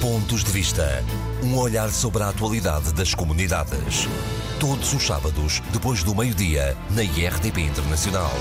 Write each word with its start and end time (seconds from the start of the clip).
Pontos 0.00 0.42
de 0.42 0.50
Vista. 0.50 1.04
Um 1.44 1.58
olhar 1.58 1.90
sobre 1.90 2.22
a 2.22 2.30
atualidade 2.30 2.94
das 2.94 3.14
comunidades. 3.14 4.08
Todos 4.58 4.94
os 4.94 5.02
sábados, 5.02 5.60
depois 5.74 6.02
do 6.02 6.14
meio-dia, 6.14 6.74
na 6.96 7.02
IRTP 7.02 7.60
Internacional. 7.60 8.32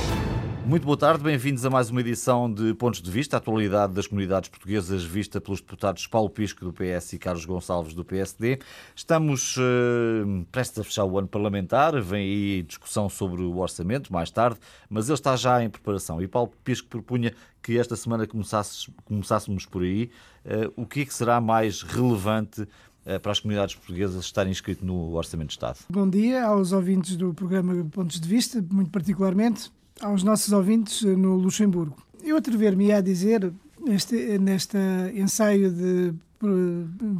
Muito 0.65 0.85
boa 0.85 0.95
tarde, 0.95 1.23
bem-vindos 1.23 1.65
a 1.65 1.69
mais 1.69 1.89
uma 1.89 1.99
edição 1.99 2.49
de 2.49 2.75
Pontos 2.75 3.01
de 3.01 3.09
Vista, 3.09 3.35
a 3.35 3.39
atualidade 3.39 3.91
das 3.91 4.05
comunidades 4.05 4.49
portuguesas 4.49 5.03
vista 5.03 5.41
pelos 5.41 5.59
deputados 5.59 6.05
Paulo 6.05 6.29
Pisco 6.29 6.63
do 6.63 6.71
PS 6.71 7.13
e 7.13 7.17
Carlos 7.17 7.43
Gonçalves 7.43 7.95
do 7.95 8.05
PSD. 8.05 8.59
Estamos 8.95 9.57
uh, 9.57 10.45
prestes 10.51 10.77
a 10.77 10.83
fechar 10.83 11.05
o 11.05 11.17
ano 11.17 11.27
parlamentar, 11.27 11.99
vem 11.99 12.21
aí 12.21 12.61
discussão 12.61 13.09
sobre 13.09 13.41
o 13.41 13.57
orçamento 13.57 14.13
mais 14.13 14.29
tarde, 14.29 14.59
mas 14.87 15.09
ele 15.09 15.15
está 15.15 15.35
já 15.35 15.63
em 15.63 15.71
preparação 15.71 16.21
e 16.21 16.27
Paulo 16.27 16.53
Pisco 16.63 16.87
propunha 16.87 17.33
que 17.61 17.77
esta 17.77 17.95
semana 17.95 18.27
começássemos 18.27 19.65
por 19.65 19.83
aí. 19.83 20.09
Uh, 20.45 20.81
o 20.83 20.85
que 20.85 21.01
é 21.01 21.05
que 21.05 21.13
será 21.13 21.39
mais 21.41 21.81
relevante 21.81 22.61
uh, 22.61 23.19
para 23.21 23.31
as 23.31 23.39
comunidades 23.39 23.75
portuguesas 23.75 24.23
estarem 24.23 24.51
inscritas 24.51 24.83
no 24.83 25.13
Orçamento 25.13 25.49
de 25.49 25.53
Estado? 25.53 25.79
Bom 25.89 26.09
dia 26.09 26.45
aos 26.45 26.71
ouvintes 26.71 27.15
do 27.15 27.33
programa 27.33 27.85
Pontos 27.91 28.19
de 28.19 28.27
Vista, 28.27 28.63
muito 28.71 28.89
particularmente 28.89 29.71
aos 30.01 30.23
nossos 30.23 30.51
ouvintes 30.53 31.03
eh, 31.03 31.15
no 31.15 31.35
Luxemburgo. 31.35 31.97
Eu 32.23 32.37
atrever-me 32.37 32.91
a 32.91 33.01
dizer, 33.01 33.51
neste, 33.79 34.37
neste 34.39 34.77
ensaio 35.13 35.71
de 35.71 36.13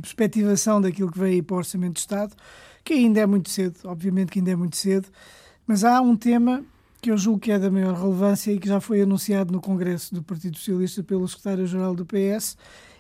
perspectivação 0.02 0.80
daquilo 0.80 1.12
que 1.12 1.22
aí 1.22 1.42
para 1.42 1.56
o 1.56 1.58
Orçamento 1.58 1.94
de 1.94 2.00
Estado, 2.00 2.34
que 2.84 2.94
ainda 2.94 3.20
é 3.20 3.26
muito 3.26 3.50
cedo, 3.50 3.76
obviamente 3.84 4.32
que 4.32 4.40
ainda 4.40 4.52
é 4.52 4.56
muito 4.56 4.78
cedo, 4.78 5.08
mas 5.68 5.84
há 5.84 6.00
um 6.02 6.16
tema 6.16 6.64
que 7.02 7.12
eu 7.12 7.18
julgo 7.18 7.40
que 7.40 7.52
é 7.52 7.60
da 7.60 7.72
maior 7.72 7.96
relevância 7.96 8.52
e 8.52 8.60
que 8.60 8.68
já 8.68 8.80
foi 8.80 9.02
anunciado 9.02 9.52
no 9.52 9.62
Congresso 9.62 10.14
do 10.14 10.22
Partido 10.22 10.58
Socialista 10.58 11.04
pelo 11.04 11.28
secretário-geral 11.28 11.96
do 11.96 12.06
PS 12.06 12.58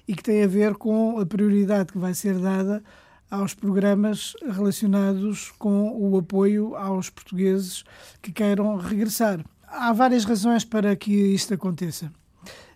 e 0.07 0.15
que 0.15 0.23
tem 0.23 0.43
a 0.43 0.47
ver 0.47 0.75
com 0.75 1.19
a 1.19 1.25
prioridade 1.25 1.91
que 1.91 1.97
vai 1.97 2.13
ser 2.13 2.37
dada 2.39 2.83
aos 3.29 3.53
programas 3.53 4.33
relacionados 4.41 5.51
com 5.59 5.91
o 5.95 6.17
apoio 6.17 6.75
aos 6.75 7.09
portugueses 7.09 7.83
que 8.21 8.31
queiram 8.31 8.75
regressar. 8.77 9.43
Há 9.67 9.93
várias 9.93 10.25
razões 10.25 10.65
para 10.65 10.95
que 10.95 11.11
isto 11.11 11.53
aconteça. 11.53 12.11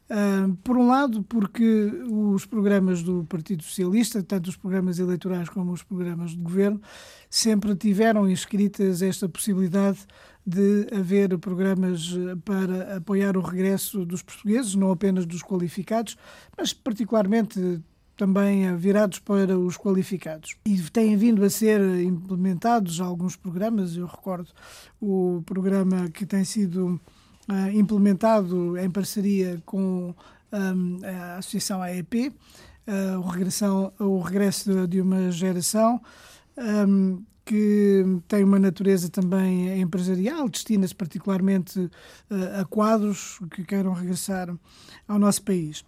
Uh, 0.03 0.53
por 0.57 0.77
um 0.77 0.85
lado, 0.85 1.23
porque 1.23 1.91
os 2.07 2.45
programas 2.45 3.01
do 3.01 3.23
Partido 3.23 3.63
Socialista, 3.63 4.21
tanto 4.21 4.49
os 4.49 4.55
programas 4.55 4.99
eleitorais 4.99 5.49
como 5.49 5.71
os 5.71 5.81
programas 5.81 6.31
de 6.31 6.37
governo, 6.37 6.79
sempre 7.29 7.73
tiveram 7.75 8.29
inscritas 8.29 9.01
esta 9.01 9.27
possibilidade 9.27 9.99
de 10.45 10.87
haver 10.93 11.37
programas 11.37 12.13
para 12.43 12.97
apoiar 12.97 13.37
o 13.37 13.41
regresso 13.41 14.05
dos 14.05 14.21
portugueses, 14.21 14.75
não 14.75 14.91
apenas 14.91 15.25
dos 15.25 15.41
qualificados, 15.41 16.17
mas 16.57 16.73
particularmente 16.73 17.81
também 18.17 18.75
virados 18.75 19.19
para 19.19 19.57
os 19.57 19.77
qualificados. 19.77 20.55
E 20.65 20.79
têm 20.91 21.15
vindo 21.17 21.43
a 21.43 21.49
ser 21.49 21.79
implementados 22.01 22.99
alguns 22.99 23.35
programas, 23.35 23.95
eu 23.95 24.05
recordo 24.05 24.49
o 25.01 25.41
programa 25.45 26.09
que 26.09 26.25
tem 26.25 26.43
sido 26.43 26.99
uh, 27.49 27.69
implementado 27.73 28.77
em 28.77 28.89
parceria 28.89 29.61
com 29.65 30.13
um, 30.51 30.99
a 31.03 31.37
Associação 31.37 31.81
AEP, 31.81 32.31
o, 33.17 33.27
regressão, 33.29 33.93
o 33.97 34.19
regresso 34.19 34.85
de 34.87 34.99
uma 34.99 35.31
geração, 35.31 36.01
um, 36.57 37.23
que 37.45 38.05
tem 38.27 38.43
uma 38.43 38.59
natureza 38.59 39.09
também 39.09 39.79
empresarial, 39.81 40.47
destina-se 40.47 40.95
particularmente 40.95 41.79
uh, 41.79 42.61
a 42.61 42.65
quadros 42.65 43.39
que 43.51 43.63
queiram 43.63 43.93
regressar 43.93 44.53
ao 45.07 45.19
nosso 45.19 45.43
país. 45.43 45.83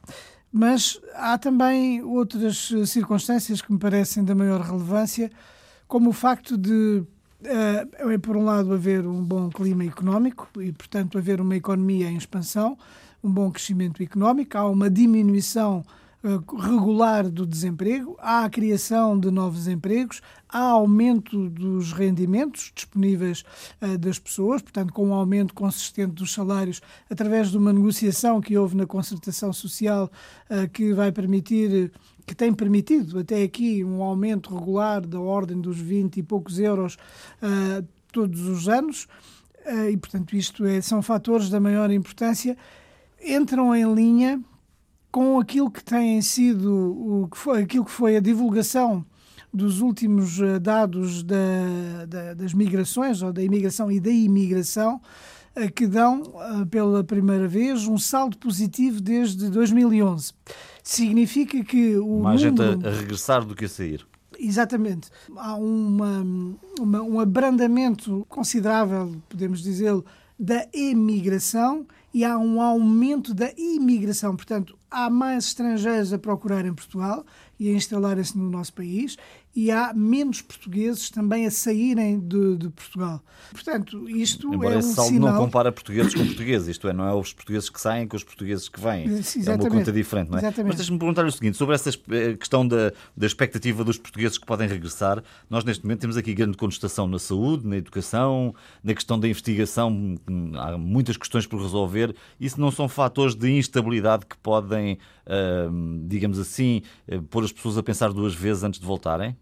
Mas 0.51 0.99
há 1.15 1.37
também 1.37 2.01
outras 2.01 2.71
eh, 2.73 2.85
circunstâncias 2.85 3.61
que 3.61 3.73
me 3.73 3.77
parecem 3.77 4.23
da 4.23 4.33
maior 4.33 4.61
relevância, 4.61 5.29
como 5.85 6.11
o 6.11 6.13
facto 6.13 6.57
de, 6.57 7.03
uh, 7.41 8.19
por 8.21 8.37
um 8.37 8.45
lado, 8.45 8.73
haver 8.73 9.05
um 9.05 9.21
bom 9.21 9.49
clima 9.49 9.83
económico 9.83 10.47
e, 10.61 10.71
portanto, 10.71 11.17
haver 11.17 11.41
uma 11.41 11.57
economia 11.57 12.09
em 12.09 12.15
expansão, 12.15 12.77
um 13.21 13.29
bom 13.29 13.51
crescimento 13.51 14.01
económico, 14.01 14.57
há 14.57 14.65
uma 14.69 14.89
diminuição 14.89 15.83
eh, 15.83 16.04
regular 16.25 17.29
do 17.29 17.45
desemprego, 17.45 18.17
há 18.19 18.45
a 18.45 18.49
criação 18.49 19.19
de 19.19 19.29
novos 19.29 19.67
empregos, 19.67 20.21
há 20.49 20.59
aumento 20.59 21.49
dos 21.49 21.93
rendimentos 21.93 22.71
disponíveis 22.73 23.43
uh, 23.81 23.97
das 23.97 24.17
pessoas, 24.17 24.61
portanto, 24.61 24.91
com 24.91 25.09
um 25.09 25.13
aumento 25.13 25.53
consistente 25.53 26.13
dos 26.13 26.33
salários 26.33 26.81
através 27.09 27.51
de 27.51 27.57
uma 27.57 27.71
negociação 27.71 28.41
que 28.41 28.57
houve 28.57 28.75
na 28.75 28.87
concertação 28.87 29.53
social 29.53 30.09
uh, 30.49 30.67
que 30.69 30.93
vai 30.93 31.11
permitir 31.11 31.91
que 32.25 32.33
tem 32.33 32.51
permitido 32.51 33.19
até 33.19 33.43
aqui 33.43 33.83
um 33.83 34.01
aumento 34.01 34.51
regular 34.57 35.05
da 35.05 35.19
ordem 35.19 35.61
dos 35.61 35.77
20 35.77 36.17
e 36.17 36.23
poucos 36.23 36.57
euros 36.57 36.97
todos 38.11 38.41
os 38.47 38.67
anos, 38.67 39.07
e 39.91 39.95
portanto 39.95 40.35
isto 40.35 40.65
é, 40.65 40.81
são 40.81 41.03
fatores 41.03 41.51
da 41.51 41.59
maior 41.59 41.91
importância, 41.91 42.57
entram 43.23 43.75
em 43.75 43.93
linha 43.93 44.41
com 45.15 45.39
aquilo 45.39 45.71
que 45.71 45.81
tem 45.81 46.21
sido 46.21 47.23
o 47.23 47.29
que 47.29 47.37
foi, 47.37 47.61
aquilo 47.61 47.85
que 47.85 47.91
foi 47.91 48.17
a 48.17 48.19
divulgação 48.19 49.05
dos 49.53 49.79
últimos 49.79 50.41
eh, 50.41 50.59
dados 50.59 51.23
da, 51.23 52.05
da, 52.05 52.33
das 52.33 52.53
migrações, 52.53 53.21
ou 53.21 53.31
da 53.31 53.41
imigração 53.41 53.89
e 53.89 53.97
da 53.97 54.09
imigração, 54.09 54.99
eh, 55.55 55.69
que 55.69 55.87
dão, 55.87 56.21
eh, 56.21 56.65
pela 56.65 57.01
primeira 57.01 57.47
vez, 57.47 57.87
um 57.87 57.97
saldo 57.97 58.37
positivo 58.37 58.99
desde 58.99 59.49
2011. 59.49 60.33
Significa 60.83 61.63
que 61.63 61.95
o. 61.95 62.19
Mais 62.19 62.43
número... 62.43 62.73
gente 62.73 62.85
a, 62.85 62.91
regressar 62.91 63.45
do 63.45 63.55
que 63.55 63.63
a 63.63 63.69
sair. 63.69 64.05
Exatamente. 64.37 65.09
Há 65.37 65.55
uma, 65.55 66.25
uma, 66.77 67.01
um 67.01 67.21
abrandamento 67.21 68.25
considerável, 68.27 69.15
podemos 69.29 69.63
dizê-lo, 69.63 70.03
da 70.37 70.67
emigração 70.73 71.87
e 72.13 72.23
há 72.25 72.37
um 72.37 72.61
aumento 72.61 73.33
da 73.33 73.51
imigração. 73.57 74.35
Portanto, 74.35 74.77
há 74.95 75.09
mais 75.09 75.47
estrangeiros 75.47 76.13
a 76.13 76.17
procurar 76.17 76.65
em 76.65 76.73
Portugal 76.73 77.25
e 77.59 77.69
a 77.69 77.73
instalarem-se 77.73 78.37
no 78.37 78.49
nosso 78.49 78.73
país 78.73 79.17
e 79.55 79.71
há 79.71 79.93
menos 79.93 80.41
portugueses 80.41 81.09
também 81.09 81.45
a 81.45 81.51
saírem 81.51 82.19
de, 82.19 82.57
de 82.57 82.69
Portugal. 82.69 83.23
Portanto, 83.51 84.09
isto 84.09 84.53
Embora 84.53 84.75
é 84.75 84.77
um 84.79 84.81
saldo 84.81 85.13
sinal... 85.13 85.33
não 85.33 85.45
compara 85.45 85.71
portugueses 85.71 86.13
com 86.13 86.25
portugueses, 86.25 86.67
isto 86.67 86.89
é, 86.89 86.93
não 86.93 87.07
é 87.07 87.13
os 87.13 87.31
portugueses 87.31 87.69
que 87.69 87.79
saem 87.79 88.05
com 88.05 88.17
os 88.17 88.23
portugueses 88.23 88.67
que 88.67 88.81
vêm. 88.81 89.05
Exatamente. 89.05 89.49
É 89.49 89.53
uma 89.53 89.69
conta 89.69 89.91
diferente, 89.93 90.29
não 90.29 90.37
é? 90.37 90.41
Exatamente. 90.41 90.67
Mas 90.67 90.75
deixa-me 90.75 90.99
perguntar 90.99 91.25
o 91.25 91.31
seguinte, 91.31 91.55
sobre 91.55 91.73
essa 91.73 91.89
eh, 91.89 92.33
questão 92.33 92.67
da, 92.67 92.91
da 93.15 93.25
expectativa 93.25 93.85
dos 93.85 93.97
portugueses 93.97 94.37
que 94.37 94.45
podem 94.45 94.67
regressar, 94.67 95.23
nós 95.49 95.63
neste 95.63 95.85
momento 95.85 96.01
temos 96.01 96.17
aqui 96.17 96.33
grande 96.33 96.57
contestação 96.57 97.07
na 97.07 97.17
saúde, 97.17 97.65
na 97.65 97.77
educação, 97.77 98.53
na 98.83 98.93
questão 98.93 99.17
da 99.17 99.25
investigação, 99.25 100.15
há 100.55 100.77
muitas 100.77 101.15
questões 101.15 101.47
por 101.47 101.61
resolver, 101.61 102.13
isso 102.37 102.59
não 102.59 102.71
são 102.71 102.89
fatores 102.89 103.35
de 103.35 103.49
instabilidade 103.51 104.25
que 104.25 104.37
podem, 104.37 104.97
digamos 106.07 106.39
assim, 106.39 106.81
eh, 107.07 107.21
pôr 107.29 107.44
as 107.45 107.51
pessoas 107.51 107.77
a 107.77 107.83
pensar 107.83 108.11
duas 108.11 108.33
vezes 108.33 108.63
antes 108.63 108.79
de 108.79 108.85
voltarem? 108.85 109.35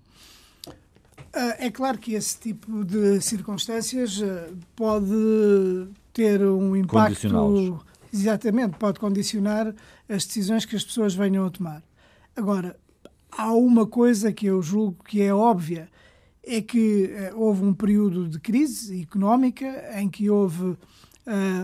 Ah, 1.34 1.56
é 1.58 1.72
claro 1.72 1.98
que 1.98 2.14
esse 2.14 2.40
tipo 2.40 2.86
de 2.86 3.20
circunstâncias 3.22 4.22
ah, 4.22 4.50
pode 4.76 5.88
ter 6.14 6.42
um 6.42 6.76
impacto. 6.76 7.84
Exatamente, 8.14 8.78
pode 8.78 9.00
condicionar 9.00 9.74
as 10.08 10.26
decisões 10.26 10.66
que 10.66 10.76
as 10.76 10.84
pessoas 10.84 11.16
venham 11.16 11.48
a 11.48 11.50
tomar. 11.50 11.82
Agora, 12.36 12.78
há 13.32 13.52
uma 13.54 13.88
coisa 13.88 14.32
que 14.32 14.46
eu 14.46 14.62
julgo 14.62 15.04
que 15.04 15.22
é 15.22 15.34
óbvia: 15.34 15.90
é 16.44 16.62
que 16.62 17.10
uh, 17.34 17.40
houve 17.40 17.64
um 17.64 17.74
período 17.74 18.28
de 18.28 18.40
crise 18.40 19.02
económica 19.02 20.00
em 20.00 20.08
que 20.10 20.30
houve 20.30 20.64
uh, 20.64 20.78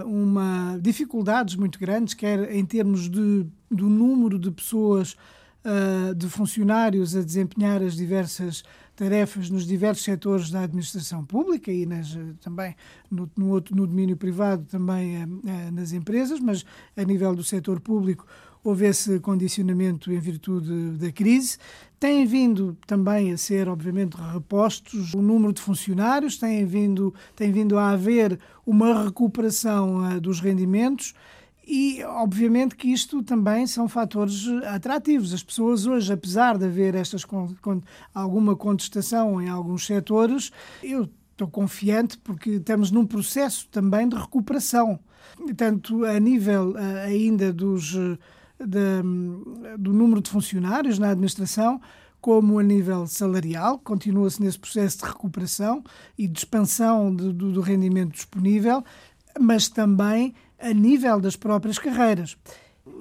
uma 0.05 0.79
dificuldades 0.81 1.55
muito 1.55 1.79
grandes, 1.79 2.13
quer 2.13 2.51
em 2.51 2.65
termos 2.65 3.09
de, 3.09 3.45
do 3.69 3.87
número 3.87 4.39
de 4.39 4.49
pessoas, 4.49 5.15
uh, 5.65 6.15
de 6.15 6.27
funcionários 6.27 7.15
a 7.15 7.21
desempenhar 7.21 7.81
as 7.81 7.95
diversas 7.95 8.63
tarefas 8.95 9.49
nos 9.49 9.65
diversos 9.65 10.03
setores 10.03 10.49
da 10.49 10.61
administração 10.63 11.23
pública 11.23 11.71
e 11.71 11.85
nas, 11.85 12.13
eh, 12.13 12.33
também 12.41 12.75
no, 13.09 13.31
no, 13.37 13.49
outro, 13.49 13.73
no 13.73 13.87
domínio 13.87 14.17
privado, 14.17 14.65
também 14.65 15.15
é, 15.15 15.71
nas 15.71 15.93
empresas, 15.93 16.37
mas 16.41 16.65
a 16.97 17.03
nível 17.05 17.33
do 17.33 17.41
setor 17.41 17.79
público 17.79 18.27
houve 18.61 18.87
esse 18.87 19.17
condicionamento 19.21 20.11
em 20.11 20.19
virtude 20.19 20.97
da 20.97 21.13
crise. 21.13 21.57
Tem 21.97 22.25
vindo 22.25 22.77
também 22.85 23.31
a 23.31 23.37
ser, 23.37 23.69
obviamente, 23.69 24.15
repostos 24.15 25.13
o 25.13 25.21
número 25.21 25.53
de 25.53 25.61
funcionários, 25.61 26.37
tem 26.37 26.65
vindo, 26.65 27.13
tem 27.37 27.53
vindo 27.53 27.77
a 27.77 27.91
haver 27.91 28.37
uma 28.65 29.05
recuperação 29.05 30.03
uh, 30.03 30.19
dos 30.19 30.41
rendimentos 30.41 31.13
e, 31.71 32.03
obviamente, 32.03 32.75
que 32.75 32.91
isto 32.91 33.21
também 33.21 33.67
são 33.67 33.87
fatores 33.87 34.47
atrativos. 34.65 35.35
As 35.35 35.43
pessoas 35.43 35.85
hoje, 35.85 36.11
apesar 36.11 36.57
de 36.57 36.65
haver 36.65 36.95
estas, 36.95 37.23
alguma 38.11 38.55
contestação 38.55 39.39
em 39.39 39.49
alguns 39.49 39.85
setores, 39.85 40.51
eu 40.81 41.07
estou 41.31 41.47
confiante 41.47 42.17
porque 42.17 42.53
estamos 42.53 42.89
num 42.89 43.05
processo 43.05 43.67
também 43.69 44.09
de 44.09 44.15
recuperação. 44.15 44.99
Tanto 45.55 46.05
a 46.05 46.19
nível 46.19 46.73
ainda 47.05 47.53
dos 47.53 47.91
de, 48.59 49.77
do 49.77 49.93
número 49.93 50.21
de 50.21 50.29
funcionários 50.31 50.97
na 50.97 51.11
administração, 51.11 51.79
como 52.19 52.57
a 52.57 52.63
nível 52.63 53.05
salarial, 53.05 53.77
continua-se 53.77 54.41
nesse 54.41 54.57
processo 54.57 54.97
de 54.97 55.05
recuperação 55.05 55.83
e 56.17 56.27
de 56.27 56.39
expansão 56.39 57.13
do, 57.15 57.31
do 57.31 57.61
rendimento 57.61 58.13
disponível, 58.13 58.83
mas 59.39 59.69
também 59.69 60.33
a 60.59 60.73
nível 60.73 61.19
das 61.19 61.35
próprias 61.35 61.79
carreiras. 61.79 62.37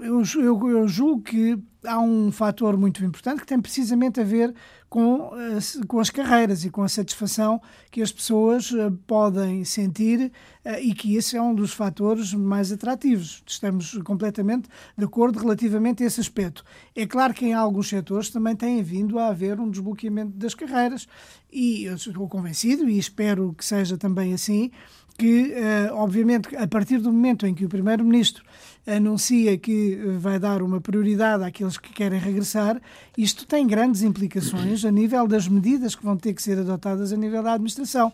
Eu, 0.01 0.23
eu, 0.37 0.71
eu, 0.71 0.89
julgo 0.89 1.23
que 1.23 1.59
há 1.85 1.99
um 1.99 2.31
fator 2.31 2.77
muito 2.77 3.05
importante 3.05 3.41
que 3.41 3.47
tem 3.47 3.61
precisamente 3.61 4.21
a 4.21 4.25
ver 4.25 4.55
com, 4.89 5.31
eh, 5.35 5.87
com 5.87 5.99
as 6.01 6.11
carreiras 6.11 6.65
e 6.65 6.71
com 6.71 6.83
a 6.83 6.89
satisfação 6.89 7.61
que 7.91 8.03
as 8.03 8.13
pessoas 8.13 8.73
eh, 8.73 8.91
podem 9.07 9.65
sentir 9.65 10.33
eh, 10.65 10.83
e 10.83 10.95
que 10.95 11.17
esse 11.17 11.37
é 11.37 11.43
um 11.43 11.55
dos 11.55 11.73
fatores 11.73 12.35
mais 12.35 12.71
atrativos. 12.71 13.43
Estamos 13.47 13.99
completamente 14.05 14.69
de 14.97 15.05
acordo 15.05 15.39
relativamente 15.39 16.03
a 16.03 16.07
esse 16.07 16.21
aspecto. 16.21 16.65
É 16.95 17.07
claro 17.07 17.33
que 17.33 17.47
em 17.47 17.55
alguns 17.55 17.89
setores 17.89 18.31
também 18.31 18.55
tem 18.55 18.83
vindo 18.83 19.19
a 19.19 19.29
haver 19.29 19.59
um 19.59 19.71
desbloqueamento 19.71 20.33
das 20.37 20.55
carreiras 20.55 21.07
e 21.51 21.85
eu 21.85 21.95
estou 21.95 22.29
convencido 22.29 22.89
e 22.89 22.99
espero 22.99 23.55
que 23.57 23.65
seja 23.65 23.97
também 23.97 24.35
assim 24.35 24.71
que, 25.19 25.53
obviamente, 25.93 26.55
a 26.55 26.67
partir 26.69 26.99
do 26.99 27.13
momento 27.13 27.45
em 27.45 27.53
que 27.53 27.65
o 27.65 27.69
Primeiro-Ministro 27.69 28.45
anuncia 28.87 29.59
que 29.59 29.97
vai 30.19 30.39
dar 30.39 30.63
uma 30.63 30.81
prioridade 30.81 31.43
àqueles 31.43 31.77
que 31.77 31.93
querem 31.93 32.19
regressar, 32.19 32.81
isto 33.17 33.45
tem 33.45 33.67
grandes 33.67 34.03
implicações 34.03 34.85
a 34.85 34.91
nível 34.93 35.27
das 35.27 35.49
medidas 35.49 35.97
que 35.97 36.05
vão 36.05 36.17
ter 36.17 36.33
que 36.33 36.43
ser 36.43 36.59
adotadas 36.59 37.13
a 37.13 37.17
nível 37.17 37.43
da 37.43 37.55
administração. 37.55 38.13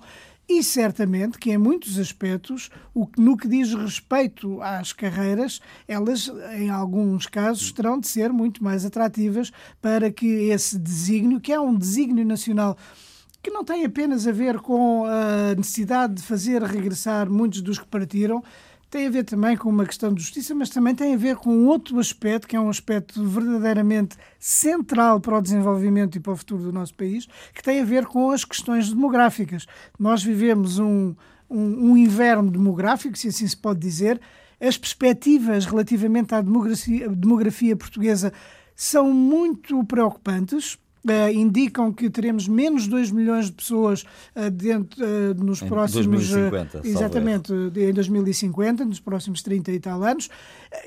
E 0.49 0.63
certamente 0.63 1.39
que, 1.39 1.51
em 1.53 1.59
muitos 1.59 1.99
aspectos, 1.99 2.71
no 3.17 3.37
que 3.37 3.49
diz 3.49 3.73
respeito 3.73 4.61
às 4.61 4.93
carreiras, 4.93 5.61
elas, 5.87 6.31
em 6.59 6.69
alguns 6.69 7.27
casos, 7.27 7.73
terão 7.73 7.99
de 7.99 8.09
ser 8.09 8.31
muito 8.31 8.63
mais 8.63 8.85
atrativas 8.85 9.51
para 9.81 10.11
que 10.11 10.27
esse 10.27 10.79
desígnio, 10.79 11.41
que 11.41 11.53
é 11.53 11.61
um 11.61 11.75
desígnio 11.75 12.27
nacional 12.27 12.77
que 13.45 13.51
não 13.51 13.63
tem 13.63 13.85
apenas 13.85 14.27
a 14.27 14.33
ver 14.33 14.59
com 14.59 15.05
a 15.05 15.55
necessidade 15.55 16.15
de 16.15 16.23
fazer 16.23 16.63
regressar 16.63 17.31
muitos 17.31 17.61
dos 17.61 17.79
que 17.79 17.87
partiram, 17.87 18.43
tem 18.89 19.07
a 19.07 19.11
ver 19.11 19.25
também 19.25 19.55
com 19.55 19.69
uma 19.69 19.85
questão 19.85 20.15
de 20.15 20.23
justiça, 20.23 20.55
mas 20.55 20.71
também 20.71 20.95
tem 20.95 21.13
a 21.13 21.17
ver 21.17 21.37
com 21.37 21.67
outro 21.67 21.99
aspecto, 21.99 22.49
que 22.49 22.57
é 22.57 22.61
um 22.61 22.71
aspecto 22.71 23.23
verdadeiramente 23.23 24.17
central 24.39 25.21
para 25.21 25.37
o 25.37 25.43
desenvolvimento 25.43 26.17
e 26.17 26.21
para 26.21 26.33
o 26.33 26.37
futuro 26.37 26.63
do 26.63 26.73
nosso 26.73 26.95
país, 26.95 27.29
que 27.53 27.63
tem 27.63 27.83
a 27.83 27.85
ver 27.85 28.07
com 28.07 28.31
as 28.31 28.47
questões 28.47 28.89
demográficas. 28.89 29.67
Nós 29.99 30.25
vivemos 30.25 30.79
um, 30.79 31.15
um, 31.51 31.91
um 31.91 31.97
inverno 31.99 32.51
demográfico, 32.51 33.19
se 33.19 33.29
assim 33.29 33.47
se 33.47 33.57
pode 33.57 33.79
dizer. 33.79 34.19
As 34.59 34.79
perspectivas 34.79 35.67
relativamente 35.67 36.35
à 36.35 36.41
demografia, 36.41 37.09
demografia 37.11 37.77
portuguesa 37.77 38.33
são 38.75 39.13
muito 39.13 39.85
preocupantes 39.85 40.79
Uh, 41.05 41.31
indicam 41.35 41.93
que 41.93 42.09
teremos 42.09 42.49
menos 42.49 42.89
2 42.89 43.11
milhões 43.11 43.47
de 43.47 43.53
pessoas 43.53 44.07
uh, 44.35 44.51
dentro, 44.51 45.05
uh, 45.05 45.35
nos 45.35 45.61
em 45.61 45.69
próximos. 45.69 46.07
2050, 46.07 46.81
exatamente, 46.83 47.53
em 47.53 47.93
2050, 47.93 48.87
nos 48.87 49.01
próximos 49.01 49.43
30 49.43 49.71
e 49.71 49.81
tal 49.81 50.03
anos. 50.03 50.31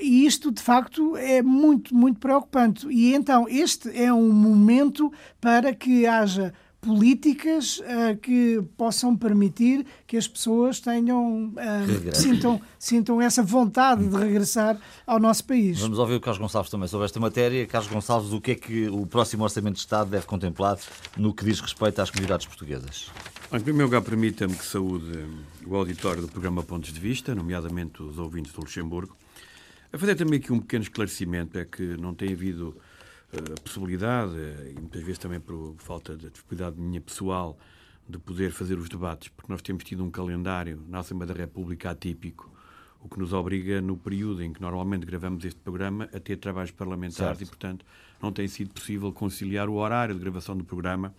E 0.00 0.26
isto, 0.26 0.50
de 0.50 0.60
facto, 0.60 1.16
é 1.16 1.40
muito, 1.40 1.94
muito 1.94 2.18
preocupante. 2.18 2.86
E 2.88 3.14
então, 3.14 3.46
este 3.48 3.96
é 3.96 4.12
um 4.12 4.32
momento 4.32 5.12
para 5.40 5.72
que 5.72 6.04
haja 6.04 6.52
políticas 6.80 7.78
uh, 7.78 8.16
que 8.16 8.62
possam 8.76 9.16
permitir 9.16 9.84
que 10.06 10.16
as 10.16 10.28
pessoas 10.28 10.80
tenham 10.80 11.48
uh, 11.48 12.14
sintam, 12.14 12.60
sintam 12.78 13.20
essa 13.20 13.42
vontade 13.42 14.06
de 14.06 14.16
regressar 14.16 14.78
ao 15.06 15.18
nosso 15.18 15.44
país. 15.44 15.80
Vamos 15.80 15.98
ouvir 15.98 16.14
o 16.14 16.20
Carlos 16.20 16.40
Gonçalves 16.40 16.70
também 16.70 16.88
sobre 16.88 17.06
esta 17.06 17.18
matéria. 17.18 17.66
Carlos 17.66 17.90
Gonçalves, 17.90 18.32
o 18.32 18.40
que 18.40 18.52
é 18.52 18.54
que 18.54 18.88
o 18.88 19.06
próximo 19.06 19.42
Orçamento 19.42 19.74
de 19.74 19.80
Estado 19.80 20.10
deve 20.10 20.26
contemplar 20.26 20.78
no 21.16 21.34
que 21.34 21.44
diz 21.44 21.60
respeito 21.60 22.00
às 22.00 22.10
comunidades 22.10 22.46
portuguesas? 22.46 23.10
Em 23.52 23.60
primeiro 23.60 23.86
lugar, 23.86 24.02
permita-me 24.02 24.54
que 24.54 24.64
saúde 24.64 25.24
o 25.66 25.74
auditório 25.74 26.22
do 26.22 26.28
programa 26.28 26.62
Pontos 26.62 26.92
de 26.92 27.00
Vista, 27.00 27.34
nomeadamente 27.34 28.02
os 28.02 28.18
ouvintes 28.18 28.52
do 28.52 28.60
Luxemburgo. 28.60 29.16
A 29.90 29.96
fazer 29.96 30.14
também 30.14 30.38
aqui 30.38 30.52
um 30.52 30.60
pequeno 30.60 30.82
esclarecimento, 30.82 31.58
é 31.58 31.64
que 31.64 31.82
não 31.96 32.14
tem 32.14 32.32
havido 32.32 32.76
a 33.32 33.60
possibilidade, 33.60 34.32
e 34.70 34.80
muitas 34.80 35.02
vezes 35.02 35.18
também 35.18 35.38
por 35.40 35.74
falta 35.78 36.16
de 36.16 36.30
disponibilidade 36.30 36.80
minha 36.80 37.00
pessoal, 37.00 37.58
de 38.08 38.18
poder 38.18 38.50
fazer 38.50 38.78
os 38.78 38.88
debates, 38.88 39.28
porque 39.28 39.52
nós 39.52 39.60
temos 39.60 39.84
tido 39.84 40.02
um 40.02 40.10
calendário 40.10 40.82
na 40.88 41.00
Assembleia 41.00 41.34
da 41.34 41.38
República 41.38 41.90
atípico, 41.90 42.50
o 43.00 43.08
que 43.08 43.18
nos 43.18 43.32
obriga, 43.32 43.80
no 43.80 43.96
período 43.96 44.42
em 44.42 44.52
que 44.52 44.60
normalmente 44.60 45.04
gravamos 45.04 45.44
este 45.44 45.60
programa, 45.60 46.08
a 46.12 46.18
ter 46.18 46.38
trabalhos 46.38 46.70
parlamentares 46.70 47.38
certo. 47.38 47.42
e, 47.42 47.46
portanto, 47.46 47.84
não 48.20 48.32
tem 48.32 48.48
sido 48.48 48.70
possível 48.70 49.12
conciliar 49.12 49.68
o 49.68 49.74
horário 49.74 50.14
de 50.14 50.20
gravação 50.20 50.56
do 50.56 50.64
programa 50.64 51.14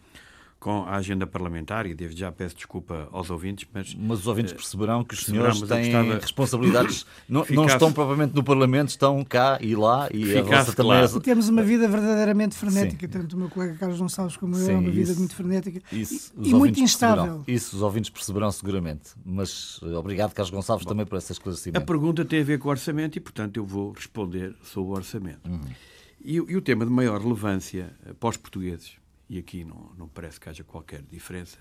com 0.59 0.83
a 0.83 0.97
agenda 0.97 1.25
parlamentar 1.25 1.85
e 1.85 1.93
desde 1.93 2.19
já 2.19 2.31
peço 2.31 2.55
desculpa 2.55 3.07
aos 3.11 3.29
ouvintes, 3.29 3.67
mas... 3.73 3.95
Mas 3.95 4.19
os 4.19 4.27
ouvintes 4.27 4.51
perceberão 4.51 5.03
que 5.05 5.13
os 5.13 5.23
senhores 5.23 5.61
têm 5.61 5.93
responsabilidades, 6.19 7.05
não, 7.29 7.45
não, 7.49 7.65
estão 7.65 7.93
propriamente 7.93 8.35
no 8.35 8.43
Parlamento, 8.43 8.89
estão 8.89 9.23
cá 9.23 9.57
e 9.61 9.73
lá 9.73 10.09
e 10.13 10.37
a 10.37 10.41
vossa 10.41 10.73
também... 10.73 10.97
É... 10.97 11.05
E 11.05 11.19
temos 11.21 11.47
uma 11.47 11.63
vida 11.63 11.87
verdadeiramente 11.87 12.55
frenética, 12.55 13.07
Sim. 13.07 13.11
tanto 13.11 13.35
o 13.37 13.39
meu 13.39 13.49
colega 13.49 13.75
Carlos 13.75 13.99
Gonçalves 13.99 14.35
como 14.35 14.57
eu, 14.57 14.69
é 14.69 14.77
uma 14.77 14.91
vida 14.91 15.13
muito 15.13 15.33
frenética 15.33 15.81
isso, 15.91 16.33
e, 16.37 16.49
e 16.49 16.53
muito 16.53 16.79
instável. 16.79 17.43
Isso 17.47 17.77
os 17.77 17.81
ouvintes 17.81 18.09
perceberão 18.09 18.51
seguramente, 18.51 19.11
mas 19.25 19.79
eh, 19.81 19.95
obrigado 19.95 20.33
Carlos 20.33 20.51
Gonçalves 20.51 20.83
Bom, 20.83 20.89
também 20.89 21.05
por 21.05 21.17
essa 21.17 21.31
esclarecimento. 21.31 21.81
A 21.81 21.85
pergunta 21.85 22.25
tem 22.25 22.41
a 22.41 22.43
ver 22.43 22.59
com 22.59 22.67
o 22.67 22.71
orçamento 22.71 23.17
e, 23.17 23.21
portanto, 23.21 23.57
eu 23.57 23.65
vou 23.65 23.91
responder 23.91 24.53
sobre 24.61 24.91
o 24.91 24.95
orçamento. 24.95 25.49
Uhum. 25.49 25.61
E, 26.21 26.35
e 26.35 26.57
o 26.57 26.61
tema 26.61 26.85
de 26.85 26.91
maior 26.91 27.21
relevância 27.21 27.93
eh, 28.05 28.13
para 28.13 28.29
os 28.29 28.37
portugueses 28.37 28.98
e 29.29 29.37
aqui 29.37 29.63
não, 29.63 29.93
não 29.97 30.07
parece 30.07 30.39
que 30.39 30.49
haja 30.49 30.63
qualquer 30.63 31.01
diferença, 31.03 31.59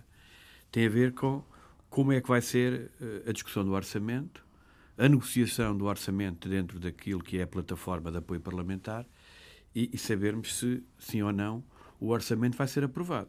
tem 0.71 0.87
a 0.87 0.89
ver 0.89 1.13
com 1.13 1.43
como 1.91 2.13
é 2.13 2.21
que 2.21 2.29
vai 2.29 2.41
ser 2.41 2.91
eh, 3.01 3.29
a 3.29 3.33
discussão 3.33 3.65
do 3.65 3.73
orçamento, 3.73 4.47
a 4.97 5.09
negociação 5.09 5.77
do 5.77 5.85
orçamento 5.85 6.49
dentro 6.49 6.79
daquilo 6.79 7.23
que 7.23 7.39
é 7.39 7.43
a 7.43 7.47
plataforma 7.47 8.11
de 8.11 8.19
apoio 8.19 8.41
parlamentar 8.41 9.07
e, 9.75 9.91
e 9.93 9.99
sabermos 9.99 10.57
se, 10.57 10.83
sim 10.99 11.23
ou 11.23 11.33
não, 11.33 11.63
o 12.01 12.09
orçamento 12.09 12.57
vai 12.57 12.67
ser 12.67 12.85
aprovado. 12.85 13.29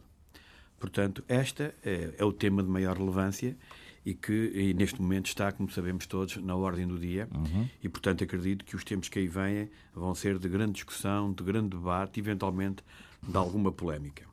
Portanto, 0.78 1.22
esta 1.28 1.74
é, 1.84 2.14
é 2.18 2.24
o 2.24 2.32
tema 2.32 2.62
de 2.62 2.68
maior 2.68 2.96
relevância 2.96 3.56
e 4.04 4.14
que 4.14 4.50
e 4.54 4.74
neste 4.74 5.00
momento 5.00 5.26
está, 5.26 5.52
como 5.52 5.70
sabemos 5.70 6.06
todos, 6.06 6.36
na 6.38 6.56
ordem 6.56 6.86
do 6.86 6.98
dia. 6.98 7.28
Uhum. 7.34 7.68
E, 7.82 7.88
portanto, 7.88 8.24
acredito 8.24 8.64
que 8.64 8.74
os 8.74 8.82
tempos 8.82 9.08
que 9.08 9.18
aí 9.18 9.28
vêm 9.28 9.70
vão 9.94 10.14
ser 10.14 10.38
de 10.38 10.48
grande 10.48 10.72
discussão, 10.72 11.32
de 11.32 11.44
grande 11.44 11.70
debate, 11.70 12.18
eventualmente 12.18 12.82
de 13.22 13.36
alguma 13.36 13.70
polémica. 13.70 14.29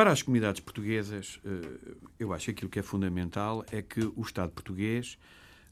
Para 0.00 0.12
as 0.12 0.22
comunidades 0.22 0.62
portuguesas, 0.62 1.38
eh, 1.44 1.94
eu 2.18 2.32
acho 2.32 2.46
que 2.46 2.50
aquilo 2.52 2.70
que 2.70 2.78
é 2.78 2.82
fundamental 2.82 3.62
é 3.70 3.82
que 3.82 4.00
o 4.00 4.22
Estado 4.22 4.50
português, 4.50 5.18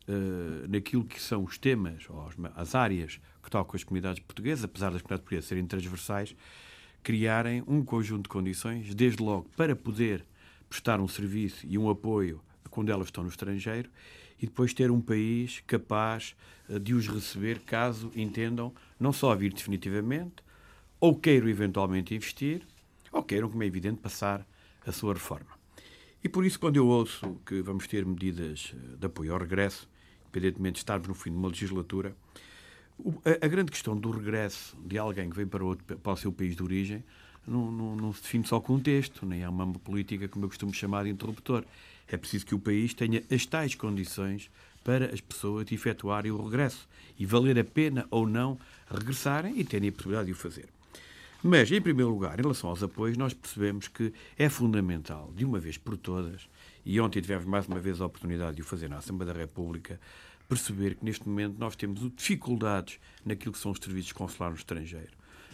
eh, 0.06 0.66
naquilo 0.68 1.02
que 1.02 1.18
são 1.18 1.42
os 1.42 1.56
temas, 1.56 2.04
ou 2.11 2.28
as 2.54 2.75
áreas 2.75 3.18
que 3.42 3.50
tocam 3.50 3.75
as 3.75 3.85
comunidades 3.85 4.23
portuguesas, 4.23 4.64
apesar 4.64 4.90
das 4.90 5.00
comunidades 5.00 5.23
portuguesas 5.23 5.49
serem 5.49 5.64
transversais, 5.64 6.37
criarem 7.02 7.64
um 7.66 7.82
conjunto 7.82 8.25
de 8.25 8.28
condições, 8.28 8.94
desde 8.94 9.23
logo 9.23 9.49
para 9.56 9.75
poder 9.75 10.26
prestar 10.68 11.00
um 11.00 11.08
serviço 11.08 11.66
e 11.66 11.78
um 11.78 11.88
apoio 11.88 12.42
quando 12.68 12.90
elas 12.90 13.06
estão 13.06 13.25
no 13.25 13.30
estrangeiro 13.30 13.88
e 14.38 14.44
depois 14.44 14.75
ter 14.75 14.90
um 14.90 15.00
país 15.00 15.62
capaz 15.66 16.37
eh, 16.68 16.78
de 16.78 16.92
os 16.92 17.08
receber 17.08 17.61
caso 17.61 18.12
entendam 18.14 18.75
não 19.00 19.11
só 19.11 19.35
vir 19.35 19.54
definitivamente 19.54 20.44
ou 21.00 21.18
queiram 21.18 21.49
eventualmente 21.49 22.14
investir 22.14 22.66
ou 23.12 23.22
queiram, 23.22 23.48
como 23.48 23.62
é 23.62 23.66
evidente, 23.66 24.00
passar 24.00 24.46
a 24.86 24.92
sua 24.92 25.14
reforma. 25.14 25.58
E 26.22 26.28
por 26.28 26.44
isso, 26.44 26.58
quando 26.58 26.76
eu 26.76 26.86
ouço 26.86 27.40
que 27.46 27.62
vamos 27.62 27.86
ter 27.86 28.04
medidas 28.04 28.74
eh, 28.74 28.96
de 28.96 29.06
apoio 29.06 29.32
ao 29.32 29.38
regresso, 29.38 29.88
independentemente 30.24 30.74
de 30.74 30.78
estarmos 30.80 31.06
no 31.06 31.14
fim 31.14 31.30
de 31.30 31.36
uma 31.36 31.48
legislatura, 31.48 32.16
a, 33.40 33.46
grande 33.46 33.70
questão 33.70 33.96
do 33.96 34.10
regresso 34.10 34.76
de 34.84 34.98
alguém 34.98 35.30
que 35.30 35.36
vem 35.36 35.46
para, 35.46 35.64
outro, 35.64 35.96
para 35.96 36.12
o 36.12 36.16
seu 36.16 36.32
país 36.32 36.56
de 36.56 36.62
origem 36.62 37.04
não, 37.46 37.70
não, 37.70 37.96
não, 37.96 38.12
se 38.12 38.22
define 38.22 38.46
só 38.46 38.60
com 38.60 38.74
um 38.74 38.80
texto, 38.80 39.24
nem 39.24 39.42
é 39.42 39.48
uma 39.48 39.66
política, 39.72 40.28
como 40.28 40.44
eu 40.44 40.48
costumo 40.48 40.74
chamar, 40.74 41.04
de 41.04 41.10
interruptor. 41.10 41.64
É 42.06 42.16
preciso 42.16 42.44
que 42.44 42.54
o 42.54 42.58
país 42.58 42.92
tenha 42.92 43.22
as 43.30 43.46
tais 43.46 43.74
condições 43.74 44.50
para 44.84 45.06
as 45.14 45.20
pessoas 45.20 45.70
efetuarem 45.70 46.30
o 46.30 46.42
regresso 46.42 46.88
e 47.18 47.24
valer 47.24 47.58
a 47.58 47.64
pena 47.64 48.06
ou 48.10 48.26
não 48.26 48.58
regressarem 48.90 49.58
e 49.58 49.64
terem 49.64 49.88
a 49.88 49.92
possibilidade 49.92 50.26
de 50.26 50.32
o 50.32 50.36
fazer. 50.36 50.68
Mas, 51.42 51.71
em 51.71 51.80
primeiro 51.80 52.11
lugar, 52.11 52.37
em 52.38 52.42
relação 52.42 52.68
aos 52.68 52.83
apoios, 52.83 53.16
nós 53.16 53.33
percebemos 53.33 53.87
que 53.87 54.12
é 54.37 54.49
fundamental, 54.49 55.33
de 55.37 55.45
uma 55.45 55.61
vez 55.61 55.78
por 55.78 55.97
todas, 55.97 56.49
e 56.85 57.00
ontem 57.00 57.21
tivemos 57.21 57.45
mais 57.45 57.66
uma 57.68 57.78
vez 57.78 58.00
a 58.00 58.07
oportunidade 58.07 58.57
de 58.57 58.62
o 58.62 58.64
fazer 58.64 58.88
na 58.88 58.97
Assembleia 58.99 59.33
da 59.33 59.38
República, 59.38 60.00
perceber 60.49 60.97
que 60.97 61.04
neste 61.04 61.28
momento 61.28 61.57
nós 61.57 61.76
temos 61.76 62.00
dificuldades 62.16 62.99
naquilo 63.25 63.52
que 63.52 63.59
são 63.59 63.71
os 63.71 63.78
serviços 63.78 64.12
consulares 64.12 64.54
no 64.54 64.59
estrangeiro. 64.59 65.12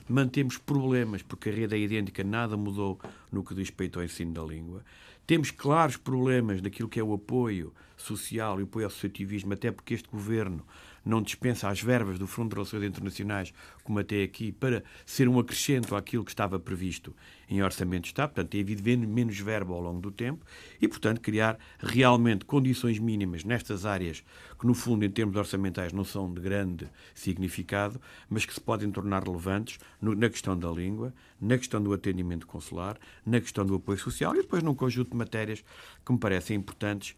Mantemos 0.09 0.57
problemas, 0.57 1.23
porque 1.23 1.51
a 1.51 1.53
rede 1.53 1.75
é 1.75 1.79
idêntica, 1.79 2.25
nada 2.25 2.57
mudou 2.57 2.99
no 3.31 3.45
que 3.45 3.55
diz 3.55 3.69
respeito 3.69 3.99
ao 3.99 4.05
ensino 4.05 4.33
da 4.33 4.43
língua. 4.43 4.83
Temos 5.27 5.51
claros 5.51 5.99
problemas 5.99 6.63
naquilo 6.63 6.89
que 6.89 7.01
é 7.01 7.03
o 7.03 7.13
apoio 7.13 7.75
social 7.97 8.59
e 8.59 8.63
o 8.63 8.67
apoio 8.67 8.87
ao 8.87 8.91
associativismo, 8.91 9.53
até 9.53 9.71
porque 9.71 9.95
este 9.95 10.09
governo 10.09 10.65
não 11.05 11.21
dispensa 11.21 11.69
as 11.69 11.81
verbas 11.81 12.19
do 12.19 12.27
Fundo 12.27 12.51
de 12.51 12.55
Relações 12.55 12.83
Internacionais, 12.83 13.53
como 13.83 13.99
até 13.99 14.23
aqui, 14.23 14.53
para 14.53 14.83
ser 15.05 15.29
um 15.29 15.39
acrescento 15.39 15.95
àquilo 15.95 16.25
que 16.25 16.31
estava 16.31 16.59
previsto 16.59 17.15
em 17.49 17.63
Orçamento 17.63 18.05
de 18.05 18.09
Estado. 18.09 18.31
Portanto, 18.31 18.51
tem 18.51 18.61
havido 18.61 18.83
menos 19.07 19.39
verbo 19.39 19.75
ao 19.75 19.83
longo 19.83 20.01
do 20.01 20.11
tempo 20.11 20.45
e, 20.81 20.89
portanto, 20.89 21.21
criar 21.21 21.59
realmente 21.79 22.45
condições 22.45 22.99
mínimas 22.99 23.45
nestas 23.45 23.85
áreas 23.85 24.25
que, 24.59 24.67
no 24.67 24.75
fundo, 24.75 25.05
em 25.05 25.11
termos 25.11 25.37
orçamentais, 25.37 25.93
não 25.93 26.05
são 26.05 26.33
de 26.33 26.41
grande 26.41 26.89
significado, 27.15 28.01
mas 28.29 28.45
que 28.45 28.55
se 28.55 28.61
podem 28.61 28.91
tornar 28.91 29.25
relevantes 29.25 29.79
na 30.01 30.29
questão 30.29 30.59
da 30.59 30.71
língua, 30.71 31.13
na 31.41 31.59
questão 31.59 31.83
do 31.83 31.93
atendimento 31.93 32.47
consular, 32.47 32.99
na 33.27 33.41
questão 33.41 33.67
do 33.67 33.75
apoio 33.75 33.99
social 33.99 34.35
e 34.35 34.41
depois 34.41 34.63
num 34.63 34.75
conjunto 34.75 35.11
de 35.11 35.17
matérias 35.17 35.65
que 36.05 36.13
me 36.13 36.19
parecem 36.19 36.57
importantes 36.57 37.17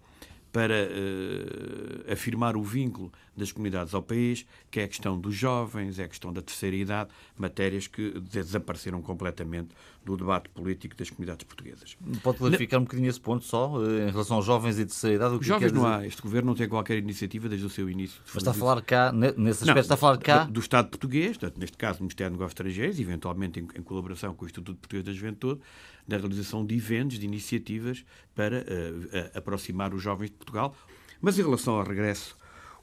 para 0.53 0.89
uh, 0.89 2.13
afirmar 2.13 2.57
o 2.57 2.63
vínculo 2.63 3.13
das 3.37 3.53
comunidades 3.53 3.95
ao 3.95 4.03
país, 4.03 4.47
que 4.71 4.81
é 4.81 4.85
a 4.85 4.89
questão 4.89 5.19
dos 5.19 5.35
jovens, 5.35 5.99
é 5.99 6.05
a 6.05 6.09
questão 6.09 6.33
da 6.33 6.41
terceira 6.41 6.77
idade, 6.77 7.11
matérias 7.37 7.87
que 7.87 8.19
desapareceram 8.21 9.03
completamente 9.03 9.69
do 10.05 10.17
debate 10.17 10.49
político 10.51 10.97
das 10.97 11.11
comunidades 11.11 11.45
portuguesas. 11.45 11.97
Pode 12.23 12.39
clarificar 12.39 12.79
Na... 12.79 12.83
um 12.83 12.85
bocadinho 12.85 13.09
esse 13.09 13.21
ponto 13.21 13.45
só, 13.45 13.83
eh, 13.85 14.09
em 14.09 14.11
relação 14.11 14.37
aos 14.37 14.47
jovens 14.47 14.79
e 14.79 14.87
terceira 14.87 15.17
idade? 15.17 15.35
O 15.35 15.39
que 15.41 15.47
jovens 15.47 15.73
não 15.73 15.85
há. 15.85 16.07
Este 16.07 16.23
governo 16.23 16.49
não 16.49 16.55
tem 16.55 16.69
qualquer 16.69 16.99
iniciativa 16.99 17.49
desde 17.49 17.67
o 17.67 17.71
seu 17.71 17.91
início. 17.91 18.21
Mas 18.27 18.37
está 18.37 18.53
a 18.53 18.55
falar 18.55 18.81
cá, 18.83 19.13
nesse 19.13 19.35
aspecto, 19.35 19.67
não, 19.67 19.77
está 19.79 19.95
a 19.95 19.97
falar 19.97 20.19
cá... 20.19 20.45
Do 20.45 20.61
Estado 20.61 20.89
português, 20.89 21.37
neste 21.57 21.77
caso, 21.77 21.99
do 21.99 22.03
Ministério 22.03 22.31
dos 22.31 22.39
Negócios 22.39 22.53
Estrangeiros, 22.53 23.01
eventualmente 23.01 23.61
em, 23.61 23.69
em 23.79 23.83
colaboração 23.83 24.35
com 24.35 24.45
o 24.45 24.47
Instituto 24.47 24.79
Português 24.79 25.05
da 25.05 25.13
Juventude, 25.13 25.61
da 26.07 26.17
realização 26.17 26.65
de 26.65 26.77
eventos, 26.77 27.19
de 27.19 27.27
iniciativas 27.27 28.05
para 28.35 28.61
uh, 28.61 29.39
aproximar 29.39 29.93
os 29.93 30.01
jovens 30.01 30.31
de 30.31 30.37
Portugal. 30.37 30.77
Mas 31.21 31.39
em 31.39 31.43
relação 31.43 31.75
ao 31.75 31.85
regresso, 31.85 32.37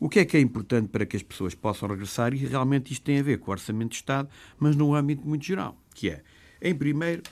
o 0.03 0.10
que 0.10 0.19
é 0.19 0.25
que 0.25 0.36
é 0.36 0.39
importante 0.41 0.89
para 0.89 1.05
que 1.05 1.15
as 1.15 1.24
pessoas 1.24 1.55
possam 1.55 1.88
regressar? 1.88 2.33
E 2.33 2.38
realmente 2.38 2.91
isto 2.91 3.03
tem 3.03 3.19
a 3.19 3.24
ver 3.24 3.39
com 3.39 3.50
o 3.50 3.53
Orçamento 3.53 3.91
de 3.91 3.95
Estado, 3.95 4.27
mas 4.60 4.75
num 4.75 4.93
âmbito 4.93 5.25
muito 5.25 5.45
geral, 5.45 5.77
que 5.95 6.10
é, 6.10 6.22
em 6.62 6.75
primeiro, 6.75 7.24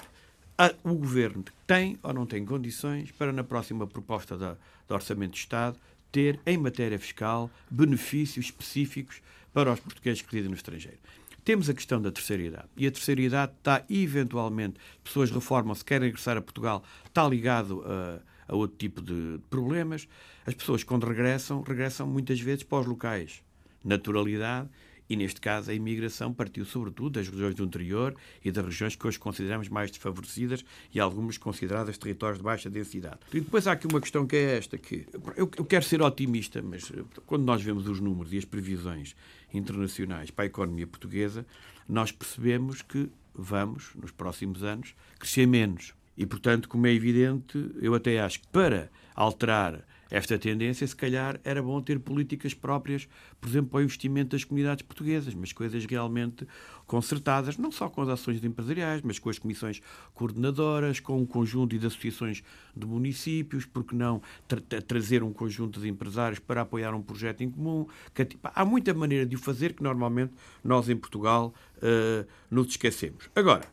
o 0.81 0.93
Governo 0.93 1.43
tem 1.67 1.99
ou 2.01 2.13
não 2.13 2.25
tem 2.25 2.45
condições 2.45 3.11
para, 3.11 3.33
na 3.33 3.43
próxima 3.43 3.85
proposta 3.85 4.37
da, 4.37 4.55
do 4.87 4.93
Orçamento 4.93 5.33
de 5.33 5.39
Estado, 5.39 5.77
ter, 6.13 6.39
em 6.45 6.57
matéria 6.57 6.97
fiscal, 6.97 7.51
benefícios 7.69 8.45
específicos 8.45 9.21
para 9.51 9.73
os 9.73 9.81
portugueses 9.81 10.21
que 10.21 10.31
residem 10.31 10.51
no 10.51 10.55
estrangeiro. 10.55 10.97
Temos 11.43 11.69
a 11.69 11.73
questão 11.73 12.01
da 12.01 12.09
terceira 12.09 12.41
idade. 12.41 12.69
E 12.77 12.87
a 12.87 12.91
terceira 12.91 13.19
idade 13.19 13.51
está, 13.57 13.83
eventualmente, 13.89 14.79
pessoas 15.03 15.29
reformam-se, 15.29 15.83
querem 15.83 16.07
regressar 16.07 16.37
a 16.37 16.41
Portugal, 16.41 16.85
está 17.05 17.27
ligado 17.27 17.83
a, 17.85 18.30
a 18.51 18.55
outro 18.55 18.77
tipo 18.77 19.01
de 19.01 19.39
problemas. 19.50 20.08
As 20.46 20.53
pessoas, 20.53 20.84
quando 20.84 21.08
regressam, 21.08 21.62
regressam 21.62 22.05
muitas 22.05 22.39
vezes 22.39 22.63
para 22.63 22.81
os 22.81 22.86
locais. 22.86 23.41
Naturalidade 23.84 24.70
e, 25.10 25.15
neste 25.15 25.41
caso, 25.41 25.72
a 25.72 25.74
imigração 25.74 26.34
partiu 26.34 26.63
sobretudo 26.63 27.12
das 27.12 27.27
regiões 27.27 27.55
do 27.55 27.63
interior 27.63 28.15
e 28.43 28.51
das 28.51 28.63
regiões 28.63 28.96
que 28.96 29.08
hoje 29.08 29.17
consideramos 29.17 29.67
mais 29.67 29.89
desfavorecidas 29.89 30.63
e 30.93 31.00
algumas 31.00 31.38
consideradas 31.38 31.98
territórios 31.98 32.38
de 32.38 32.43
baixa 32.43 32.70
densidade. 32.70 33.20
E 33.34 33.39
depois 33.39 33.67
há 33.67 33.72
aqui 33.72 33.88
uma 33.88 34.00
questão 34.00 34.27
que 34.27 34.36
é 34.36 34.58
esta, 34.58 34.77
que 34.77 35.05
eu, 35.36 35.48
quero 35.48 35.84
ser 35.84 36.01
otimista, 36.01 36.62
mas 36.62 36.91
eh, 36.91 37.03
quando 37.25 37.43
nós 37.43 37.62
vemos 37.62 37.88
os 37.88 38.00
números 38.00 38.31
e 38.31 38.38
as 38.38 38.46
previsões 38.46 39.15
internacionais 39.53 40.31
para 40.31 40.46
a 40.46 40.48
economia 40.48 40.88
portuguesa, 40.88 41.46
nós 41.89 42.12
percebemos 42.12 42.81
que 42.81 43.10
vamos, 43.34 43.91
nos 43.96 44.12
próximos 44.12 44.63
anos, 44.63 44.96
crescer 45.20 45.46
menos. 45.46 45.93
E, 46.18 46.25
portanto, 46.25 46.68
como 46.68 46.88
é 46.88 46.94
evidente, 46.94 47.72
eu 47.82 47.94
até 47.96 48.20
acho 48.20 48.41
que 48.41 48.48
para 48.48 48.89
alterar 49.15 49.86
esta 50.12 50.38
tendência, 50.38 50.86
se 50.86 50.96
calhar 50.96 51.39
era 51.41 51.63
bom 51.63 51.82
ter 51.82 51.98
políticas 51.98 52.53
próprias, 52.53 53.08
por 53.39 53.48
exemplo, 53.48 53.72
para 53.72 53.80
o 53.80 53.84
investimento 53.84 54.36
das 54.36 54.44
comunidades 54.44 54.84
portuguesas, 54.84 55.34
mas 55.34 55.53
coisas 55.53 55.86
realmente 55.86 56.46
concertadas, 56.86 57.58
não 57.58 57.72
só 57.72 57.88
com 57.88 58.01
as 58.01 58.10
ações 58.10 58.44
empresariais, 58.44 59.01
mas 59.01 59.18
com 59.18 59.30
as 59.30 59.39
comissões 59.39 59.82
coordenadoras, 60.13 61.00
com 61.00 61.18
um 61.18 61.25
conjunto 61.25 61.80
de 61.80 61.88
associações 61.88 62.44
de 62.75 62.86
municípios, 62.86 63.65
porque 63.65 63.96
não 63.96 64.22
tra 64.50 64.60
trazer 64.82 65.24
um 65.24 65.32
conjunto 65.32 65.80
de 65.80 65.88
empresários 65.88 66.39
para 66.39 66.62
apoiar 66.62 66.94
um 66.94 67.01
projeto 67.01 67.41
em 67.41 67.50
comum. 67.50 67.88
Que, 68.13 68.27
há 68.44 68.65
muita 68.65 68.94
maneira 68.94 69.25
de 69.25 69.38
o 69.38 69.39
fazer 69.39 69.74
que 69.74 69.82
normalmente 69.82 70.34
nós 70.62 70.89
em 70.89 70.98
Portugal 70.98 71.53
uh, 71.77 72.27
nos 72.50 72.68
esquecemos. 72.68 73.30
Agora, 73.34 73.65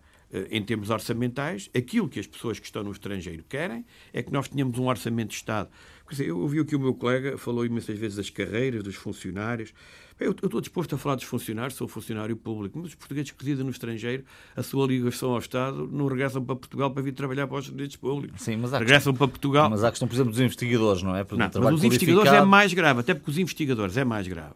em 0.50 0.62
termos 0.62 0.90
orçamentais, 0.90 1.70
aquilo 1.74 2.08
que 2.08 2.20
as 2.20 2.26
pessoas 2.26 2.58
que 2.58 2.66
estão 2.66 2.82
no 2.82 2.92
estrangeiro 2.92 3.44
querem 3.48 3.84
é 4.12 4.22
que 4.22 4.32
nós 4.32 4.48
tenhamos 4.48 4.78
um 4.78 4.86
orçamento 4.86 5.30
de 5.30 5.36
Estado. 5.36 5.68
Eu 6.18 6.38
ouvi 6.38 6.58
aqui 6.60 6.74
o 6.74 6.80
meu 6.80 6.94
colega, 6.94 7.36
falou 7.36 7.64
imensas 7.66 7.98
vezes 7.98 8.16
das 8.16 8.30
carreiras, 8.30 8.82
dos 8.82 8.94
funcionários. 8.94 9.74
Eu, 10.18 10.32
estou 10.32 10.60
disposto 10.60 10.94
a 10.94 10.98
falar 10.98 11.14
dos 11.14 11.24
funcionários, 11.24 11.74
sou 11.74 11.86
funcionário 11.86 12.36
público, 12.36 12.78
mas 12.78 12.88
os 12.88 12.94
portugueses 12.94 13.30
que 13.30 13.44
residem 13.44 13.64
no 13.64 13.70
estrangeiro, 13.70 14.24
a 14.56 14.62
sua 14.62 14.86
ligação 14.86 15.32
ao 15.32 15.38
Estado, 15.38 15.88
não 15.92 16.08
regressam 16.08 16.44
para 16.44 16.56
Portugal 16.56 16.90
para 16.90 17.02
vir 17.02 17.12
trabalhar 17.12 17.46
para 17.46 17.58
os 17.58 17.66
serviços 17.66 17.96
públicos. 17.96 18.42
Sim, 18.42 18.56
mas 18.56 18.74
há 18.74 18.78
regressam 18.78 19.14
para 19.14 19.28
Portugal. 19.28 19.70
Mas 19.70 19.84
há 19.84 19.88
a 19.88 19.90
questão, 19.90 20.08
por 20.08 20.14
exemplo, 20.14 20.32
dos 20.32 20.40
investigadores, 20.40 21.02
não 21.02 21.14
é? 21.14 21.24
Porque 21.24 21.42
não, 21.42 21.62
mas 21.62 21.74
os 21.74 21.84
investigadores 21.84 22.32
é 22.32 22.44
mais 22.44 22.74
grave, 22.74 23.00
até 23.00 23.14
porque 23.14 23.30
os 23.30 23.38
investigadores 23.38 23.96
é 23.96 24.04
mais 24.04 24.26
grave. 24.26 24.54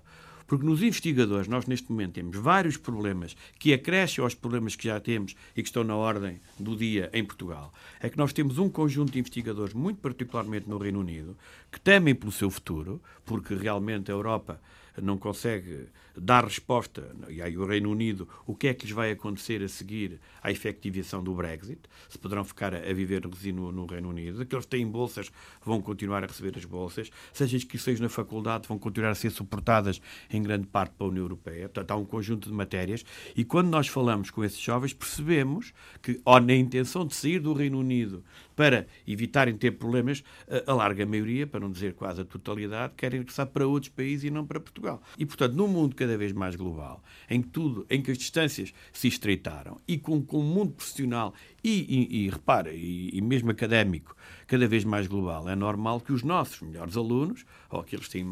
Porque 0.52 0.66
nos 0.66 0.82
investigadores, 0.82 1.48
nós 1.48 1.64
neste 1.64 1.90
momento 1.90 2.12
temos 2.12 2.36
vários 2.36 2.76
problemas 2.76 3.34
que 3.58 3.72
acrescem 3.72 4.22
aos 4.22 4.34
problemas 4.34 4.76
que 4.76 4.86
já 4.86 5.00
temos 5.00 5.34
e 5.56 5.62
que 5.62 5.68
estão 5.70 5.82
na 5.82 5.96
ordem 5.96 6.42
do 6.60 6.76
dia 6.76 7.08
em 7.14 7.24
Portugal. 7.24 7.72
É 7.98 8.10
que 8.10 8.18
nós 8.18 8.34
temos 8.34 8.58
um 8.58 8.68
conjunto 8.68 9.12
de 9.12 9.18
investigadores, 9.18 9.72
muito 9.72 10.00
particularmente 10.00 10.68
no 10.68 10.76
Reino 10.76 11.00
Unido, 11.00 11.34
que 11.70 11.80
temem 11.80 12.14
pelo 12.14 12.30
seu 12.30 12.50
futuro, 12.50 13.00
porque 13.24 13.54
realmente 13.54 14.10
a 14.10 14.14
Europa 14.14 14.60
não 15.00 15.16
consegue 15.16 15.86
dar 16.16 16.44
resposta, 16.44 17.14
e 17.28 17.40
aí 17.40 17.56
o 17.56 17.64
Reino 17.64 17.90
Unido, 17.90 18.28
o 18.46 18.54
que 18.54 18.68
é 18.68 18.74
que 18.74 18.84
lhes 18.84 18.94
vai 18.94 19.10
acontecer 19.12 19.62
a 19.62 19.68
seguir 19.68 20.20
à 20.42 20.50
efetivação 20.50 21.22
do 21.22 21.34
Brexit, 21.34 21.80
se 22.08 22.18
poderão 22.18 22.44
ficar 22.44 22.74
a 22.74 22.92
viver 22.92 23.22
no, 23.54 23.72
no 23.72 23.86
Reino 23.86 24.10
Unido, 24.10 24.42
aqueles 24.42 24.66
que 24.66 24.70
têm 24.70 24.86
bolsas 24.86 25.30
vão 25.64 25.80
continuar 25.80 26.22
a 26.22 26.26
receber 26.26 26.56
as 26.56 26.64
bolsas, 26.64 27.10
seja 27.32 27.56
inscrições 27.56 27.98
na 27.98 28.08
faculdade 28.08 28.68
vão 28.68 28.78
continuar 28.78 29.10
a 29.10 29.14
ser 29.14 29.30
suportadas 29.30 30.02
em 30.30 30.42
grande 30.42 30.66
parte 30.66 30.94
pela 30.96 31.08
União 31.08 31.24
Europeia, 31.24 31.68
portanto 31.68 31.90
há 31.92 31.96
um 31.96 32.04
conjunto 32.04 32.48
de 32.48 32.54
matérias, 32.54 33.04
e 33.34 33.44
quando 33.44 33.68
nós 33.68 33.88
falamos 33.88 34.30
com 34.30 34.44
esses 34.44 34.60
jovens 34.60 34.92
percebemos 34.92 35.72
que, 36.02 36.20
ou 36.24 36.40
na 36.40 36.54
intenção 36.54 37.06
de 37.06 37.14
sair 37.14 37.38
do 37.38 37.54
Reino 37.54 37.78
Unido 37.78 38.22
para 38.62 38.86
evitarem 39.08 39.56
ter 39.56 39.72
problemas, 39.72 40.22
a 40.68 40.72
larga 40.72 41.04
maioria, 41.04 41.48
para 41.48 41.58
não 41.58 41.72
dizer 41.72 41.94
quase 41.94 42.20
a 42.20 42.24
totalidade, 42.24 42.92
querem 42.96 43.18
regressar 43.18 43.48
para 43.48 43.66
outros 43.66 43.90
países 43.90 44.22
e 44.22 44.30
não 44.30 44.46
para 44.46 44.60
Portugal. 44.60 45.02
E, 45.18 45.26
portanto, 45.26 45.54
num 45.54 45.66
mundo 45.66 45.96
cada 45.96 46.16
vez 46.16 46.32
mais 46.32 46.54
global, 46.54 47.02
em 47.28 47.42
que 47.42 47.48
tudo, 47.48 47.84
em 47.90 48.00
que 48.00 48.12
as 48.12 48.18
distâncias 48.18 48.72
se 48.92 49.08
estreitaram 49.08 49.80
e 49.88 49.98
com, 49.98 50.22
com 50.22 50.38
o 50.38 50.44
mundo 50.44 50.74
profissional 50.74 51.34
e, 51.64 51.70
e, 51.70 52.24
e 52.24 52.30
repara, 52.30 52.72
e, 52.72 53.10
e, 53.12 53.20
mesmo 53.20 53.50
académico, 53.50 54.16
cada 54.46 54.66
vez 54.68 54.84
mais 54.84 55.06
global, 55.06 55.48
é 55.48 55.56
normal 55.56 56.00
que 56.00 56.12
os 56.12 56.22
nossos 56.22 56.60
melhores 56.60 56.96
alunos, 56.96 57.44
ou 57.70 57.80
aqueles 57.80 58.06
que 58.06 58.12
têm 58.12 58.26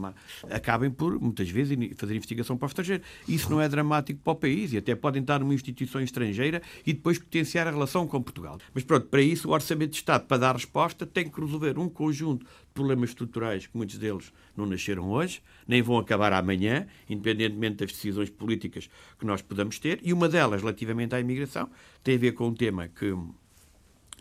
acabem 0.51 0.91
por, 0.91 1.19
muitas 1.21 1.49
vezes, 1.49 1.77
fazer 1.97 2.15
investigação 2.15 2.57
para 2.57 2.67
o 2.67 2.69
estrangeiro. 2.69 3.03
Isso 3.27 3.51
não 3.51 3.61
é 3.61 3.69
dramático 3.69 4.21
para 4.23 4.33
o 4.33 4.37
país 4.37 4.73
e 4.73 4.79
até 4.79 4.95
podem 4.95 5.23
estar 5.23 5.39
numa 5.41 5.55
instituição 5.55 6.01
estrangeira 6.01 6.61
e 6.87 6.93
depois 6.93 7.19
potenciar 7.19 7.67
a 7.67 7.71
relação 7.71 8.07
com 8.07 8.21
Portugal. 8.21 8.59
Mas 8.75 8.85
pronto, 8.85 9.07
para 9.07 9.23
isso 9.23 9.49
o 9.49 9.53
Orçamento 9.53 9.91
de 9.91 9.97
Estado, 9.97 10.20
para 10.21 10.39
dar 10.39 10.55
resposta, 10.55 11.07
tem 11.07 11.29
que 11.29 11.41
resolver 11.41 11.79
um 11.79 11.89
conjunto 11.89 12.45
de 12.45 12.73
problemas 12.73 13.11
estruturais 13.11 13.67
que 13.67 13.77
muitos 13.77 13.99
deles 13.99 14.33
não 14.57 14.67
nasceram 14.67 15.11
hoje, 15.11 15.43
nem 15.67 15.83
vão 15.83 15.99
acabar 15.99 16.33
amanhã, 16.33 16.87
independentemente 17.09 17.77
das 17.77 17.93
decisões 17.93 18.31
políticas 18.31 18.89
que 19.19 19.27
nós 19.27 19.43
podamos 19.43 19.79
ter, 19.79 20.01
e 20.03 20.13
uma 20.13 20.29
delas, 20.29 20.61
relativamente 20.61 21.15
à 21.15 21.21
imigração, 21.21 21.69
tem 22.03 22.17
a 22.17 22.19
ver 22.19 22.33
com 22.33 22.49
um 22.49 22.55
tema 22.55 22.89
que, 22.89 23.15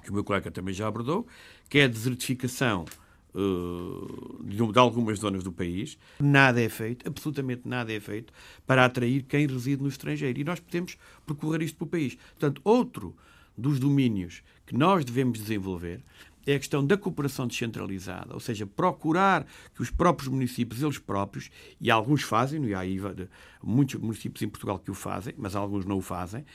que 0.03 0.09
o 0.09 0.13
meu 0.13 0.23
colega 0.23 0.49
também 0.51 0.73
já 0.73 0.87
abordou, 0.87 1.27
que 1.69 1.79
é 1.79 1.83
a 1.83 1.87
desertificação 1.87 2.85
de, 4.43 4.71
de 4.71 4.79
algumas 4.79 5.19
zonas 5.19 5.43
do 5.43 5.51
país. 5.51 5.97
Nada 6.19 6.61
é 6.61 6.69
feito, 6.69 7.07
absolutamente 7.07 7.61
nada 7.65 7.93
é 7.93 7.99
feito, 7.99 8.33
para 8.65 8.85
atrair 8.85 9.23
quem 9.23 9.47
reside 9.47 9.81
no 9.81 9.89
estrangeiro. 9.89 10.39
E 10.39 10.43
nós 10.43 10.59
podemos 10.59 10.97
percorrer 11.25 11.61
isto 11.61 11.77
para 11.77 11.85
o 11.85 11.87
país. 11.87 12.15
Portanto, 12.15 12.61
outro 12.63 13.15
dos 13.57 13.79
domínios 13.79 14.41
que 14.69 14.77
nós 14.77 15.03
devemos 15.03 15.39
desenvolver 15.39 15.99
é 16.45 16.53
a 16.53 16.59
questão 16.59 16.85
da 16.85 16.95
cooperação 16.95 17.47
descentralizada, 17.47 18.35
ou 18.35 18.39
seja, 18.39 18.67
procurar 18.67 19.47
que 19.73 19.81
os 19.81 19.89
próprios 19.89 20.29
municípios, 20.29 20.83
eles 20.83 20.99
próprios, 20.99 21.49
e 21.81 21.89
alguns 21.89 22.21
fazem, 22.21 22.63
e 22.65 22.75
há 22.75 22.81
muitos 23.63 23.99
municípios 23.99 24.43
em 24.43 24.47
Portugal 24.47 24.77
que 24.77 24.91
o 24.91 24.93
fazem, 24.93 25.33
mas 25.39 25.55
alguns 25.55 25.85
não 25.85 25.97
o 25.97 26.01
fazem, 26.01 26.45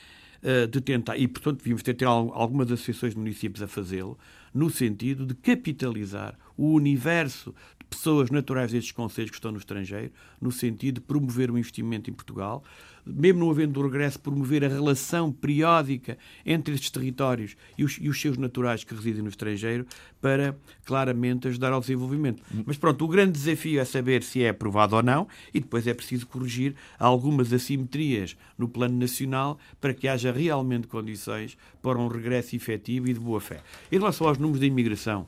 eh, 0.41 0.65
de 0.65 0.79
tentar, 0.79 1.17
e 1.17 1.27
portanto 1.27 1.57
devíamos 1.57 1.83
ter, 1.83 1.93
ter 1.93 2.05
algumas 2.05 2.71
associações 2.71 3.13
de 3.13 3.19
municípios 3.19 3.61
a 3.61 3.67
fazê-lo, 3.67 4.17
no 4.53 4.69
sentido 4.69 5.25
de 5.25 5.35
capitalizar 5.35 6.39
o 6.55 6.71
universo 6.71 7.53
pessoas 7.95 8.29
naturais 8.29 8.71
destes 8.71 8.91
conselhos 8.91 9.31
que 9.31 9.37
estão 9.37 9.51
no 9.51 9.57
estrangeiro, 9.57 10.11
no 10.39 10.51
sentido 10.51 10.95
de 10.95 11.01
promover 11.01 11.49
o 11.49 11.57
investimento 11.57 12.09
em 12.09 12.13
Portugal, 12.13 12.63
mesmo 13.05 13.41
não 13.41 13.51
havendo 13.51 13.81
regresso, 13.81 14.19
promover 14.19 14.65
a 14.65 14.67
relação 14.67 15.31
periódica 15.31 16.17
entre 16.45 16.73
estes 16.73 16.89
territórios 16.89 17.55
e 17.77 17.83
os, 17.83 17.97
e 18.01 18.09
os, 18.09 18.19
seus 18.19 18.37
naturais 18.37 18.83
que 18.83 18.95
residem 18.95 19.21
no 19.21 19.29
estrangeiro 19.29 19.85
para 20.19 20.57
claramente 20.83 21.47
ajudar 21.47 21.71
ao 21.71 21.79
desenvolvimento. 21.79 22.41
Mas 22.65 22.77
pronto, 22.77 23.05
o 23.05 23.07
grande 23.07 23.33
desafio 23.33 23.79
é 23.79 23.85
saber 23.85 24.23
se 24.23 24.43
é 24.43 24.49
aprovado 24.49 24.95
ou 24.95 25.03
não 25.03 25.27
e 25.53 25.59
depois 25.59 25.85
é 25.85 25.93
preciso 25.93 26.25
corrigir 26.25 26.75
algumas 26.97 27.53
assimetrias 27.53 28.35
no 28.57 28.67
plano 28.67 28.97
nacional 28.97 29.59
para 29.79 29.93
que 29.93 30.07
haja 30.07 30.31
realmente 30.31 30.87
condições 30.87 31.57
para 31.81 31.99
um 31.99 32.07
regresso 32.07 32.55
efetivo 32.55 33.07
e 33.07 33.13
de 33.13 33.19
boa 33.19 33.39
fé. 33.39 33.61
Em 33.91 33.99
relação 33.99 34.27
aos 34.27 34.37
números 34.37 34.59
de 34.59 34.67
imigração, 34.67 35.27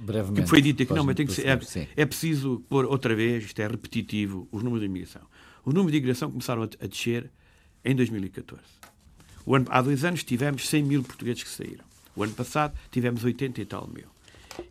Brevemente. 0.00 0.42
Que 0.42 0.48
foi 0.48 0.60
dito 0.60 0.82
aqui, 0.82 0.92
não, 0.92 1.04
mas 1.04 1.16
tem 1.16 1.26
que 1.26 1.32
ser, 1.32 1.46
é, 1.46 1.88
é, 1.96 2.06
preciso 2.06 2.62
pôr 2.68 2.84
outra 2.84 3.14
vez, 3.14 3.44
isto 3.44 3.60
é 3.60 3.66
repetitivo, 3.66 4.48
os 4.52 4.62
números 4.62 4.80
de 4.80 4.86
imigração. 4.86 5.22
Os 5.64 5.74
números 5.74 5.92
de 5.92 5.98
imigração 5.98 6.30
começaram 6.30 6.62
a, 6.62 6.66
a 6.66 6.86
descer 6.86 7.30
em 7.84 7.94
2014. 7.94 8.62
Ano, 9.46 9.66
há 9.70 9.82
dois 9.82 10.04
anos 10.04 10.22
tivemos 10.22 10.68
100 10.68 10.82
mil 10.84 11.02
portugueses 11.02 11.42
que 11.42 11.50
saíram. 11.50 11.84
O 12.14 12.22
ano 12.22 12.32
passado 12.34 12.78
tivemos 12.90 13.24
80 13.24 13.60
e 13.60 13.64
tal 13.64 13.88
mil. 13.88 14.08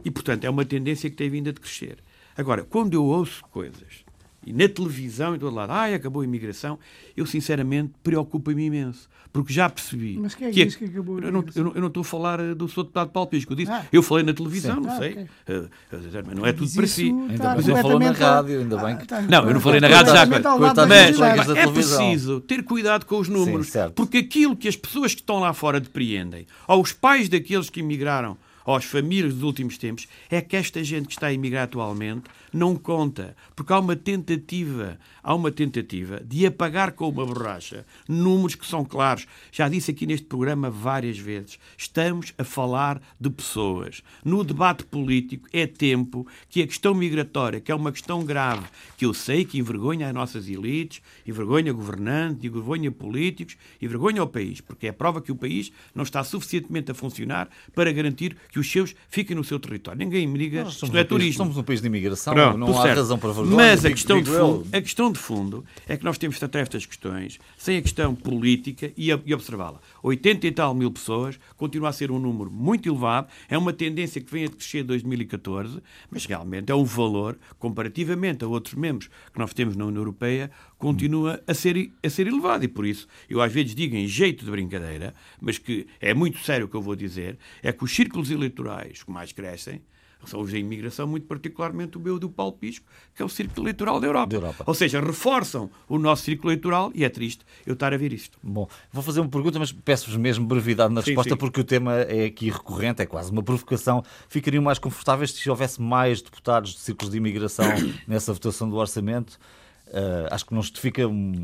E, 0.03 0.11
portanto, 0.11 0.43
é 0.43 0.49
uma 0.49 0.65
tendência 0.65 1.09
que 1.09 1.15
tem 1.15 1.29
vindo 1.29 1.49
a 1.49 1.53
crescer. 1.53 1.97
Agora, 2.35 2.63
quando 2.63 2.93
eu 2.93 3.03
ouço 3.03 3.43
coisas 3.45 4.05
e 4.47 4.53
na 4.53 4.69
televisão 4.69 5.35
e 5.35 5.39
todo 5.39 5.53
lado, 5.53 5.71
ai, 5.71 5.93
acabou 5.93 6.21
a 6.21 6.25
imigração, 6.25 6.79
eu 7.17 7.25
sinceramente 7.25 7.91
preocupa-me 8.01 8.65
imenso. 8.65 9.09
Porque 9.33 9.51
já 9.51 9.69
percebi. 9.69 10.17
Mas 10.17 10.33
quem 10.33 10.47
é 10.47 10.51
que, 10.51 10.59
que, 10.59 10.65
diz 10.65 10.75
que 10.77 10.85
acabou 10.85 11.17
a 11.17 11.21
eu 11.21 11.31
não, 11.31 11.43
eu, 11.53 11.63
não, 11.65 11.71
eu 11.75 11.81
não 11.81 11.87
estou 11.89 12.01
a 12.01 12.03
falar 12.05 12.39
eh, 12.39 12.55
do 12.55 12.67
Sr. 12.67 12.83
Deputado 12.83 13.09
Paulo 13.09 13.29
Pisco. 13.29 13.51
Eu, 13.51 13.57
disse, 13.57 13.71
ah. 13.71 13.85
eu 13.91 14.01
falei 14.01 14.23
na 14.23 14.33
televisão, 14.33 14.75
Sim. 14.75 14.81
não 14.81 14.89
ah, 14.89 14.97
sei. 14.97 15.11
Okay. 15.11 15.25
Uh, 15.57 16.35
não 16.35 16.45
é 16.45 16.53
tudo 16.53 16.71
para 16.73 16.87
si. 16.87 17.09
Ainda 17.09 17.53
bem 17.53 17.63
que 17.63 17.69
não 17.69 17.77
falou 17.81 17.99
na 17.99 18.11
rádio, 18.11 18.59
ainda 18.61 18.77
bem 18.77 18.97
que. 18.97 19.03
Ah, 19.03 19.05
tá. 19.05 19.21
Não, 19.23 19.47
eu 19.47 19.53
não 19.53 19.59
falei 19.59 19.81
na 19.81 19.87
rádio 19.89 20.13
já. 20.13 20.25
Mas, 20.25 21.17
mas 21.19 21.49
é 21.49 21.67
preciso 21.67 22.39
ter 22.39 22.63
cuidado 22.63 23.05
com 23.05 23.19
os 23.19 23.27
números. 23.27 23.67
Sim, 23.67 23.91
porque 23.93 24.19
aquilo 24.19 24.55
que 24.55 24.69
as 24.69 24.77
pessoas 24.77 25.13
que 25.13 25.21
estão 25.21 25.39
lá 25.39 25.53
fora 25.53 25.79
depreendem, 25.79 26.47
aos 26.65 26.93
pais 26.93 27.27
daqueles 27.27 27.69
que 27.69 27.81
emigraram, 27.81 28.37
aos 28.67 28.83
famílias 28.83 29.33
dos 29.33 29.43
últimos 29.43 29.77
tempos, 29.77 30.07
é 30.29 30.41
que 30.41 30.57
esta 30.57 30.83
gente 30.83 31.07
que 31.07 31.13
está 31.13 31.27
a 31.27 31.33
emigrar 31.33 31.63
atualmente 31.63 32.25
não 32.51 32.75
conta, 32.75 33.35
porque 33.55 33.71
há 33.71 33.79
uma 33.79 33.95
tentativa, 33.95 34.99
há 35.23 35.33
uma 35.33 35.51
tentativa 35.51 36.21
de 36.23 36.45
apagar 36.45 36.91
com 36.91 37.07
uma 37.07 37.25
borracha 37.25 37.85
números 38.07 38.55
que 38.55 38.67
são 38.67 38.83
claros. 38.83 39.25
Já 39.51 39.69
disse 39.69 39.91
aqui 39.91 40.05
neste 40.05 40.25
programa 40.25 40.69
várias 40.69 41.17
vezes. 41.17 41.57
Estamos 41.77 42.33
a 42.37 42.43
falar 42.43 43.01
de 43.19 43.29
pessoas. 43.29 44.03
No 44.23 44.43
debate 44.43 44.83
político 44.83 45.47
é 45.53 45.65
tempo 45.65 46.27
que 46.49 46.61
a 46.61 46.67
questão 46.67 46.93
migratória, 46.93 47.61
que 47.61 47.71
é 47.71 47.75
uma 47.75 47.91
questão 47.91 48.25
grave, 48.25 48.65
que 48.97 49.05
eu 49.05 49.13
sei 49.13 49.45
que 49.45 49.59
envergonha 49.59 50.07
as 50.07 50.13
nossas 50.13 50.49
elites, 50.49 51.01
envergonha 51.25 51.71
governantes, 51.71 52.43
envergonha 52.43 52.91
políticos, 52.91 53.55
envergonha 53.81 54.23
o 54.23 54.27
país, 54.27 54.59
porque 54.59 54.87
é 54.87 54.91
prova 54.91 55.21
que 55.21 55.31
o 55.31 55.35
país 55.35 55.71
não 55.95 56.03
está 56.03 56.23
suficientemente 56.23 56.91
a 56.91 56.93
funcionar 56.93 57.49
para 57.73 57.91
garantir 57.91 58.35
que 58.51 58.56
os 58.59 58.71
seus 58.71 58.95
fiquem 59.09 59.35
no 59.35 59.43
seu 59.43 59.59
território. 59.59 59.99
Ninguém 59.99 60.27
me 60.27 60.37
diga, 60.39 60.63
isto 60.63 60.87
não 60.87 60.99
é 60.99 61.03
turismo. 61.03 61.37
Somos 61.37 61.57
um 61.57 61.63
país 61.63 61.81
de 61.81 61.87
imigração 61.87 62.33
Pronto, 62.33 62.57
não 62.57 62.77
há 62.77 62.83
certo. 62.83 62.97
razão 62.97 63.19
para 63.19 63.31
vergonha. 63.31 63.55
Mas 63.55 63.85
a 63.85 63.89
questão, 63.89 64.21
de 64.21 64.29
fundo, 64.29 64.67
a 64.71 64.81
questão 64.81 65.11
de 65.11 65.19
fundo 65.19 65.65
é 65.87 65.97
que 65.97 66.03
nós 66.03 66.17
temos 66.17 66.35
de 66.35 66.39
tratar 66.39 66.59
estas 66.59 66.85
questões 66.85 67.39
sem 67.57 67.77
a 67.77 67.81
questão 67.81 68.15
política 68.15 68.91
e, 68.97 69.09
e 69.09 69.33
observá-la. 69.33 69.79
80 70.03 70.47
e 70.47 70.51
tal 70.51 70.73
mil 70.73 70.91
pessoas 70.91 71.39
continua 71.55 71.89
a 71.89 71.93
ser 71.93 72.11
um 72.11 72.19
número 72.19 72.51
muito 72.51 72.87
elevado, 72.89 73.27
é 73.49 73.57
uma 73.57 73.73
tendência 73.73 74.21
que 74.21 74.31
vem 74.31 74.45
a 74.45 74.49
crescer 74.49 74.79
em 74.79 74.85
2014, 74.85 75.81
mas 76.09 76.25
realmente 76.25 76.71
é 76.71 76.75
um 76.75 76.83
valor, 76.83 77.37
comparativamente 77.59 78.43
a 78.43 78.47
outros 78.47 78.75
membros 78.75 79.09
que 79.33 79.39
nós 79.39 79.53
temos 79.53 79.75
na 79.75 79.85
União 79.85 80.01
Europeia, 80.01 80.51
continua 80.77 81.41
a 81.47 81.53
ser, 81.53 81.91
a 82.03 82.09
ser 82.09 82.27
elevado. 82.27 82.63
E 82.63 82.67
por 82.67 82.85
isso, 82.85 83.07
eu 83.29 83.41
às 83.41 83.51
vezes 83.51 83.73
digo 83.73 83.95
em 83.95 84.07
jeito 84.07 84.45
de 84.45 84.51
brincadeira, 84.51 85.13
mas 85.41 85.57
que 85.57 85.87
é 85.99 86.13
muito 86.13 86.39
sério 86.39 86.65
o 86.65 86.69
que 86.69 86.75
eu 86.75 86.81
vou 86.81 86.95
dizer, 86.95 87.37
é 87.61 87.71
que 87.71 87.83
os 87.83 87.93
círculos 87.93 88.29
eleitorais 88.29 88.46
que 88.49 89.11
mais 89.11 89.31
crescem 89.31 89.81
são 90.25 90.41
os 90.41 90.51
da 90.51 90.57
imigração, 90.57 91.07
muito 91.07 91.27
particularmente 91.27 91.97
o 91.97 91.99
meu 91.99 92.17
do 92.19 92.29
Paulo 92.29 92.53
Pisco, 92.53 92.85
que 93.15 93.21
é 93.21 93.25
o 93.25 93.29
Círculo 93.29 93.63
Eleitoral 93.63 93.99
da 93.99 94.07
Europa. 94.07 94.27
da 94.27 94.35
Europa. 94.35 94.63
Ou 94.65 94.73
seja, 94.73 94.99
reforçam 94.99 95.69
o 95.87 95.97
nosso 95.97 96.23
Círculo 96.23 96.51
Eleitoral 96.51 96.91
e 96.93 97.03
é 97.03 97.09
triste 97.09 97.45
eu 97.65 97.73
estar 97.73 97.93
a 97.93 97.97
ver 97.97 98.11
isto. 98.11 98.37
Bom, 98.41 98.67
vou 98.91 99.03
fazer 99.03 99.19
uma 99.19 99.29
pergunta, 99.29 99.59
mas 99.59 99.71
peço-vos 99.71 100.17
mesmo 100.17 100.45
brevidade 100.45 100.93
na 100.93 101.01
sim, 101.01 101.11
resposta, 101.11 101.31
sim. 101.31 101.37
porque 101.37 101.61
o 101.61 101.63
tema 101.63 101.95
é 101.95 102.25
aqui 102.25 102.49
recorrente, 102.49 103.01
é 103.01 103.05
quase 103.05 103.31
uma 103.31 103.43
provocação. 103.43 104.03
Ficariam 104.27 104.63
mais 104.63 104.79
confortáveis 104.79 105.31
se 105.31 105.49
houvesse 105.49 105.81
mais 105.81 106.21
deputados 106.21 106.73
de 106.73 106.79
círculos 106.79 107.11
de 107.11 107.17
imigração 107.17 107.65
nessa 108.07 108.33
votação 108.33 108.69
do 108.69 108.75
orçamento? 108.75 109.39
Uh, 109.87 110.27
acho 110.31 110.45
que 110.45 110.53
não 110.53 110.61
justifica 110.61 111.03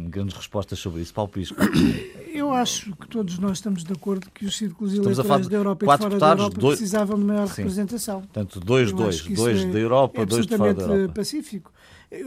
grandes 0.10 0.36
respostas 0.36 0.78
sobre 0.78 1.02
isso. 1.02 1.14
Paulo 1.14 1.32
Pisco. 1.32 1.56
Eu 2.34 2.52
acho 2.52 2.94
que 2.96 3.08
todos 3.08 3.40
nós 3.40 3.60
estamos 3.60 3.84
de 3.84 3.94
acordo 3.94 4.30
que 4.32 4.46
os 4.46 4.58
círculos 4.58 4.92
estamos 4.92 5.18
eleitorais 5.18 5.48
da 5.48 5.56
Europa 5.56 5.86
e 5.86 5.98
fora 5.98 6.20
da 6.20 6.30
Europa 6.30 6.60
dois... 6.60 6.78
precisavam 6.78 7.18
de 7.18 7.24
maior 7.24 7.48
Sim. 7.48 7.62
representação. 7.62 8.22
Portanto, 8.22 8.60
dois, 8.60 8.90
Eu 8.90 8.98
dois. 8.98 9.22
Dois 9.22 9.62
é, 9.62 9.72
da 9.72 9.80
Europa, 9.80 10.22
é 10.22 10.26
dois 10.26 10.46
de 10.46 10.58
fora 10.58 10.74
da 10.74 10.84
Europa. 10.84 11.14
pacífico. 11.14 11.72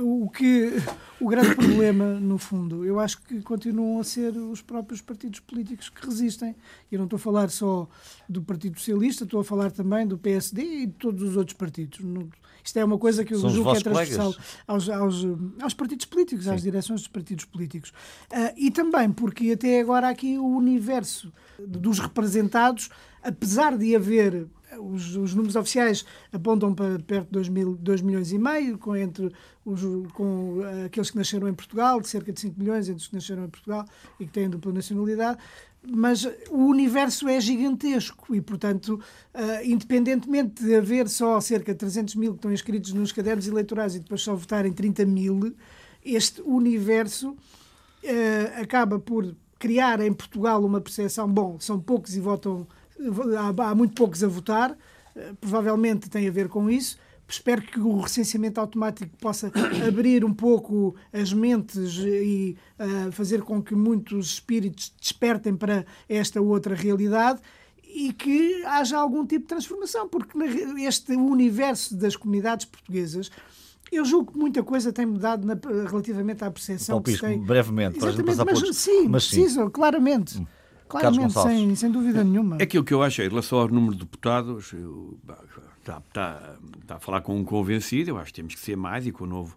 O, 0.00 0.28
que, 0.30 0.72
o 1.20 1.28
grande 1.28 1.54
problema, 1.54 2.18
no 2.18 2.38
fundo, 2.38 2.84
eu 2.84 2.98
acho 2.98 3.22
que 3.22 3.40
continuam 3.42 4.00
a 4.00 4.04
ser 4.04 4.36
os 4.36 4.60
próprios 4.60 5.00
partidos 5.00 5.38
políticos 5.38 5.88
que 5.88 6.04
resistem. 6.04 6.56
Eu 6.90 6.98
não 6.98 7.04
estou 7.04 7.18
a 7.18 7.20
falar 7.20 7.50
só 7.50 7.88
do 8.28 8.42
Partido 8.42 8.78
Socialista, 8.78 9.22
estou 9.24 9.40
a 9.40 9.44
falar 9.44 9.70
também 9.70 10.06
do 10.06 10.18
PSD 10.18 10.62
e 10.62 10.86
de 10.86 10.92
todos 10.94 11.22
os 11.22 11.36
outros 11.36 11.56
partidos. 11.56 12.00
Isto 12.66 12.78
é 12.78 12.84
uma 12.84 12.98
coisa 12.98 13.24
que 13.24 13.32
eu 13.32 13.38
julgo 13.38 13.70
que 13.72 13.78
é 13.78 13.80
transversal 13.80 14.34
aos, 14.66 14.88
aos, 14.90 15.24
aos, 15.62 15.74
partidos 15.74 16.04
políticos, 16.06 16.46
Sim. 16.46 16.50
às 16.50 16.62
direções 16.62 17.00
dos 17.00 17.08
partidos 17.08 17.44
políticos. 17.44 17.90
Uh, 18.30 18.52
e 18.56 18.70
também 18.72 19.12
porque 19.12 19.52
até 19.52 19.80
agora 19.80 20.08
aqui 20.08 20.36
o 20.36 20.46
universo 20.46 21.32
dos 21.58 22.00
representados, 22.00 22.90
apesar 23.22 23.78
de 23.78 23.94
haver 23.94 24.48
os, 24.78 25.16
os, 25.16 25.34
números 25.34 25.56
oficiais 25.56 26.04
apontam 26.32 26.74
para 26.74 26.98
perto 26.98 27.26
de 27.26 27.32
2, 27.32 27.48
mil, 27.48 27.76
2 27.76 28.02
milhões 28.02 28.32
e 28.32 28.38
meio, 28.38 28.78
com, 28.78 28.96
entre 28.96 29.32
os, 29.64 29.80
com 30.12 30.60
aqueles 30.84 31.10
que 31.10 31.16
nasceram 31.16 31.48
em 31.48 31.54
Portugal, 31.54 32.00
de 32.00 32.08
cerca 32.08 32.32
de 32.32 32.40
5 32.40 32.58
milhões 32.58 32.88
entre 32.88 33.02
os 33.02 33.08
que 33.08 33.14
nasceram 33.14 33.44
em 33.44 33.48
Portugal 33.48 33.84
e 34.18 34.26
que 34.26 34.32
têm 34.32 34.48
dupla 34.48 34.72
nacionalidade, 34.72 35.38
mas 35.88 36.24
o 36.50 36.64
universo 36.66 37.28
é 37.28 37.40
gigantesco 37.40 38.34
e, 38.34 38.40
portanto, 38.40 39.00
uh, 39.34 39.64
independentemente 39.64 40.62
de 40.64 40.74
haver 40.74 41.08
só 41.08 41.40
cerca 41.40 41.72
de 41.72 41.78
300 41.78 42.14
mil 42.16 42.32
que 42.32 42.38
estão 42.38 42.52
inscritos 42.52 42.92
nos 42.92 43.12
cadernos 43.12 43.46
eleitorais 43.46 43.94
e 43.94 44.00
depois 44.00 44.20
só 44.20 44.34
votarem 44.34 44.72
30 44.72 45.04
mil, 45.06 45.54
este 46.04 46.42
universo 46.42 47.30
uh, 47.30 48.60
acaba 48.60 48.98
por 48.98 49.34
criar 49.58 50.00
em 50.00 50.12
Portugal 50.12 50.64
uma 50.64 50.80
percepção, 50.80 51.28
bom, 51.28 51.58
são 51.60 51.80
poucos 51.80 52.16
e 52.16 52.20
votam, 52.20 52.66
há, 53.38 53.70
há 53.70 53.74
muito 53.74 53.94
poucos 53.94 54.22
a 54.22 54.28
votar, 54.28 54.72
uh, 54.72 55.36
provavelmente 55.40 56.08
tem 56.08 56.28
a 56.28 56.30
ver 56.30 56.48
com 56.48 56.70
isso, 56.70 56.98
espero 57.28 57.62
que 57.62 57.80
o 57.80 58.00
recenseamento 58.00 58.60
automático 58.60 59.16
possa 59.18 59.50
abrir 59.86 60.24
um 60.24 60.32
pouco 60.32 60.94
as 61.12 61.32
mentes 61.32 61.98
e 61.98 62.56
uh, 62.78 63.12
fazer 63.12 63.42
com 63.42 63.62
que 63.62 63.74
muitos 63.74 64.34
espíritos 64.34 64.92
despertem 65.00 65.56
para 65.56 65.84
esta 66.08 66.40
outra 66.40 66.74
realidade 66.74 67.40
e 67.82 68.12
que 68.12 68.62
haja 68.64 68.98
algum 68.98 69.24
tipo 69.24 69.42
de 69.42 69.48
transformação, 69.48 70.08
porque 70.08 70.36
este 70.86 71.12
universo 71.12 71.96
das 71.96 72.14
comunidades 72.14 72.66
portuguesas 72.66 73.30
eu 73.90 74.04
julgo 74.04 74.32
que 74.32 74.38
muita 74.38 74.62
coisa 74.62 74.92
tem 74.92 75.06
mudado 75.06 75.46
na, 75.46 75.56
relativamente 75.88 76.44
à 76.44 76.50
percepção 76.50 77.00
que 77.00 77.12
se 77.12 77.20
tem... 77.20 77.40
brevemente, 77.40 77.98
para 77.98 78.08
Exatamente, 78.08 78.44
mas, 78.44 78.60
por... 78.60 78.74
sim, 78.74 79.08
mas 79.08 79.24
sim, 79.24 79.36
preciso, 79.36 79.70
claramente. 79.70 80.38
Hum. 80.38 80.46
Claramente, 80.88 81.32
sem, 81.32 81.74
sem 81.74 81.90
dúvida 81.90 82.22
nenhuma. 82.22 82.56
Aquilo 82.56 82.84
que 82.84 82.94
eu 82.94 83.02
acho 83.02 83.22
em 83.22 83.28
relação 83.28 83.58
ao 83.58 83.68
número 83.68 83.94
de 83.94 84.00
deputados, 84.00 84.72
eu, 84.72 85.18
está, 85.80 85.98
está, 85.98 86.56
está 86.80 86.96
a 86.96 87.00
falar 87.00 87.20
com 87.20 87.36
um 87.36 87.44
convencido, 87.44 88.10
eu 88.10 88.18
acho 88.18 88.26
que 88.26 88.34
temos 88.34 88.54
que 88.54 88.60
ser 88.60 88.76
mais 88.76 89.06
e 89.06 89.12
com 89.12 89.24
o 89.24 89.26
novo 89.26 89.56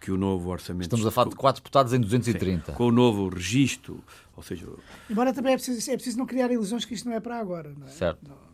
que 0.00 0.12
o 0.12 0.16
novo 0.16 0.48
orçamento. 0.50 0.84
Estamos 0.84 1.06
a 1.06 1.10
falar 1.10 1.30
de 1.30 1.36
quatro 1.36 1.60
deputados 1.60 1.92
em 1.92 2.00
230. 2.00 2.66
Sim, 2.66 2.72
com 2.76 2.86
o 2.86 2.92
novo 2.92 3.28
registro, 3.28 4.02
ou 4.36 4.42
seja. 4.42 4.66
Embora 5.10 5.32
também 5.32 5.54
é 5.54 5.56
preciso, 5.56 5.90
é 5.90 5.94
preciso 5.94 6.18
não 6.18 6.26
criar 6.26 6.50
ilusões 6.52 6.84
que 6.84 6.94
isto 6.94 7.08
não 7.08 7.16
é 7.16 7.20
para 7.20 7.38
agora, 7.38 7.74
não 7.76 7.86
é? 7.86 7.90
Certo. 7.90 8.20
Não. 8.28 8.47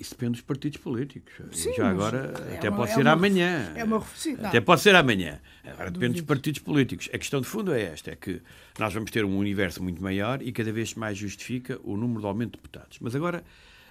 Isso 0.00 0.10
depende 0.10 0.32
dos 0.32 0.40
partidos 0.40 0.78
políticos. 0.78 1.32
Sim, 1.52 1.72
Já 1.74 1.88
agora, 1.88 2.34
é 2.50 2.56
até 2.56 2.68
uma, 2.68 2.78
pode 2.78 2.90
é 2.90 2.94
ser 2.94 3.02
uma, 3.02 3.12
amanhã. 3.12 3.72
É 3.76 3.84
uma, 3.84 4.00
sim, 4.16 4.36
até 4.42 4.60
pode 4.60 4.80
ser 4.80 4.94
amanhã. 4.96 5.40
Agora 5.64 5.90
depende 5.90 6.14
dos 6.14 6.22
partidos 6.22 6.60
políticos. 6.60 7.08
A 7.12 7.18
questão 7.18 7.40
de 7.40 7.46
fundo 7.46 7.72
é 7.72 7.82
esta: 7.82 8.10
é 8.10 8.16
que 8.16 8.42
nós 8.78 8.92
vamos 8.92 9.10
ter 9.12 9.24
um 9.24 9.38
universo 9.38 9.82
muito 9.82 10.02
maior 10.02 10.42
e 10.42 10.50
cada 10.50 10.72
vez 10.72 10.94
mais 10.94 11.16
justifica 11.16 11.78
o 11.84 11.96
número 11.96 12.20
de 12.20 12.26
aumento 12.26 12.52
de 12.52 12.56
deputados. 12.58 12.98
Mas 13.00 13.14
agora, 13.14 13.44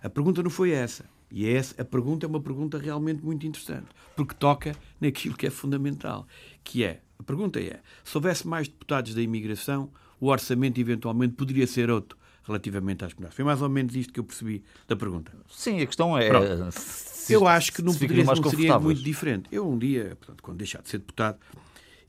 a 0.04 0.10
pergunta 0.10 0.44
não 0.44 0.50
foi 0.50 0.72
essa. 0.72 1.06
E 1.32 1.48
é 1.48 1.54
essa, 1.54 1.82
a 1.82 1.86
pergunta 1.86 2.26
é 2.26 2.30
uma 2.30 2.40
pergunta 2.40 2.78
realmente 2.78 3.24
muito 3.24 3.46
interessante, 3.46 3.88
porque 4.16 4.36
toca 4.36 4.76
naquilo 5.02 5.36
que 5.36 5.48
é 5.48 5.50
fundamental, 5.50 6.28
que 6.64 6.84
é, 6.84 7.02
a 7.18 7.24
pergunta 7.24 7.60
é, 7.60 7.80
se 8.04 8.16
houvesse 8.18 8.48
mais 8.48 8.68
deputados 8.68 9.14
da 9.16 9.22
imigração, 9.22 9.90
o 10.20 10.28
orçamento 10.28 10.80
eventualmente 10.80 11.34
poderia 11.34 11.66
ser 11.66 11.90
outro 11.90 12.18
relativamente 12.46 13.04
às 13.04 13.14
comunidades. 13.14 13.36
Foi 13.36 13.46
mais 13.46 13.62
ou 13.62 13.70
menos 13.70 13.96
isto 13.96 14.14
que 14.14 14.20
eu 14.20 14.24
percebi 14.24 14.64
da 14.88 14.96
pergunta. 14.96 15.32
Sim, 15.50 15.82
a 15.82 15.86
questão 15.86 16.18
é. 16.18 16.30
Se, 16.72 17.34
eu 17.34 17.48
acho 17.48 17.74
que 17.74 17.82
não, 17.82 17.94
poderia, 17.94 18.24
não 18.24 18.36
seria 18.50 18.80
muito 18.80 19.02
diferente. 19.02 19.50
Eu 19.52 19.68
um 19.68 19.78
dia, 19.78 20.16
portanto, 20.20 20.44
quando 20.44 20.58
deixar 20.58 20.82
de 20.82 20.90
ser 20.90 21.00
deputado, 21.00 21.40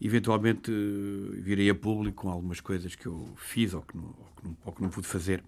eventualmente 0.01 0.71
virei 1.39 1.71
a 1.71 1.75
público 1.75 2.23
com 2.23 2.31
algumas 2.31 2.61
coisas 2.61 2.95
que 2.95 3.07
eu 3.07 3.29
fiz 3.37 3.73
ou 3.73 3.83
que 3.83 3.97
não, 3.97 4.05
ou 4.05 4.33
que 4.37 4.45
não, 4.45 4.57
ou 4.67 4.73
que 4.73 4.83
não 4.83 4.91
pude 4.91 5.07
fazer. 5.07 5.43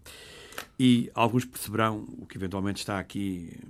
E 0.79 1.11
alguns 1.14 1.44
perceberão 1.44 2.09
o 2.18 2.27
que 2.27 2.37
eventualmente 2.37 2.81
está 2.81 2.98
aqui, 2.98 3.61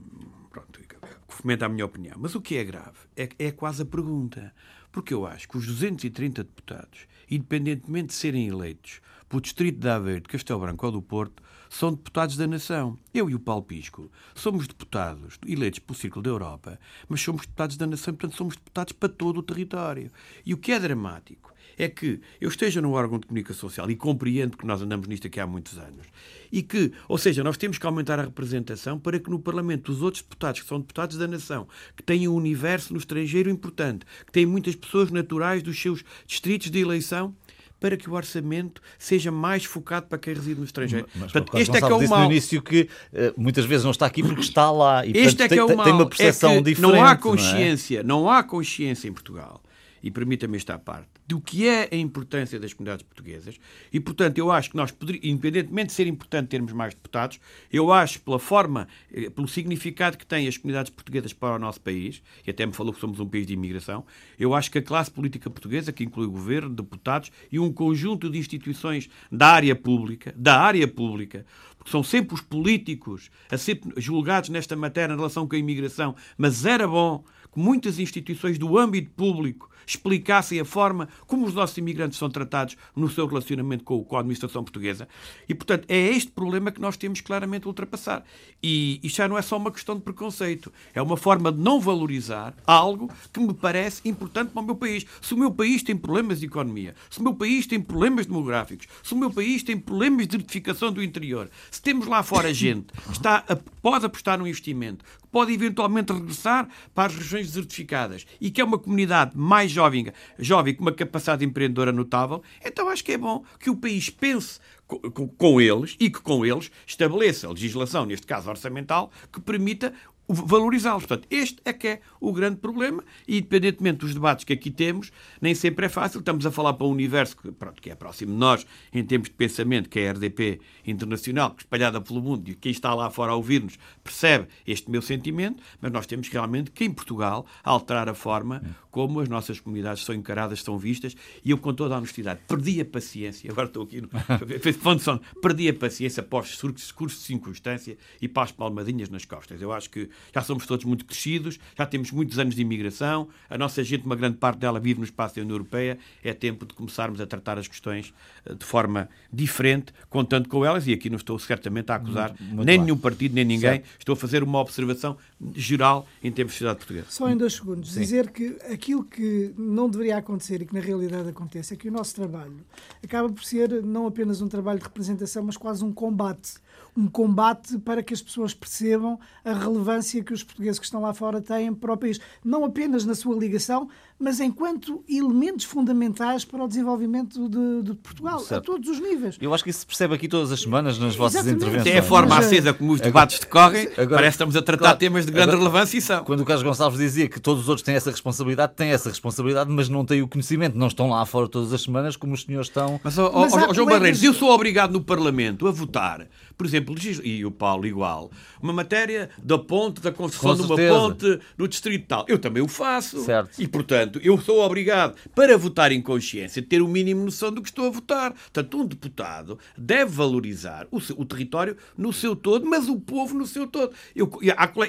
pronto, 0.50 0.80
que 0.80 0.96
fomenta 1.28 1.66
a 1.66 1.68
minha 1.68 1.84
opinião. 1.84 2.16
Mas 2.18 2.34
o 2.34 2.40
que 2.40 2.56
é 2.56 2.64
grave 2.64 2.96
é, 3.16 3.28
é 3.38 3.50
quase 3.50 3.82
a 3.82 3.84
pergunta. 3.84 4.54
Porque 4.90 5.12
eu 5.12 5.26
acho 5.26 5.48
que 5.48 5.58
os 5.58 5.66
230 5.66 6.44
deputados, 6.44 7.06
independentemente 7.30 8.08
de 8.08 8.14
serem 8.14 8.48
eleitos 8.48 9.00
pelo 9.28 9.42
Distrito 9.42 9.78
de 9.78 9.88
Aveiro, 9.88 10.22
de 10.22 10.28
Castelo 10.28 10.60
Branco 10.60 10.86
ou 10.86 10.92
do 10.92 11.02
Porto, 11.02 11.42
são 11.68 11.92
deputados 11.92 12.36
da 12.36 12.46
nação. 12.46 12.98
Eu 13.12 13.28
e 13.28 13.34
o 13.34 13.40
Paulo 13.40 13.62
Pisco 13.62 14.10
somos 14.34 14.66
deputados 14.66 15.38
eleitos 15.46 15.80
pelo 15.80 15.98
Círculo 15.98 16.22
da 16.22 16.30
Europa, 16.30 16.80
mas 17.08 17.20
somos 17.20 17.42
deputados 17.42 17.76
da 17.76 17.86
nação, 17.86 18.14
portanto 18.14 18.36
somos 18.36 18.56
deputados 18.56 18.92
para 18.92 19.08
todo 19.08 19.38
o 19.38 19.42
território. 19.42 20.10
E 20.44 20.54
o 20.54 20.58
que 20.58 20.72
é 20.72 20.80
dramático 20.80 21.52
é 21.76 21.88
que 21.88 22.20
eu 22.40 22.48
esteja 22.48 22.80
num 22.80 22.92
órgão 22.92 23.18
de 23.18 23.26
comunicação 23.26 23.68
social 23.68 23.88
e 23.90 23.96
compreendo 23.96 24.56
que 24.56 24.66
nós 24.66 24.82
andamos 24.82 25.06
nisto 25.06 25.28
aqui 25.28 25.38
há 25.38 25.46
muitos 25.46 25.78
anos 25.78 26.06
e 26.50 26.62
que, 26.62 26.92
ou 27.06 27.16
seja, 27.16 27.44
nós 27.44 27.56
temos 27.56 27.78
que 27.78 27.86
aumentar 27.86 28.18
a 28.18 28.24
representação 28.24 28.98
para 28.98 29.18
que 29.20 29.30
no 29.30 29.38
Parlamento 29.38 29.92
os 29.92 30.02
outros 30.02 30.22
deputados, 30.22 30.60
que 30.62 30.66
são 30.66 30.80
deputados 30.80 31.16
da 31.16 31.28
nação, 31.28 31.68
que 31.96 32.02
têm 32.02 32.26
um 32.26 32.34
universo 32.34 32.92
no 32.92 32.98
estrangeiro 32.98 33.48
importante, 33.48 34.04
que 34.26 34.32
têm 34.32 34.46
muitas 34.46 34.74
pessoas 34.74 35.10
naturais 35.10 35.62
dos 35.62 35.80
seus 35.80 36.02
distritos 36.26 36.70
de 36.70 36.80
eleição, 36.80 37.34
para 37.80 37.96
que 37.96 38.08
o 38.10 38.14
orçamento 38.14 38.82
seja 38.98 39.30
mais 39.30 39.64
focado 39.64 40.06
para 40.06 40.18
quem 40.18 40.34
reside 40.34 40.58
no 40.58 40.64
estrangeiro. 40.64 41.06
Mas, 41.14 41.32
portanto, 41.32 41.56
este 41.58 41.76
é 41.76 41.80
que 41.80 41.86
é 41.86 41.94
o 41.94 42.08
mal. 42.08 42.20
no 42.20 42.24
início 42.26 42.60
que 42.60 42.88
uh, 43.12 43.34
muitas 43.36 43.64
vezes 43.64 43.84
não 43.84 43.90
está 43.90 44.06
aqui 44.06 44.22
porque 44.22 44.40
está 44.40 44.70
lá 44.70 45.06
e 45.06 45.10
este 45.10 45.36
portanto, 45.36 45.52
é 45.52 45.54
que 45.54 45.58
é 45.58 45.64
o 45.64 45.76
mal. 45.76 45.84
tem 45.84 45.94
uma 45.94 46.08
percepção 46.08 46.52
é 46.52 46.60
diferente. 46.60 46.92
Não 46.92 47.04
há 47.04 47.16
consciência, 47.16 48.02
não, 48.02 48.18
é? 48.18 48.22
não 48.22 48.30
há 48.30 48.42
consciência 48.42 49.08
em 49.08 49.12
Portugal 49.12 49.62
e 50.02 50.10
permita-me 50.10 50.56
esta 50.56 50.78
parte, 50.78 51.08
do 51.26 51.40
que 51.40 51.66
é 51.66 51.88
a 51.90 51.96
importância 51.96 52.58
das 52.58 52.72
comunidades 52.72 53.04
portuguesas. 53.04 53.58
E, 53.92 54.00
portanto, 54.00 54.38
eu 54.38 54.50
acho 54.50 54.70
que 54.70 54.76
nós, 54.76 54.90
poderíamos, 54.90 55.28
independentemente 55.28 55.88
de 55.88 55.92
ser 55.92 56.06
importante 56.06 56.48
termos 56.48 56.72
mais 56.72 56.94
deputados, 56.94 57.40
eu 57.72 57.92
acho, 57.92 58.20
pela 58.20 58.38
forma, 58.38 58.88
eh, 59.12 59.30
pelo 59.30 59.48
significado 59.48 60.16
que 60.16 60.26
têm 60.26 60.46
as 60.48 60.56
comunidades 60.56 60.90
portuguesas 60.90 61.32
para 61.32 61.56
o 61.56 61.58
nosso 61.58 61.80
país, 61.80 62.22
e 62.46 62.50
até 62.50 62.64
me 62.64 62.72
falou 62.72 62.92
que 62.92 63.00
somos 63.00 63.20
um 63.20 63.26
país 63.26 63.46
de 63.46 63.54
imigração, 63.54 64.04
eu 64.38 64.54
acho 64.54 64.70
que 64.70 64.78
a 64.78 64.82
classe 64.82 65.10
política 65.10 65.50
portuguesa, 65.50 65.92
que 65.92 66.04
inclui 66.04 66.26
o 66.26 66.30
governo, 66.30 66.70
deputados 66.70 67.30
e 67.50 67.58
um 67.58 67.72
conjunto 67.72 68.30
de 68.30 68.38
instituições 68.38 69.08
da 69.30 69.48
área 69.48 69.74
pública, 69.74 70.32
da 70.36 70.60
área 70.60 70.86
pública, 70.86 71.44
porque 71.76 71.90
são 71.90 72.02
sempre 72.02 72.34
os 72.34 72.40
políticos 72.40 73.30
a 73.50 73.56
ser 73.56 73.80
julgados 73.96 74.50
nesta 74.50 74.76
matéria 74.76 75.12
em 75.12 75.16
relação 75.16 75.46
com 75.46 75.54
a 75.54 75.58
imigração, 75.58 76.14
mas 76.36 76.64
era 76.64 76.86
bom 76.86 77.24
que 77.52 77.58
muitas 77.58 77.98
instituições 77.98 78.58
do 78.58 78.76
âmbito 78.76 79.10
público 79.10 79.70
explicassem 79.86 80.60
a 80.60 80.64
forma 80.64 81.08
como 81.26 81.46
os 81.46 81.54
nossos 81.54 81.76
imigrantes 81.78 82.18
são 82.18 82.30
tratados 82.30 82.76
no 82.94 83.08
seu 83.08 83.26
relacionamento 83.26 83.84
com, 83.84 84.02
com 84.04 84.16
a 84.16 84.20
administração 84.20 84.62
portuguesa. 84.62 85.08
E, 85.48 85.54
portanto, 85.54 85.86
é 85.88 85.96
este 85.96 86.30
problema 86.30 86.70
que 86.70 86.80
nós 86.80 86.96
temos 86.96 87.20
claramente 87.20 87.64
a 87.64 87.68
ultrapassar. 87.68 88.24
E 88.62 89.00
isto 89.02 89.16
já 89.16 89.28
não 89.28 89.38
é 89.38 89.42
só 89.42 89.56
uma 89.56 89.70
questão 89.70 89.96
de 89.96 90.02
preconceito, 90.02 90.72
é 90.94 91.00
uma 91.00 91.16
forma 91.16 91.52
de 91.52 91.58
não 91.58 91.80
valorizar 91.80 92.54
algo 92.66 93.10
que 93.32 93.40
me 93.40 93.54
parece 93.54 94.08
importante 94.08 94.50
para 94.50 94.62
o 94.62 94.64
meu 94.64 94.76
país. 94.76 95.06
Se 95.20 95.34
o 95.34 95.38
meu 95.38 95.50
país 95.50 95.82
tem 95.82 95.96
problemas 95.96 96.40
de 96.40 96.46
economia, 96.46 96.94
se 97.10 97.20
o 97.20 97.22
meu 97.22 97.34
país 97.34 97.66
tem 97.66 97.80
problemas 97.80 98.26
demográficos, 98.26 98.86
se 99.02 99.14
o 99.14 99.16
meu 99.16 99.30
país 99.30 99.62
tem 99.62 99.78
problemas 99.78 100.26
de 100.26 100.32
certificação 100.32 100.92
do 100.92 101.02
interior, 101.02 101.50
se 101.70 101.80
temos 101.80 102.06
lá 102.06 102.22
fora 102.22 102.52
gente 102.52 102.86
que 102.92 103.12
está 103.12 103.44
a, 103.48 103.56
pode 103.56 104.06
apostar 104.06 104.38
no 104.38 104.46
investimento, 104.46 105.04
que 105.04 105.28
pode 105.30 105.52
eventualmente 105.52 106.12
regressar 106.12 106.68
para 106.94 107.06
as 107.06 107.16
regiões 107.16 107.48
desertificadas 107.48 108.26
e 108.40 108.50
que 108.50 108.60
é 108.60 108.64
uma 108.64 108.78
comunidade 108.78 109.36
mais 109.36 109.67
jovem, 109.70 110.12
jovem 110.38 110.74
com 110.74 110.82
uma 110.82 110.92
capacidade 110.92 111.44
empreendedora 111.44 111.92
notável, 111.92 112.42
então 112.64 112.88
acho 112.88 113.04
que 113.04 113.12
é 113.12 113.18
bom 113.18 113.44
que 113.58 113.70
o 113.70 113.76
país 113.76 114.10
pense 114.10 114.60
com, 114.86 115.28
com 115.28 115.60
eles 115.60 115.96
e 116.00 116.10
que 116.10 116.20
com 116.20 116.44
eles 116.44 116.70
estabeleça 116.86 117.48
legislação, 117.48 118.06
neste 118.06 118.26
caso 118.26 118.48
orçamental, 118.48 119.10
que 119.32 119.40
permita 119.40 119.92
valorizá-los. 120.28 121.06
Portanto, 121.06 121.26
este 121.30 121.60
é 121.64 121.72
que 121.72 121.88
é 121.88 122.00
o 122.20 122.32
grande 122.32 122.56
problema 122.56 123.02
e, 123.26 123.38
independentemente 123.38 123.98
dos 123.98 124.14
debates 124.14 124.44
que 124.44 124.52
aqui 124.52 124.70
temos, 124.70 125.10
nem 125.40 125.54
sempre 125.54 125.86
é 125.86 125.88
fácil. 125.88 126.20
Estamos 126.20 126.44
a 126.44 126.50
falar 126.50 126.74
para 126.74 126.86
um 126.86 126.90
universo 126.90 127.36
que, 127.36 127.50
pronto, 127.50 127.80
que 127.80 127.90
é 127.90 127.94
próximo 127.94 128.32
de 128.32 128.38
nós 128.38 128.66
em 128.92 129.02
termos 129.04 129.28
de 129.28 129.34
pensamento, 129.34 129.88
que 129.88 130.00
é 130.00 130.10
a 130.10 130.12
RDP 130.12 130.60
internacional, 130.86 131.54
espalhada 131.58 132.00
pelo 132.00 132.20
mundo, 132.20 132.48
e 132.50 132.54
quem 132.54 132.70
está 132.70 132.94
lá 132.94 133.10
fora 133.10 133.32
a 133.32 133.36
ouvir-nos 133.36 133.78
percebe 134.04 134.48
este 134.66 134.90
meu 134.90 135.00
sentimento, 135.00 135.62
mas 135.80 135.90
nós 135.90 136.06
temos 136.06 136.28
realmente 136.28 136.70
que, 136.70 136.84
em 136.84 136.90
Portugal, 136.90 137.46
alterar 137.64 138.08
a 138.08 138.14
forma 138.14 138.62
como 138.90 139.20
as 139.20 139.28
nossas 139.28 139.60
comunidades 139.60 140.04
são 140.04 140.14
encaradas, 140.14 140.62
são 140.62 140.76
vistas, 140.78 141.14
e 141.44 141.50
eu, 141.50 141.58
com 141.58 141.72
toda 141.72 141.94
a 141.94 141.98
honestidade, 141.98 142.40
perdi 142.48 142.80
a 142.80 142.84
paciência, 142.84 143.48
agora 143.52 143.68
estou 143.68 143.84
aqui 143.84 144.00
no 144.00 144.08
perdi 145.40 145.68
a 145.68 145.74
paciência 145.74 146.20
após 146.20 146.48
discursos 146.48 147.20
de 147.20 147.26
circunstância 147.26 147.96
e 148.20 148.28
para 148.28 148.42
as 148.44 148.52
palmadinhas 148.52 149.08
nas 149.08 149.24
costas. 149.24 149.60
Eu 149.62 149.72
acho 149.72 149.88
que 149.90 150.08
já 150.34 150.42
somos 150.42 150.66
todos 150.66 150.84
muito 150.84 151.04
crescidos, 151.04 151.58
já 151.76 151.86
temos 151.86 152.10
muitos 152.10 152.38
anos 152.38 152.54
de 152.54 152.62
imigração, 152.62 153.28
a 153.48 153.58
nossa 153.58 153.82
gente, 153.82 154.04
uma 154.04 154.16
grande 154.16 154.36
parte 154.36 154.58
dela 154.58 154.78
vive 154.80 154.98
no 154.98 155.04
espaço 155.04 155.36
da 155.36 155.42
União 155.42 155.54
Europeia, 155.54 155.98
é 156.22 156.32
tempo 156.32 156.66
de 156.66 156.74
começarmos 156.74 157.20
a 157.20 157.26
tratar 157.26 157.58
as 157.58 157.68
questões 157.68 158.12
eh, 158.44 158.54
de 158.54 158.64
forma 158.64 159.08
diferente, 159.32 159.92
contando 160.08 160.48
com 160.48 160.64
elas, 160.64 160.86
e 160.86 160.92
aqui 160.92 161.08
não 161.10 161.16
estou 161.16 161.38
certamente 161.38 161.90
a 161.90 161.96
acusar 161.96 162.30
muito, 162.30 162.42
muito 162.42 162.66
nem 162.66 162.76
bem. 162.76 162.84
nenhum 162.84 162.96
partido, 162.96 163.34
nem 163.34 163.44
ninguém, 163.44 163.70
certo. 163.70 163.86
estou 163.98 164.12
a 164.12 164.16
fazer 164.16 164.42
uma 164.42 164.58
observação 164.60 165.16
geral 165.54 166.06
em 166.22 166.30
termos 166.30 166.52
de 166.52 166.58
sociedade 166.58 166.78
portuguesa. 166.78 167.06
Só 167.10 167.28
em 167.28 167.36
dois 167.36 167.54
segundos, 167.54 167.92
Sim. 167.92 168.00
dizer 168.00 168.30
que 168.30 168.56
aquilo 168.70 169.04
que 169.04 169.52
não 169.56 169.88
deveria 169.88 170.18
acontecer 170.18 170.62
e 170.62 170.66
que 170.66 170.74
na 170.74 170.80
realidade 170.80 171.28
acontece 171.28 171.74
é 171.74 171.76
que 171.76 171.88
o 171.88 171.92
nosso 171.92 172.14
trabalho 172.14 172.58
acaba 173.02 173.28
por 173.28 173.44
ser 173.44 173.82
não 173.82 174.06
apenas 174.06 174.40
um 174.40 174.48
trabalho 174.48 174.78
de 174.78 174.84
representação, 174.84 175.42
mas 175.42 175.56
quase 175.56 175.84
um 175.84 175.92
combate 175.92 176.54
um 176.96 177.06
combate 177.06 177.78
para 177.78 178.02
que 178.02 178.12
as 178.12 178.20
pessoas 178.20 178.52
percebam 178.52 179.20
a 179.44 179.52
relevância 179.52 180.07
que 180.24 180.32
os 180.32 180.42
portugueses 180.42 180.78
que 180.78 180.84
estão 180.84 181.00
lá 181.00 181.12
fora 181.12 181.40
têm 181.40 181.72
para 181.74 181.92
o 181.92 181.96
país. 181.96 182.20
Não 182.44 182.64
apenas 182.64 183.04
na 183.04 183.14
sua 183.14 183.36
ligação, 183.36 183.88
mas 184.18 184.40
enquanto 184.40 185.04
elementos 185.08 185.64
fundamentais 185.64 186.44
para 186.44 186.64
o 186.64 186.68
desenvolvimento 186.68 187.48
de, 187.48 187.82
de 187.82 187.94
Portugal, 187.94 188.40
certo. 188.40 188.72
a 188.72 188.74
todos 188.74 188.88
os 188.88 189.00
níveis. 189.00 189.36
Eu 189.40 189.54
acho 189.54 189.62
que 189.62 189.70
isso 189.70 189.80
se 189.80 189.86
percebe 189.86 190.14
aqui 190.14 190.26
todas 190.26 190.50
as 190.50 190.60
semanas 190.60 190.98
nas 190.98 191.14
vossas 191.14 191.36
Exatamente. 191.36 191.62
intervenções. 191.62 191.94
É 191.94 191.98
a 191.98 192.02
forma 192.02 192.36
acesa 192.36 192.74
como 192.74 192.92
os 192.92 193.00
debates 193.00 193.38
decorrem, 193.38 193.88
agora, 193.96 194.08
parece 194.08 194.30
que 194.30 194.34
estamos 194.34 194.56
a 194.56 194.62
tratar 194.62 194.78
claro, 194.78 194.98
temas 194.98 195.24
de 195.24 195.30
grande 195.30 195.50
agora, 195.50 195.58
relevância 195.58 195.98
e 195.98 196.00
são. 196.00 196.24
Quando 196.24 196.40
o 196.40 196.44
Carlos 196.44 196.64
Gonçalves 196.64 196.98
dizia 196.98 197.28
que 197.28 197.38
todos 197.38 197.62
os 197.62 197.68
outros 197.68 197.84
têm 197.84 197.94
essa 197.94 198.10
responsabilidade, 198.10 198.72
têm 198.74 198.90
essa 198.90 199.08
responsabilidade, 199.08 199.70
mas 199.70 199.88
não 199.88 200.04
têm 200.04 200.20
o 200.20 200.26
conhecimento, 200.26 200.76
não 200.76 200.88
estão 200.88 201.10
lá 201.10 201.24
fora 201.24 201.48
todas 201.48 201.72
as 201.72 201.82
semanas 201.82 202.16
como 202.16 202.34
os 202.34 202.42
senhores 202.42 202.66
estão. 202.66 203.00
Mas, 203.04 203.16
oh, 203.18 203.30
mas 203.32 203.52
oh, 203.52 203.72
João 203.72 203.86
Barreiros, 203.86 204.22
eu 204.22 204.34
sou 204.34 204.50
obrigado 204.50 204.92
no 204.92 205.00
Parlamento 205.00 205.68
a 205.68 205.70
votar, 205.70 206.26
por 206.56 206.66
exemplo, 206.66 206.94
e 207.22 207.44
o 207.44 207.52
Paulo 207.52 207.86
igual, 207.86 208.30
uma 208.60 208.72
matéria 208.72 209.30
da 209.40 209.58
ponte, 209.58 210.00
da 210.00 210.10
construção 210.10 210.56
de 210.56 210.62
uma 210.62 210.76
ponte 210.76 211.38
no 211.56 211.68
distrito 211.68 212.06
tal. 212.08 212.24
Eu 212.26 212.38
também 212.38 212.62
o 212.62 212.68
faço. 212.68 213.20
Certo. 213.20 213.60
E, 213.60 213.68
portanto, 213.68 214.07
eu 214.22 214.38
sou 214.40 214.60
obrigado 214.60 215.16
para 215.34 215.56
votar 215.56 215.92
em 215.92 216.00
consciência, 216.00 216.62
ter 216.62 216.82
o 216.82 216.88
mínimo 216.88 217.24
noção 217.24 217.52
do 217.52 217.62
que 217.62 217.68
estou 217.68 217.86
a 217.86 217.90
votar. 217.90 218.32
Portanto, 218.32 218.78
um 218.78 218.86
deputado 218.86 219.58
deve 219.76 220.10
valorizar 220.10 220.86
o, 220.90 221.00
seu, 221.00 221.18
o 221.18 221.24
território 221.24 221.76
no 221.96 222.12
seu 222.12 222.34
todo, 222.34 222.66
mas 222.66 222.88
o 222.88 222.98
povo 222.98 223.36
no 223.36 223.46
seu 223.46 223.66
todo. 223.66 223.94
Eu, 224.14 224.30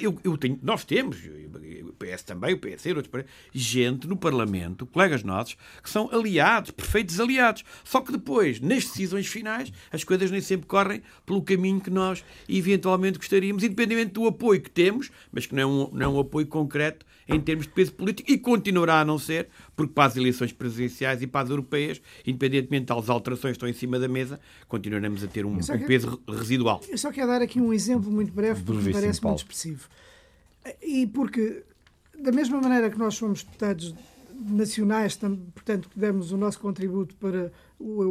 eu, 0.01 0.19
eu 0.23 0.37
tenho, 0.37 0.59
nós 0.61 0.85
temos, 0.85 1.17
o 1.17 1.93
PS 1.93 2.23
também, 2.23 2.53
o 2.53 2.57
PS, 2.57 2.85
outros, 2.87 3.25
gente 3.53 4.07
no 4.07 4.15
Parlamento, 4.15 4.85
colegas 4.85 5.23
nossos, 5.23 5.57
que 5.83 5.89
são 5.89 6.09
aliados, 6.11 6.71
perfeitos 6.71 7.19
aliados. 7.19 7.63
Só 7.83 8.01
que 8.01 8.11
depois, 8.11 8.59
nas 8.59 8.85
decisões 8.85 9.27
finais, 9.27 9.71
as 9.91 10.03
coisas 10.03 10.31
nem 10.31 10.41
sempre 10.41 10.67
correm 10.67 11.01
pelo 11.25 11.41
caminho 11.41 11.81
que 11.81 11.89
nós 11.89 12.23
eventualmente 12.47 13.17
gostaríamos, 13.17 13.63
independentemente 13.63 14.13
do 14.13 14.27
apoio 14.27 14.61
que 14.61 14.69
temos, 14.69 15.11
mas 15.31 15.45
que 15.45 15.55
não 15.55 15.61
é 15.61 15.65
um, 15.65 15.89
não 15.91 16.05
é 16.05 16.07
um 16.09 16.19
apoio 16.19 16.47
concreto 16.47 17.05
em 17.29 17.39
termos 17.39 17.67
de 17.67 17.73
peso 17.73 17.93
político 17.93 18.31
e 18.31 18.37
continuará 18.37 19.01
a 19.01 19.05
não 19.05 19.19
ser, 19.19 19.49
porque 19.75 19.93
para 19.93 20.05
as 20.05 20.17
eleições 20.17 20.51
presidenciais 20.51 21.21
e 21.21 21.27
para 21.27 21.41
as 21.41 21.49
europeias, 21.49 22.01
independentemente 22.25 22.87
das 22.87 23.09
alterações 23.09 23.51
que 23.51 23.57
estão 23.57 23.69
em 23.69 23.73
cima 23.73 23.99
da 23.99 24.07
mesa, 24.07 24.39
continuaremos 24.67 25.23
a 25.23 25.27
ter 25.27 25.45
um, 25.45 25.53
um 25.53 25.85
peso 25.85 26.21
residual. 26.27 26.81
Eu 26.89 26.97
só 26.97 27.11
quero 27.11 27.27
dar 27.27 27.41
aqui 27.41 27.61
um 27.61 27.71
exemplo 27.71 28.11
muito 28.11 28.31
breve, 28.33 28.63
porque 28.63 28.81
me 28.81 28.93
parece 28.93 29.23
muito 29.23 29.37
expressivo. 29.37 29.87
E 30.81 31.07
porque, 31.07 31.63
da 32.19 32.31
mesma 32.31 32.59
maneira 32.59 32.89
que 32.89 32.97
nós 32.97 33.15
somos 33.15 33.43
deputados 33.43 33.93
nacionais, 34.39 35.17
portanto, 35.17 35.89
que 35.89 35.99
damos 35.99 36.31
o 36.31 36.37
nosso 36.37 36.59
contributo 36.59 37.15
para 37.15 37.51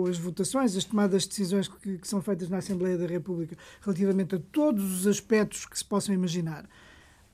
as 0.08 0.18
votações, 0.18 0.76
as 0.76 0.84
tomadas 0.84 1.22
de 1.22 1.28
decisões 1.30 1.68
que, 1.68 1.98
que 1.98 2.08
são 2.08 2.20
feitas 2.20 2.48
na 2.48 2.58
Assembleia 2.58 2.98
da 2.98 3.06
República 3.06 3.56
relativamente 3.80 4.34
a 4.34 4.38
todos 4.52 5.00
os 5.00 5.06
aspectos 5.06 5.64
que 5.64 5.78
se 5.78 5.84
possam 5.84 6.14
imaginar. 6.14 6.68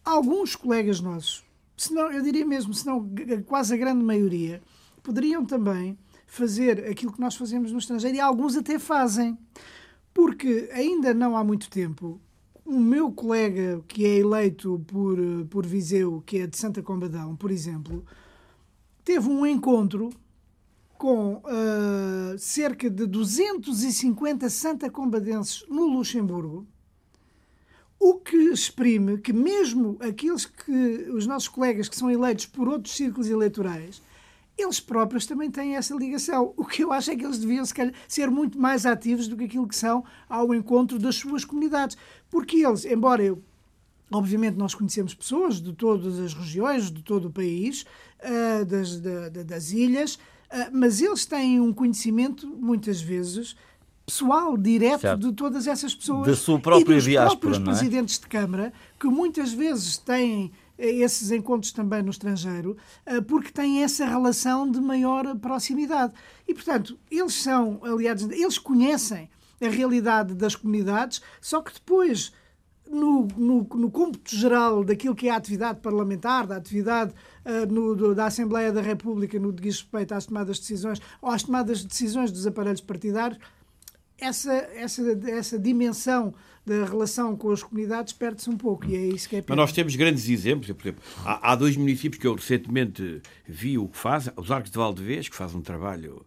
Alguns 0.04 0.54
colegas 0.54 1.00
nossos, 1.00 1.42
se 1.76 1.92
não, 1.92 2.10
eu 2.10 2.22
diria 2.22 2.46
mesmo, 2.46 2.72
se 2.72 2.86
não 2.86 3.08
quase 3.46 3.74
a 3.74 3.76
grande 3.76 4.04
maioria, 4.04 4.62
poderiam 5.02 5.44
também 5.44 5.98
fazer 6.26 6.86
aquilo 6.88 7.12
que 7.12 7.20
nós 7.20 7.36
fazemos 7.36 7.72
no 7.72 7.78
estrangeiro 7.78 8.16
e 8.16 8.20
alguns 8.20 8.56
até 8.56 8.78
fazem. 8.78 9.38
Porque 10.12 10.70
ainda 10.72 11.12
não 11.12 11.36
há 11.36 11.42
muito 11.42 11.68
tempo, 11.68 12.20
o 12.64 12.78
meu 12.78 13.10
colega 13.10 13.82
que 13.86 14.06
é 14.06 14.18
eleito 14.18 14.82
por, 14.86 15.18
por 15.50 15.66
Viseu, 15.66 16.22
que 16.24 16.38
é 16.38 16.46
de 16.46 16.56
Santa 16.56 16.82
Combadão, 16.82 17.36
por 17.36 17.50
exemplo, 17.50 18.04
teve 19.04 19.28
um 19.28 19.44
encontro 19.44 20.10
com 20.96 21.34
uh, 21.34 22.38
cerca 22.38 22.88
de 22.88 23.06
250 23.06 24.48
Santa 24.48 24.88
Combadenses 24.88 25.64
no 25.68 25.84
Luxemburgo, 25.86 26.66
o 28.06 28.16
que 28.16 28.36
exprime 28.36 29.16
que 29.16 29.32
mesmo 29.32 29.96
aqueles 29.98 30.44
que 30.44 31.08
os 31.10 31.26
nossos 31.26 31.48
colegas 31.48 31.88
que 31.88 31.96
são 31.96 32.10
eleitos 32.10 32.44
por 32.44 32.68
outros 32.68 32.94
círculos 32.94 33.30
eleitorais 33.30 34.02
eles 34.58 34.78
próprios 34.78 35.26
também 35.26 35.50
têm 35.50 35.74
essa 35.74 35.94
ligação. 35.96 36.52
O 36.56 36.64
que 36.64 36.84
eu 36.84 36.92
acho 36.92 37.10
é 37.10 37.16
que 37.16 37.24
eles 37.24 37.38
deviam 37.38 37.64
se 37.64 37.74
calhar, 37.74 37.92
ser 38.06 38.30
muito 38.30 38.56
mais 38.56 38.86
ativos 38.86 39.26
do 39.26 39.36
que 39.36 39.44
aquilo 39.44 39.66
que 39.66 39.74
são 39.74 40.04
ao 40.28 40.54
encontro 40.54 40.96
das 40.96 41.16
suas 41.16 41.44
comunidades. 41.44 41.96
Porque 42.30 42.58
eles, 42.58 42.84
embora 42.84 43.22
eu 43.22 43.42
Obviamente, 44.12 44.56
nós 44.56 44.74
conhecemos 44.74 45.14
pessoas 45.14 45.60
de 45.60 45.72
todas 45.72 46.20
as 46.20 46.34
regiões, 46.34 46.90
de 46.90 47.02
todo 47.02 47.28
o 47.28 47.32
país, 47.32 47.84
uh, 48.20 48.64
das, 48.64 49.00
da, 49.00 49.28
das 49.42 49.72
ilhas, 49.72 50.14
uh, 50.14 50.70
mas 50.72 51.00
eles 51.00 51.24
têm 51.24 51.58
um 51.58 51.72
conhecimento, 51.72 52.46
muitas 52.46 53.00
vezes, 53.00 53.56
pessoal, 54.04 54.56
direto 54.56 55.00
certo. 55.00 55.20
de 55.20 55.32
todas 55.32 55.66
essas 55.66 55.94
pessoas. 55.94 56.26
Da 56.26 56.36
sua 56.36 56.58
própria 56.58 56.92
e 56.92 56.96
dos 56.96 57.04
diáspora, 57.04 57.38
próprios 57.38 57.58
é? 57.58 57.64
presidentes 57.64 58.18
de 58.18 58.26
Câmara, 58.26 58.72
que 58.98 59.06
muitas 59.06 59.52
vezes 59.52 59.96
têm 59.96 60.52
esses 60.76 61.30
encontros 61.30 61.72
também 61.72 62.02
no 62.02 62.10
estrangeiro, 62.10 62.76
eh, 63.06 63.20
porque 63.20 63.52
têm 63.52 63.82
essa 63.82 64.04
relação 64.04 64.68
de 64.68 64.80
maior 64.80 65.36
proximidade. 65.36 66.12
E, 66.46 66.54
portanto, 66.54 66.98
eles 67.10 67.34
são 67.34 67.80
aliados, 67.82 68.24
eles 68.24 68.58
conhecem 68.58 69.30
a 69.62 69.68
realidade 69.68 70.34
das 70.34 70.56
comunidades, 70.56 71.22
só 71.40 71.60
que 71.60 71.72
depois. 71.72 72.32
No, 72.86 73.26
no, 73.34 73.66
no 73.76 73.90
cômputo 73.90 74.36
geral 74.36 74.84
daquilo 74.84 75.14
que 75.14 75.26
é 75.26 75.30
a 75.30 75.36
atividade 75.36 75.80
parlamentar, 75.80 76.46
da 76.46 76.56
atividade 76.56 77.14
uh, 77.42 77.72
no, 77.72 77.96
do, 77.96 78.14
da 78.14 78.26
Assembleia 78.26 78.70
da 78.70 78.82
República 78.82 79.38
no 79.38 79.54
que 79.54 79.62
diz 79.62 79.80
respeito 79.80 80.12
às 80.12 80.26
tomadas 80.26 80.56
de 80.56 80.62
decisões 80.64 81.00
ou 81.22 81.30
às 81.30 81.42
tomadas 81.42 81.78
de 81.78 81.86
decisões 81.86 82.30
dos 82.30 82.46
aparelhos 82.46 82.82
partidários, 82.82 83.38
essa, 84.18 84.52
essa, 84.52 85.02
essa 85.28 85.58
dimensão 85.58 86.34
da 86.64 86.84
relação 86.84 87.36
com 87.36 87.50
as 87.50 87.62
comunidades 87.62 88.12
perde-se 88.12 88.48
um 88.48 88.56
pouco 88.56 88.86
e 88.86 88.96
é 88.96 89.06
isso 89.06 89.28
que 89.28 89.36
é 89.36 89.44
Mas 89.46 89.56
nós 89.56 89.72
temos 89.72 89.94
grandes 89.96 90.28
exemplos. 90.28 90.70
Por 90.72 90.82
exemplo, 90.82 91.02
há, 91.24 91.52
há, 91.52 91.54
dois 91.54 91.76
municípios 91.76 92.20
que 92.20 92.26
eu 92.26 92.34
recentemente 92.34 93.20
vi 93.46 93.76
o 93.76 93.86
que 93.86 93.98
fazem, 93.98 94.32
os 94.36 94.50
Arcos 94.50 94.70
de 94.70 94.78
Valdevez, 94.78 95.28
que 95.28 95.36
fazem 95.36 95.58
um 95.58 95.62
trabalho 95.62 96.24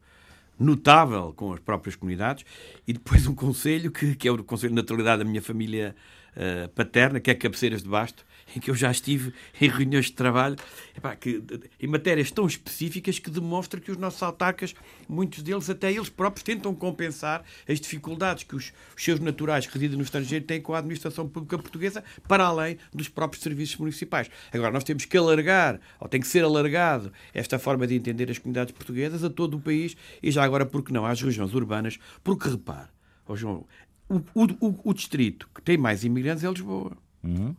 notável 0.59 1.33
com 1.35 1.53
as 1.53 1.59
próprias 1.59 1.95
comunidades, 1.95 2.43
e 2.87 2.93
depois 2.93 3.25
um 3.27 3.35
conselho, 3.35 3.91
que, 3.91 4.15
que 4.15 4.27
é 4.27 4.31
o 4.31 4.43
Conselho 4.43 4.71
de 4.71 4.75
Naturalidade 4.75 5.23
da 5.23 5.29
minha 5.29 5.41
família 5.41 5.95
uh, 6.35 6.69
paterna, 6.69 7.19
que 7.19 7.29
é 7.29 7.35
Cabeceiras 7.35 7.83
de 7.83 7.89
Basto, 7.89 8.25
em 8.55 8.59
que 8.59 8.69
eu 8.69 8.75
já 8.75 8.91
estive 8.91 9.33
em 9.59 9.69
reuniões 9.69 10.05
de 10.05 10.13
trabalho, 10.13 10.55
epá, 10.95 11.15
que, 11.15 11.43
em 11.79 11.87
matérias 11.87 12.31
tão 12.31 12.45
específicas 12.45 13.19
que 13.19 13.29
demonstram 13.29 13.81
que 13.81 13.91
os 13.91 13.97
nossos 13.97 14.21
autarcas, 14.23 14.73
muitos 15.07 15.43
deles, 15.43 15.69
até 15.69 15.91
eles 15.91 16.09
próprios, 16.09 16.43
tentam 16.43 16.73
compensar 16.73 17.43
as 17.67 17.79
dificuldades 17.79 18.43
que 18.43 18.55
os, 18.55 18.73
os 18.95 19.03
seus 19.03 19.19
naturais 19.19 19.65
que 19.65 19.73
residem 19.73 19.97
no 19.97 20.03
estrangeiro 20.03 20.45
têm 20.45 20.61
com 20.61 20.73
a 20.73 20.79
administração 20.79 21.27
pública 21.27 21.57
portuguesa, 21.57 22.03
para 22.27 22.45
além 22.45 22.77
dos 22.93 23.09
próprios 23.09 23.43
serviços 23.43 23.77
municipais. 23.77 24.29
Agora, 24.51 24.71
nós 24.71 24.83
temos 24.83 25.05
que 25.05 25.17
alargar, 25.17 25.79
ou 25.99 26.07
tem 26.07 26.21
que 26.21 26.27
ser 26.27 26.43
alargado, 26.43 27.11
esta 27.33 27.59
forma 27.59 27.85
de 27.85 27.95
entender 27.95 28.29
as 28.29 28.37
comunidades 28.37 28.73
portuguesas 28.73 29.23
a 29.23 29.29
todo 29.29 29.57
o 29.57 29.59
país 29.59 29.95
e 30.21 30.31
já 30.31 30.43
agora, 30.43 30.65
porque 30.65 30.93
não, 30.93 31.05
às 31.05 31.21
regiões 31.21 31.53
urbanas, 31.53 31.99
porque 32.23 32.49
repare, 32.49 32.89
oh 33.27 33.35
João, 33.35 33.65
o, 34.09 34.15
o, 34.33 34.67
o, 34.67 34.89
o 34.89 34.93
distrito 34.93 35.49
que 35.53 35.61
tem 35.61 35.77
mais 35.77 36.03
imigrantes 36.03 36.43
é 36.43 36.49
Lisboa. 36.49 36.97
Uhum 37.23 37.55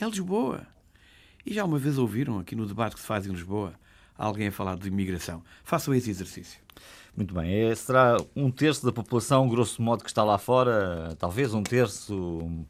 é 0.00 0.04
Lisboa. 0.06 0.66
E 1.46 1.52
já 1.52 1.64
uma 1.64 1.78
vez 1.78 1.98
ouviram 1.98 2.38
aqui 2.38 2.56
no 2.56 2.66
debate 2.66 2.94
que 2.94 3.00
se 3.00 3.06
faz 3.06 3.26
em 3.26 3.30
Lisboa 3.30 3.74
alguém 4.16 4.48
a 4.48 4.52
falar 4.52 4.76
de 4.76 4.88
imigração? 4.88 5.42
Façam 5.62 5.94
esse 5.94 6.10
exercício. 6.10 6.64
Muito 7.16 7.32
bem. 7.32 7.52
É, 7.52 7.74
será 7.74 8.16
um 8.34 8.50
terço 8.50 8.84
da 8.84 8.90
população, 8.90 9.48
grosso 9.48 9.80
modo, 9.80 10.02
que 10.02 10.10
está 10.10 10.24
lá 10.24 10.36
fora? 10.36 11.14
Talvez 11.16 11.54
um 11.54 11.62
terço, 11.62 12.66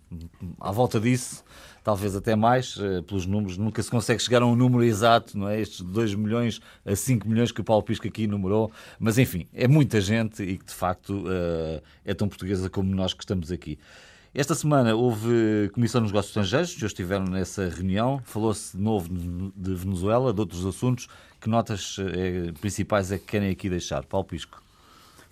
à 0.61 0.71
volta 0.71 1.01
disso, 1.01 1.43
talvez 1.83 2.15
até 2.15 2.37
mais, 2.37 2.77
eh, 2.79 3.01
pelos 3.01 3.25
números. 3.25 3.57
Nunca 3.57 3.83
se 3.83 3.91
consegue 3.91 4.23
chegar 4.23 4.43
a 4.43 4.47
um 4.47 4.55
número 4.55 4.85
exato, 4.85 5.39
não 5.39 5.49
é? 5.49 5.59
Estes 5.59 5.81
2 5.81 6.15
milhões 6.15 6.61
a 6.85 6.95
5 6.95 7.27
milhões 7.27 7.53
que 7.53 7.63
o 7.63 7.65
Paulo 7.65 7.83
Pisco 7.83 8.07
aqui 8.07 8.27
numerou. 8.27 8.71
Mas, 8.99 9.17
enfim, 9.17 9.49
é 9.55 9.67
muita 9.67 9.99
gente 9.99 10.43
e 10.43 10.59
que, 10.59 10.67
de 10.67 10.75
facto, 10.75 11.25
eh, 11.27 11.83
é 12.05 12.13
tão 12.13 12.29
portuguesa 12.29 12.69
como 12.69 12.95
nós 12.95 13.15
que 13.15 13.23
estamos 13.23 13.51
aqui. 13.51 13.79
Esta 14.35 14.53
semana 14.57 14.97
houve 14.97 15.71
Comissão 15.73 16.01
dos 16.01 16.11
Negócios 16.11 16.31
Estrangeiros, 16.31 16.73
já 16.73 16.89
estiveram 16.89 17.25
nessa 17.25 17.69
reunião. 17.69 18.21
Falou-se 18.25 18.77
de 18.77 18.83
novo 18.83 19.09
de 19.09 19.75
Venezuela, 19.77 20.35
de 20.35 20.41
outros 20.41 20.67
assuntos. 20.67 21.07
Que 21.41 21.49
notas 21.49 21.97
eh, 22.01 22.53
principais 22.61 23.13
é 23.13 23.19
que 23.19 23.27
querem 23.27 23.51
aqui 23.51 23.71
deixar? 23.71 24.05
Paulo 24.05 24.27
Pisco. 24.27 24.61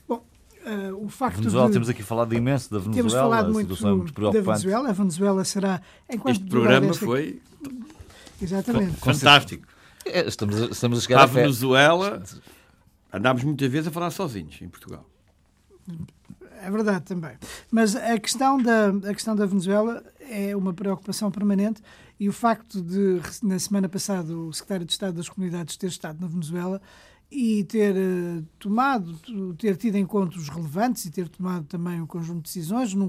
Bom, 0.07 0.25
uh, 0.65 1.05
o 1.05 1.09
facto 1.09 1.38
Venezuela, 1.38 1.67
de... 1.67 1.73
temos 1.73 1.88
aqui 1.88 2.03
falado 2.03 2.33
imenso 2.33 2.71
da 2.71 2.79
Venezuela. 2.79 3.09
Temos 3.09 3.12
falado 3.12 3.53
muito, 3.53 3.75
é 3.75 3.91
muito 3.91 4.12
preocupante. 4.12 4.47
da 4.47 4.53
Venezuela. 4.53 4.88
A 4.88 4.93
Venezuela 4.93 5.45
será... 5.45 5.83
Enquanto 6.09 6.37
este 6.37 6.49
programa 6.49 6.87
desta... 6.87 7.05
foi... 7.05 7.43
Exatamente. 8.41 8.97
Fantástico. 8.99 9.67
É, 10.05 10.29
estamos, 10.29 10.62
a, 10.62 10.67
estamos 10.67 10.99
a 10.99 11.01
chegar 11.01 11.23
à 11.23 11.27
Venezuela, 11.27 12.23
andámos 13.12 13.43
muitas 13.43 13.71
vezes 13.71 13.88
a 13.88 13.91
falar 13.91 14.11
sozinhos 14.11 14.61
em 14.62 14.69
Portugal. 14.69 15.09
É 16.62 16.70
verdade 16.70 17.05
também. 17.05 17.37
Mas 17.70 17.96
a 17.96 18.18
questão, 18.18 18.57
da, 18.57 18.88
a 18.88 19.12
questão 19.12 19.35
da 19.35 19.44
Venezuela 19.44 20.03
é 20.20 20.55
uma 20.55 20.72
preocupação 20.72 21.29
permanente 21.29 21.83
e 22.20 22.29
o 22.29 22.33
facto 22.33 22.81
de, 22.81 23.20
na 23.42 23.59
semana 23.59 23.88
passada, 23.88 24.33
o 24.33 24.53
secretário 24.53 24.87
de 24.87 24.92
Estado 24.92 25.16
das 25.16 25.29
Comunidades 25.29 25.77
ter 25.77 25.88
estado 25.88 26.20
na 26.20 26.29
Venezuela 26.29 26.81
e 27.33 27.64
ter 27.64 27.96
uh, 27.96 28.46
tomado, 28.61 29.18
ter 29.57 29.77
tido 29.77 29.96
encontros 29.96 30.48
relevantes 30.48 31.05
e 31.07 31.11
ter 31.11 31.29
tomado 31.29 31.64
também 31.64 32.01
um 32.01 32.07
conjunto 32.07 32.37
de 32.37 32.42
decisões 32.42 32.94
num, 32.94 33.09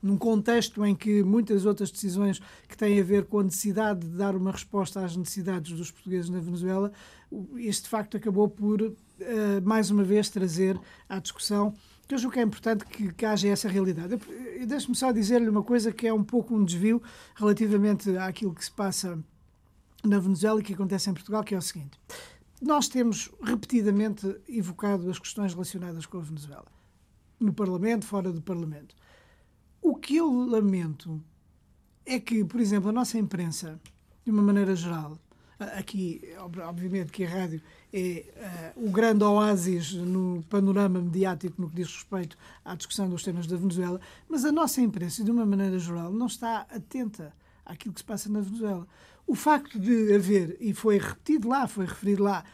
num 0.00 0.16
contexto 0.16 0.86
em 0.86 0.94
que 0.94 1.22
muitas 1.22 1.66
outras 1.66 1.90
decisões 1.90 2.40
que 2.68 2.76
têm 2.76 3.00
a 3.00 3.04
ver 3.04 3.24
com 3.24 3.40
a 3.40 3.42
necessidade 3.42 4.00
de 4.00 4.16
dar 4.16 4.34
uma 4.34 4.52
resposta 4.52 5.04
às 5.04 5.14
necessidades 5.14 5.72
dos 5.72 5.90
portugueses 5.90 6.30
na 6.30 6.38
Venezuela, 6.38 6.90
este 7.56 7.88
facto 7.88 8.16
acabou 8.16 8.48
por, 8.48 8.80
uh, 8.80 8.94
mais 9.62 9.90
uma 9.90 10.04
vez, 10.04 10.30
trazer 10.30 10.80
à 11.06 11.18
discussão 11.18 11.74
eu 12.10 12.18
julgo 12.18 12.34
que 12.34 12.40
é 12.40 12.42
importante 12.42 12.84
que, 12.84 13.12
que 13.12 13.24
haja 13.24 13.48
essa 13.48 13.68
realidade. 13.68 14.18
Deixe-me 14.66 14.94
só 14.94 15.12
dizer-lhe 15.12 15.48
uma 15.48 15.62
coisa 15.62 15.92
que 15.92 16.06
é 16.06 16.12
um 16.12 16.22
pouco 16.22 16.54
um 16.54 16.64
desvio 16.64 17.02
relativamente 17.34 18.16
àquilo 18.18 18.54
que 18.54 18.64
se 18.64 18.70
passa 18.70 19.18
na 20.04 20.18
Venezuela 20.18 20.60
e 20.60 20.62
que 20.62 20.74
acontece 20.74 21.08
em 21.08 21.14
Portugal, 21.14 21.42
que 21.42 21.54
é 21.54 21.58
o 21.58 21.62
seguinte. 21.62 21.98
Nós 22.60 22.88
temos 22.88 23.30
repetidamente 23.42 24.36
evocado 24.48 25.10
as 25.10 25.18
questões 25.18 25.52
relacionadas 25.52 26.06
com 26.06 26.18
a 26.18 26.20
Venezuela, 26.20 26.66
no 27.40 27.52
Parlamento, 27.52 28.04
fora 28.04 28.30
do 28.30 28.42
Parlamento. 28.42 28.94
O 29.80 29.96
que 29.96 30.16
eu 30.16 30.30
lamento 30.30 31.20
é 32.04 32.20
que, 32.20 32.44
por 32.44 32.60
exemplo, 32.60 32.90
a 32.90 32.92
nossa 32.92 33.18
imprensa, 33.18 33.80
de 34.24 34.30
uma 34.30 34.42
maneira 34.42 34.76
geral, 34.76 35.18
aqui, 35.58 36.20
obviamente, 36.66 37.10
que 37.10 37.24
a 37.24 37.28
rádio 37.28 37.62
é 37.92 38.72
uh, 38.76 38.86
o 38.86 38.90
grande 38.90 39.22
oásis 39.22 39.92
no 39.92 40.42
panorama 40.48 41.00
mediático 41.00 41.60
no 41.60 41.68
que 41.68 41.76
diz 41.76 41.88
respeito 41.88 42.38
à 42.64 42.74
discussão 42.74 43.08
dos 43.08 43.22
temas 43.22 43.46
da 43.46 43.56
Venezuela, 43.56 44.00
mas 44.28 44.44
a 44.44 44.52
nossa 44.52 44.80
imprensa, 44.80 45.22
de 45.22 45.30
uma 45.30 45.44
maneira 45.44 45.78
geral, 45.78 46.10
não 46.10 46.26
está 46.26 46.66
atenta 46.70 47.34
àquilo 47.66 47.92
que 47.92 48.00
se 48.00 48.04
passa 48.04 48.30
na 48.30 48.40
Venezuela. 48.40 48.86
O 49.26 49.34
facto 49.34 49.78
de 49.78 50.14
haver, 50.14 50.56
e 50.58 50.72
foi 50.72 50.98
repetido 50.98 51.48
lá, 51.48 51.68
foi 51.68 51.84
referido 51.84 52.22
lá, 52.22 52.44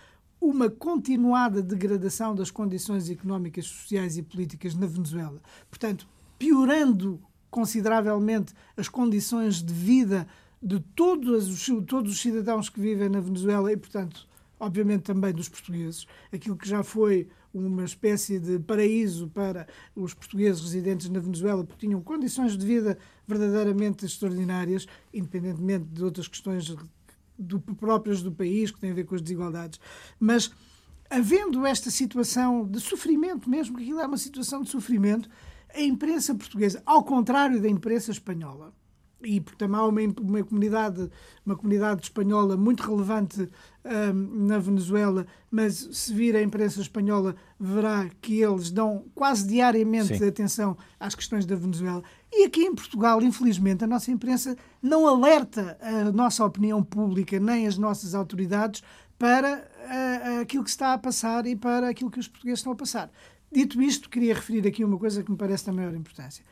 uma 0.41 0.69
continuada 0.69 1.63
degradação 1.63 2.35
das 2.35 2.51
condições 2.51 3.09
económicas, 3.11 3.67
sociais 3.67 4.17
e 4.17 4.23
políticas 4.23 4.75
na 4.75 4.87
Venezuela, 4.87 5.41
portanto, 5.71 6.09
piorando 6.39 7.21
consideravelmente 7.51 8.55
as 8.77 8.89
condições 8.89 9.63
de 9.63 9.73
vida 9.73 10.27
de 10.63 10.81
todos 10.81 11.49
os, 11.49 11.87
todos 11.87 12.13
os 12.13 12.21
cidadãos 12.21 12.69
que 12.69 12.81
vivem 12.81 13.09
na 13.09 13.21
Venezuela 13.21 13.73
e, 13.73 13.77
portanto, 13.77 14.29
obviamente 14.59 15.03
também 15.03 15.33
dos 15.33 15.49
portugueses, 15.49 16.07
aquilo 16.33 16.57
que 16.57 16.69
já 16.69 16.83
foi 16.83 17.29
uma 17.53 17.85
espécie 17.85 18.39
de 18.39 18.59
paraíso 18.59 19.29
para 19.29 19.67
os 19.97 20.13
portugueses 20.15 20.61
residentes 20.61 21.09
na 21.09 21.19
Venezuela, 21.19 21.65
porque 21.65 21.87
tinham 21.87 22.01
condições 22.01 22.57
de 22.57 22.67
vida 22.67 22.99
verdadeiramente 23.27 24.05
extraordinárias, 24.05 24.87
independentemente 25.13 25.87
de 25.87 26.05
outras 26.05 26.29
questões 26.29 26.75
do, 27.39 27.61
próprias 27.61 28.23
do 28.23 28.33
país, 28.33 28.71
que 28.71 28.81
têm 28.81 28.91
a 28.91 28.95
ver 28.95 29.05
com 29.05 29.15
as 29.15 29.23
desigualdades. 29.23 29.81
Mas, 30.19 30.51
havendo 31.09 31.65
esta 31.65 31.91
situação 31.91 32.67
de 32.67 32.81
sofrimento 32.81 33.49
mesmo, 33.49 33.77
que 33.77 33.83
aquilo 33.85 34.01
é 34.01 34.07
uma 34.07 34.19
situação 34.19 34.63
de 34.63 34.71
sofrimento, 34.71 35.29
a 35.75 35.81
imprensa 35.81 36.35
portuguesa, 36.35 36.83
ao 36.85 37.05
contrário 37.05 37.61
da 37.61 37.69
imprensa 37.69 38.11
espanhola, 38.11 38.73
e 39.23 39.41
porque 39.41 39.59
também 39.59 39.79
há 39.79 39.85
uma, 39.85 40.01
uma, 40.21 40.45
comunidade, 40.45 41.11
uma 41.45 41.57
comunidade 41.57 42.03
espanhola 42.03 42.57
muito 42.57 42.83
relevante 42.83 43.49
um, 43.85 44.47
na 44.47 44.59
Venezuela, 44.59 45.27
mas 45.51 45.89
se 45.93 46.13
vir 46.15 46.37
a 46.37 46.43
imprensa 46.43 46.81
espanhola 46.81 47.35
verá 47.59 48.09
que 48.21 48.41
eles 48.41 48.71
dão 48.71 49.05
quase 49.15 49.47
diariamente 49.47 50.17
Sim. 50.17 50.29
atenção 50.29 50.77
às 51.01 51.15
questões 51.15 51.45
da 51.47 51.57
Venezuela. 51.57 52.03
E 52.33 52.45
aqui 52.45 52.63
em 52.63 52.75
Portugal, 52.75 53.21
infelizmente, 53.23 53.83
a 53.83 53.87
nossa 53.87 54.11
imprensa 54.11 54.57
não 54.83 55.07
alerta 55.07 55.79
a 55.81 56.13
nossa 56.13 56.45
opinião 56.45 56.83
pública 56.83 57.41
nem 57.41 57.67
as 57.67 57.79
nossas 57.79 58.15
autoridades 58.15 58.83
para 59.19 59.57
uh, 59.59 60.41
aquilo 60.43 60.63
que 60.63 60.71
está 60.71 60.93
a 60.93 60.99
passar 60.99 61.47
e 61.47 61.57
para 61.57 61.89
aquilo 61.89 62.11
que 62.11 62.21
os 62.21 62.29
portugueses 62.29 62.61
estão 62.61 62.73
a 62.73 62.77
passar. 62.77 63.11
Dito 63.51 63.81
isto, 63.81 64.11
queria 64.11 64.35
referir 64.35 64.67
aqui 64.69 64.85
uma 64.85 64.99
coisa 64.99 65.23
que 65.23 65.31
me 65.31 65.37
parece 65.37 65.67
da 65.67 65.73
maior 65.73 65.95
importância. 65.95 66.45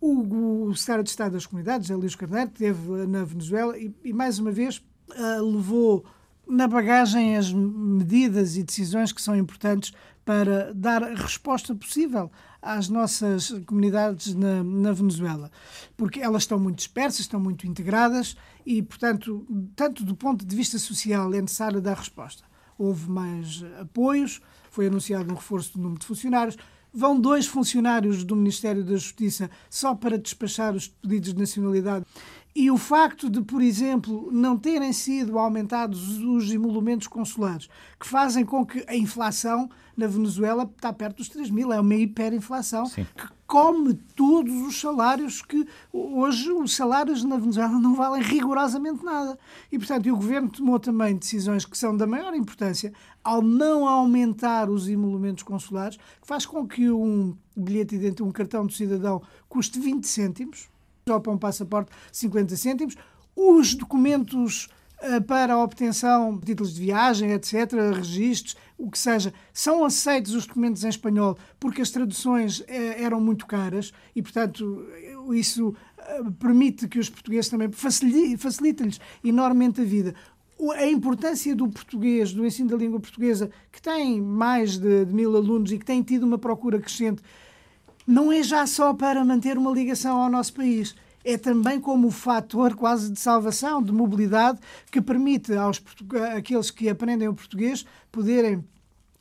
O, 0.00 0.68
o 0.68 0.74
secretário 0.74 1.04
de 1.04 1.10
Estado 1.10 1.32
das 1.32 1.46
Comunidades, 1.46 1.90
Elísio 1.90 2.18
Carneiro, 2.18 2.50
esteve 2.50 3.06
na 3.06 3.24
Venezuela 3.24 3.78
e, 3.78 3.94
e 4.02 4.12
mais 4.12 4.38
uma 4.38 4.50
vez, 4.50 4.78
uh, 5.10 5.44
levou 5.44 6.04
na 6.46 6.66
bagagem 6.66 7.36
as 7.36 7.52
medidas 7.52 8.56
e 8.56 8.62
decisões 8.62 9.12
que 9.12 9.22
são 9.22 9.36
importantes 9.36 9.92
para 10.24 10.72
dar 10.74 11.02
a 11.02 11.14
resposta 11.14 11.74
possível 11.74 12.30
às 12.60 12.88
nossas 12.88 13.50
comunidades 13.66 14.34
na, 14.34 14.62
na, 14.62 14.92
Venezuela, 14.92 15.50
porque 15.96 16.20
elas 16.20 16.42
estão 16.42 16.58
muito 16.58 16.78
dispersas, 16.78 17.20
estão 17.20 17.40
muito 17.40 17.66
integradas 17.66 18.36
e, 18.66 18.82
portanto, 18.82 19.46
tanto 19.74 20.04
do 20.04 20.14
ponto 20.14 20.44
de 20.44 20.56
vista 20.56 20.78
social 20.78 21.32
é 21.32 21.40
necessário 21.40 21.80
dar 21.80 21.96
resposta. 21.96 22.44
Houve 22.76 23.10
mais 23.10 23.64
apoios, 23.80 24.40
foi 24.70 24.86
anunciado 24.86 25.30
um 25.30 25.36
reforço 25.36 25.74
do 25.74 25.82
número 25.82 26.00
de 26.00 26.06
funcionários, 26.06 26.56
Vão 26.92 27.18
dois 27.18 27.46
funcionários 27.46 28.24
do 28.24 28.34
Ministério 28.34 28.84
da 28.84 28.92
Justiça 28.92 29.50
só 29.68 29.94
para 29.94 30.18
despachar 30.18 30.74
os 30.74 30.88
pedidos 30.88 31.32
de 31.32 31.40
nacionalidade. 31.40 32.04
E 32.54 32.70
o 32.70 32.76
facto 32.76 33.30
de, 33.30 33.40
por 33.40 33.62
exemplo, 33.62 34.28
não 34.32 34.56
terem 34.56 34.92
sido 34.92 35.38
aumentados 35.38 36.18
os 36.18 36.50
emolumentos 36.50 37.06
consulares, 37.06 37.68
que 37.98 38.06
fazem 38.06 38.44
com 38.44 38.66
que 38.66 38.84
a 38.88 38.96
inflação 38.96 39.70
na 39.96 40.08
Venezuela 40.08 40.64
está 40.64 40.92
perto 40.92 41.18
dos 41.18 41.28
3 41.28 41.48
mil, 41.50 41.72
é 41.72 41.80
uma 41.80 41.94
hiperinflação 41.94 42.86
Sim. 42.86 43.06
que 43.16 43.28
come 43.50 43.94
todos 44.14 44.54
os 44.62 44.80
salários 44.80 45.42
que 45.42 45.66
hoje 45.92 46.52
os 46.52 46.76
salários 46.76 47.24
na 47.24 47.36
Venezuela 47.36 47.80
não 47.80 47.96
valem 47.96 48.22
rigorosamente 48.22 49.04
nada. 49.04 49.36
E, 49.72 49.76
portanto, 49.76 50.08
o 50.08 50.14
governo 50.14 50.48
tomou 50.48 50.78
também 50.78 51.16
decisões 51.16 51.64
que 51.64 51.76
são 51.76 51.96
da 51.96 52.06
maior 52.06 52.32
importância 52.32 52.92
ao 53.24 53.42
não 53.42 53.88
aumentar 53.88 54.70
os 54.70 54.88
emolumentos 54.88 55.42
consulares, 55.42 55.96
que 55.96 56.28
faz 56.28 56.46
com 56.46 56.64
que 56.64 56.88
um 56.92 57.36
bilhete 57.56 57.98
de 57.98 58.22
um 58.22 58.30
cartão 58.30 58.64
de 58.64 58.76
cidadão 58.76 59.20
custe 59.48 59.80
20 59.80 60.06
cêntimos, 60.06 60.68
ou 61.08 61.20
para 61.20 61.32
um 61.32 61.38
passaporte 61.38 61.90
50 62.12 62.54
cêntimos, 62.54 62.94
os 63.34 63.74
documentos 63.74 64.68
para 65.26 65.54
a 65.54 65.62
obtenção 65.62 66.36
de 66.36 66.46
títulos 66.46 66.74
de 66.74 66.80
viagem, 66.80 67.32
etc., 67.32 67.72
registros, 67.94 68.56
o 68.76 68.90
que 68.90 68.98
seja, 68.98 69.32
são 69.52 69.84
aceitos 69.84 70.34
os 70.34 70.46
documentos 70.46 70.84
em 70.84 70.88
espanhol 70.88 71.36
porque 71.58 71.82
as 71.82 71.90
traduções 71.90 72.62
eh, 72.66 73.02
eram 73.02 73.20
muito 73.20 73.46
caras 73.46 73.92
e, 74.16 74.22
portanto, 74.22 74.86
isso 75.32 75.74
eh, 75.98 76.22
permite 76.38 76.88
que 76.88 76.98
os 76.98 77.08
portugueses 77.08 77.50
também 77.50 77.70
facilite-lhes 77.70 79.00
enormemente 79.22 79.80
a 79.80 79.84
vida 79.84 80.14
a 80.74 80.86
importância 80.86 81.56
do 81.56 81.68
português, 81.68 82.34
do 82.34 82.44
ensino 82.44 82.68
da 82.68 82.76
língua 82.76 83.00
portuguesa, 83.00 83.50
que 83.72 83.80
tem 83.80 84.20
mais 84.20 84.76
de, 84.76 85.06
de, 85.06 85.14
mil 85.14 85.34
alunos 85.34 85.72
e 85.72 85.78
que 85.78 85.84
tem 85.86 86.02
tido 86.02 86.24
uma 86.24 86.36
procura 86.36 86.78
crescente, 86.78 87.22
não 88.06 88.30
é 88.30 88.42
já 88.42 88.66
só 88.66 88.92
para 88.92 89.24
manter 89.24 89.56
uma 89.56 89.70
ligação 89.70 90.20
ao 90.20 90.28
nosso 90.28 90.52
país. 90.52 90.94
É 91.24 91.36
também 91.36 91.80
como 91.80 92.08
o 92.08 92.10
fator 92.10 92.74
quase 92.74 93.12
de 93.12 93.20
salvação, 93.20 93.82
de 93.82 93.92
mobilidade, 93.92 94.58
que 94.90 95.00
permite 95.00 95.52
aos 95.54 95.82
aqueles 96.36 96.70
que 96.70 96.88
aprendem 96.88 97.28
o 97.28 97.34
português 97.34 97.84
poderem 98.10 98.64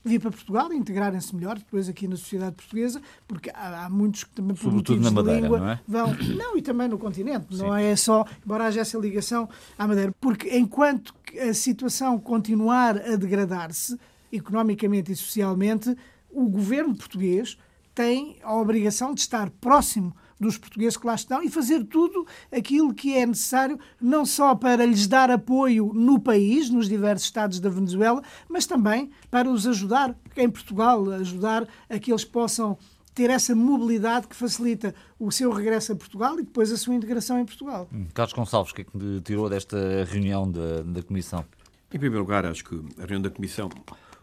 vir 0.04 0.20
para 0.20 0.32
Portugal 0.32 0.72
e 0.72 0.78
integrarem-se 0.78 1.36
melhor 1.36 1.58
depois 1.58 1.90
aqui 1.90 2.08
na 2.08 2.16
sociedade 2.16 2.56
portuguesa, 2.56 3.02
porque 3.28 3.50
há, 3.54 3.86
há 3.86 3.90
muitos 3.90 4.24
que 4.24 4.32
também 4.32 4.56
por 4.56 4.64
Sobretudo 4.64 5.02
na 5.02 5.12
Madeira, 5.12 5.42
língua 5.42 5.60
não 5.60 5.70
é? 5.70 5.80
vão. 5.88 6.16
Não, 6.36 6.58
e 6.58 6.62
também 6.62 6.88
no 6.88 6.98
continente, 6.98 7.56
Sim. 7.56 7.64
não 7.64 7.76
é 7.76 7.96
só, 7.96 8.26
embora 8.44 8.66
haja 8.66 8.82
essa 8.82 8.98
ligação 8.98 9.50
à 9.78 9.88
Madeira, 9.88 10.14
porque 10.20 10.58
enquanto 10.58 11.14
a 11.50 11.54
situação 11.54 12.18
continuar 12.18 12.98
a 12.98 13.16
degradar-se 13.16 14.00
economicamente 14.32 15.12
e 15.12 15.16
socialmente, 15.16 15.96
o 16.30 16.48
governo 16.48 16.96
português 16.96 17.58
tem 17.94 18.38
a 18.44 18.56
obrigação 18.56 19.14
de 19.14 19.22
estar 19.22 19.50
próximo 19.50 20.16
dos 20.40 20.58
portugueses 20.58 20.98
que 20.98 21.06
lá 21.06 21.16
estão 21.16 21.44
e 21.44 21.50
fazer 21.50 21.84
tudo 21.84 22.26
aquilo 22.52 22.94
que 22.94 23.16
é 23.16 23.26
necessário, 23.26 23.80
não 24.00 24.26
só 24.26 24.56
para 24.56 24.86
lhes 24.86 25.08
dar 25.08 25.30
apoio 25.30 25.92
no 25.94 26.20
país, 26.20 26.70
nos 26.70 26.88
diversos 26.88 27.26
estados 27.26 27.60
da 27.60 27.70
Venezuela, 27.70 28.22
mas 28.48 28.66
também 28.66 29.10
para 29.30 29.50
os 29.50 29.68
ajudar 29.68 30.16
em 30.38 30.50
Portugal, 30.50 31.10
ajudar 31.12 31.68
a 31.90 32.00
que 32.00 32.12
eles 32.12 32.24
possam 32.24 32.78
ter 33.14 33.30
essa 33.30 33.54
mobilidade 33.54 34.28
que 34.28 34.36
facilita 34.36 34.96
o 35.20 35.30
seu 35.32 35.52
regresso 35.52 35.92
a 35.92 35.96
Portugal 35.96 36.40
e 36.40 36.44
depois 36.44 36.72
a 36.72 36.78
sua 36.78 36.96
integração 36.96 37.38
em 37.38 37.46
Portugal. 37.46 37.88
Hum, 37.94 38.08
Carlos 38.14 38.34
Gonçalves, 38.34 38.72
o 38.72 38.76
que 38.76 38.82
é 38.82 38.86
que 38.86 39.22
tirou 39.26 39.50
desta 39.50 40.06
reunião 40.06 40.50
da, 40.50 40.82
da 40.84 41.04
Comissão? 41.04 41.44
Em 41.92 42.00
primeiro 42.00 42.20
lugar, 42.20 42.46
acho 42.46 42.64
que 42.64 42.76
a 42.98 43.02
reunião 43.02 43.24
da 43.24 43.30
Comissão 43.30 43.70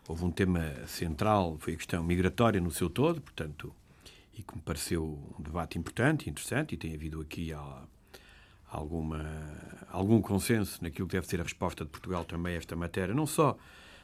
houve 0.09 0.25
um 0.25 0.31
tema 0.31 0.73
central, 0.87 1.57
foi 1.59 1.75
a 1.75 1.77
questão 1.77 2.03
migratória 2.03 2.61
no 2.61 2.71
seu 2.71 2.89
todo, 2.89 3.21
portanto, 3.21 3.73
e 4.37 4.43
que 4.43 4.55
me 4.55 4.63
pareceu 4.63 5.19
um 5.39 5.43
debate 5.43 5.79
importante 5.79 6.29
interessante 6.29 6.75
e 6.75 6.79
tem 6.79 6.95
havido 6.95 7.21
aqui 7.21 7.53
alguma, 8.69 9.25
algum 9.89 10.21
consenso 10.21 10.83
naquilo 10.83 11.09
que 11.09 11.17
deve 11.17 11.27
ser 11.27 11.41
a 11.41 11.43
resposta 11.43 11.85
de 11.85 11.91
Portugal 11.91 12.25
também 12.25 12.55
a 12.55 12.59
esta 12.59 12.77
matéria, 12.77 13.15
não 13.15 13.27
só 13.27 13.57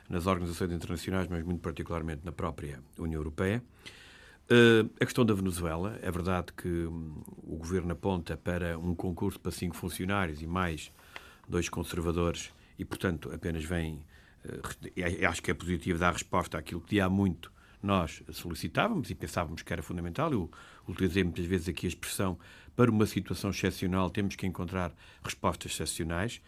nas 0.08 0.26
organizações 0.26 0.72
internacionais, 0.72 1.28
mas 1.28 1.44
muito 1.44 1.60
particularmente 1.60 2.22
na 2.24 2.32
própria 2.32 2.82
União 2.98 3.20
Europeia. 3.20 3.62
Uh, 4.50 4.90
a 5.00 5.04
questão 5.04 5.24
da 5.24 5.34
Venezuela, 5.34 5.98
é 6.02 6.10
verdade 6.10 6.52
que 6.52 6.68
um, 6.68 7.22
o 7.44 7.56
governo 7.56 7.92
aponta 7.92 8.36
para 8.36 8.78
um 8.78 8.94
concurso 8.94 9.38
para 9.38 9.52
cinco 9.52 9.76
funcionários 9.76 10.42
e 10.42 10.46
mais 10.46 10.90
dois 11.48 11.68
conservadores 11.68 12.52
e, 12.78 12.84
portanto, 12.84 13.30
apenas 13.32 13.64
vem. 13.64 14.04
Uh, 14.44 15.28
acho 15.28 15.40
que 15.40 15.50
é 15.52 15.54
positivo 15.54 16.00
dar 16.00 16.12
resposta 16.12 16.58
àquilo 16.58 16.80
que 16.80 17.00
há 17.00 17.08
muito 17.08 17.51
nós 17.82 18.22
solicitávamos 18.30 19.10
e 19.10 19.14
pensávamos 19.14 19.62
que 19.62 19.72
era 19.72 19.82
fundamental. 19.82 20.32
Eu 20.32 20.50
utilizei 20.88 21.24
muitas 21.24 21.44
vezes 21.44 21.68
aqui 21.68 21.86
a 21.86 21.88
expressão 21.88 22.38
para 22.76 22.90
uma 22.90 23.06
situação 23.06 23.50
excepcional 23.50 24.08
temos 24.08 24.36
que 24.36 24.46
encontrar 24.46 24.94
respostas 25.22 25.72
excepcionais. 25.72 26.40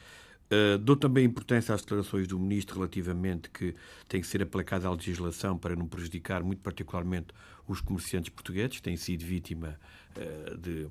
Uh, 0.45 0.79
dou 0.79 0.95
também 0.95 1.25
importância 1.25 1.75
às 1.75 1.81
declarações 1.81 2.29
do 2.29 2.39
Ministro 2.39 2.77
relativamente 2.77 3.49
que 3.51 3.75
tem 4.07 4.21
que 4.21 4.27
ser 4.27 4.43
aplicada 4.43 4.87
a 4.87 4.91
legislação 4.91 5.57
para 5.57 5.75
não 5.75 5.87
prejudicar 5.87 6.43
muito 6.43 6.61
particularmente 6.61 7.29
os 7.67 7.81
comerciantes 7.81 8.29
portugueses, 8.29 8.77
que 8.77 8.83
têm 8.83 8.97
sido 8.97 9.25
vítima 9.25 9.79
uh, 10.17 10.57
de 10.59 10.87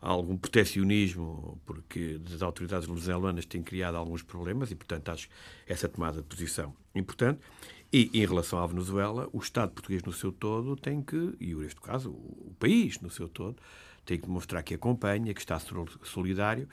algum 0.00 0.36
proteccionismo 0.36 1.60
porque 1.64 2.20
as 2.32 2.42
autoridades 2.42 2.88
venezuelanas 2.88 3.44
têm 3.46 3.62
criado 3.62 3.96
alguns 3.96 4.22
problemas 4.22 4.70
e, 4.70 4.74
portanto, 4.74 5.08
acho 5.10 5.28
essa 5.66 5.88
tomada 5.88 6.18
de 6.18 6.24
posição 6.24 6.74
importante. 6.94 7.40
E, 7.92 8.10
em 8.12 8.26
relação 8.26 8.58
à 8.58 8.66
Venezuela, 8.66 9.28
o 9.32 9.38
Estado 9.38 9.72
português 9.72 10.02
no 10.02 10.12
seu 10.12 10.30
todo 10.30 10.76
tem 10.76 11.02
que, 11.02 11.34
e 11.40 11.54
neste 11.54 11.80
caso 11.80 12.10
o 12.10 12.54
país 12.58 13.00
no 13.00 13.10
seu 13.10 13.28
todo, 13.28 13.56
tem 14.04 14.18
que 14.18 14.26
demonstrar 14.26 14.62
que 14.62 14.74
acompanha, 14.74 15.34
que 15.34 15.40
está 15.40 15.58
solidário 16.02 16.68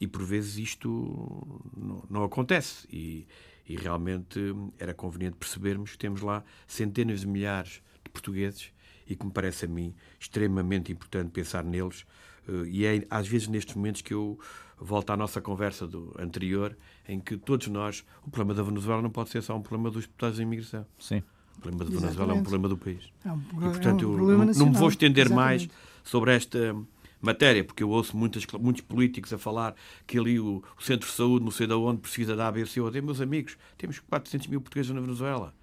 e, 0.00 0.06
por 0.06 0.22
vezes, 0.22 0.56
isto 0.56 1.70
não, 1.76 2.04
não 2.10 2.24
acontece. 2.24 2.86
E, 2.90 3.26
e 3.66 3.76
realmente 3.76 4.38
era 4.78 4.92
conveniente 4.92 5.36
percebermos 5.36 5.92
que 5.92 5.98
temos 5.98 6.20
lá 6.20 6.44
centenas 6.66 7.20
de 7.20 7.26
milhares 7.26 7.82
de 8.02 8.10
portugueses 8.10 8.70
e 9.06 9.16
que 9.16 9.24
me 9.24 9.32
parece 9.32 9.64
a 9.64 9.68
mim 9.68 9.94
extremamente 10.20 10.92
importante 10.92 11.30
pensar 11.30 11.64
neles. 11.64 12.04
Eh, 12.48 12.66
e 12.66 12.86
é 12.86 13.06
às 13.10 13.26
vezes 13.26 13.48
nestes 13.48 13.74
momentos 13.74 14.02
que 14.02 14.12
eu 14.12 14.38
volto 14.78 15.10
à 15.10 15.16
nossa 15.16 15.40
conversa 15.40 15.86
do 15.86 16.14
anterior, 16.18 16.76
em 17.08 17.20
que 17.20 17.36
todos 17.36 17.68
nós, 17.68 18.04
o 18.26 18.30
problema 18.30 18.54
da 18.54 18.62
Venezuela 18.62 19.02
não 19.02 19.10
pode 19.10 19.30
ser 19.30 19.42
só 19.42 19.56
um 19.56 19.62
problema 19.62 19.90
dos 19.90 20.04
deputados 20.04 20.36
de 20.36 20.42
imigração. 20.42 20.86
Sim. 20.98 21.22
O 21.56 21.60
problema 21.60 21.90
da 21.90 22.00
Venezuela 22.00 22.32
é 22.32 22.36
um 22.36 22.42
problema 22.42 22.68
do 22.68 22.76
país. 22.76 23.12
É 23.24 23.32
um, 23.32 23.38
e, 23.38 23.60
portanto, 23.60 24.04
é 24.04 24.06
um 24.06 24.30
eu 24.30 24.38
não, 24.38 24.46
não 24.46 24.66
me 24.66 24.76
vou 24.76 24.88
estender 24.88 25.26
Exatamente. 25.26 25.68
mais 25.68 25.68
sobre 26.02 26.34
esta 26.34 26.76
matéria, 27.20 27.64
porque 27.64 27.82
eu 27.82 27.88
ouço 27.88 28.16
muitas, 28.16 28.46
muitos 28.60 28.82
políticos 28.82 29.32
a 29.32 29.38
falar 29.38 29.74
que 30.06 30.18
ali 30.18 30.38
o, 30.38 30.62
o 30.78 30.82
centro 30.82 31.08
de 31.08 31.14
saúde, 31.14 31.44
não 31.44 31.50
sei 31.50 31.66
de 31.66 31.72
onde, 31.72 32.00
precisa 32.00 32.36
da 32.36 32.48
ABC 32.48 32.80
ou 32.80 32.90
D. 32.90 33.00
Meus 33.00 33.20
amigos, 33.20 33.56
temos 33.78 33.98
400 33.98 34.46
mil 34.48 34.60
portugueses 34.60 34.92
na 34.92 35.00
Venezuela. 35.00 35.54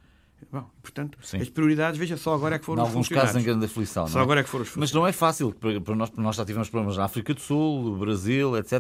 Bom, 0.52 0.66
portanto, 0.82 1.18
Sim. 1.22 1.38
as 1.38 1.50
prioridades, 1.50 2.00
veja 2.00 2.18
só 2.18 2.34
agora 2.34 2.56
é 2.56 2.60
que 2.60 2.66
foram 2.66 2.84
em 2.84 2.88
alguns 2.88 3.10
casos 3.10 3.36
em 3.36 3.44
grande 3.44 3.66
aflição. 3.66 4.08
Só 4.08 4.20
é? 4.20 4.22
agora 4.22 4.40
é 4.40 4.44
que 4.44 4.50
foram 4.50 4.64
os 4.64 4.76
Mas 4.76 4.92
não 4.92 5.06
é 5.06 5.12
fácil, 5.12 5.54
para 5.54 5.96
nós, 5.96 6.12
nós 6.12 6.36
já 6.36 6.46
tivemos 6.46 6.70
problemas 6.70 6.98
na 6.98 7.06
África 7.06 7.34
do 7.34 7.42
Sul, 7.42 7.84
no 7.84 7.98
Brasil, 7.98 8.58
etc. 8.58 8.74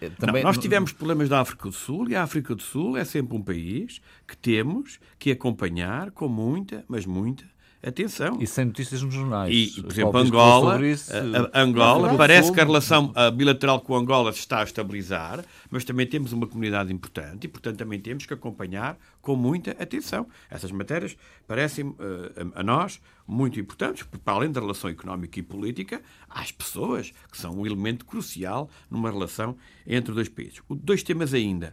É, 0.00 0.10
também... 0.10 0.42
Não, 0.42 0.48
nós 0.48 0.58
tivemos 0.58 0.92
problemas 0.92 1.28
na 1.28 1.40
África 1.40 1.68
do 1.68 1.74
Sul 1.74 2.08
e 2.08 2.16
a 2.16 2.22
África 2.22 2.54
do 2.54 2.62
Sul 2.62 2.96
é 2.96 3.04
sempre 3.04 3.36
um 3.36 3.42
país 3.42 4.00
que 4.26 4.36
temos 4.36 4.98
que 5.18 5.30
acompanhar 5.30 6.10
com 6.10 6.28
muita, 6.28 6.84
mas 6.88 7.04
muita 7.04 7.44
Atenção. 7.80 8.38
E 8.40 8.46
sem 8.46 8.64
notícias 8.64 9.02
nos 9.02 9.14
jornais. 9.14 9.54
E, 9.54 9.82
por 9.82 9.92
exemplo, 9.92 10.18
Angola, 10.18 10.84
isso, 10.84 11.12
a, 11.12 11.60
a 11.60 11.62
Angola 11.62 12.16
parece 12.16 12.52
que 12.52 12.60
a 12.60 12.64
relação 12.64 13.12
bilateral 13.36 13.80
com 13.80 13.94
Angola 13.94 14.32
se 14.32 14.40
está 14.40 14.60
a 14.60 14.64
estabilizar, 14.64 15.44
mas 15.70 15.84
também 15.84 16.04
temos 16.04 16.32
uma 16.32 16.46
comunidade 16.48 16.92
importante 16.92 17.44
e, 17.44 17.48
portanto, 17.48 17.76
também 17.76 18.00
temos 18.00 18.26
que 18.26 18.34
acompanhar 18.34 18.98
com 19.22 19.36
muita 19.36 19.70
atenção. 19.72 20.26
Essas 20.50 20.72
matérias 20.72 21.16
parecem 21.46 21.94
a 22.56 22.64
nós 22.64 23.00
muito 23.24 23.60
importantes, 23.60 24.02
porque, 24.02 24.24
para 24.24 24.34
além 24.34 24.50
da 24.50 24.60
relação 24.60 24.90
económica 24.90 25.38
e 25.38 25.42
política, 25.42 26.02
há 26.28 26.40
as 26.40 26.50
pessoas 26.50 27.12
que 27.30 27.38
são 27.38 27.60
um 27.60 27.64
elemento 27.64 28.04
crucial 28.04 28.68
numa 28.90 29.08
relação 29.08 29.56
entre 29.86 30.10
os 30.10 30.16
dois 30.16 30.28
países. 30.28 30.60
Dois 30.68 31.04
temas 31.04 31.32
ainda. 31.32 31.72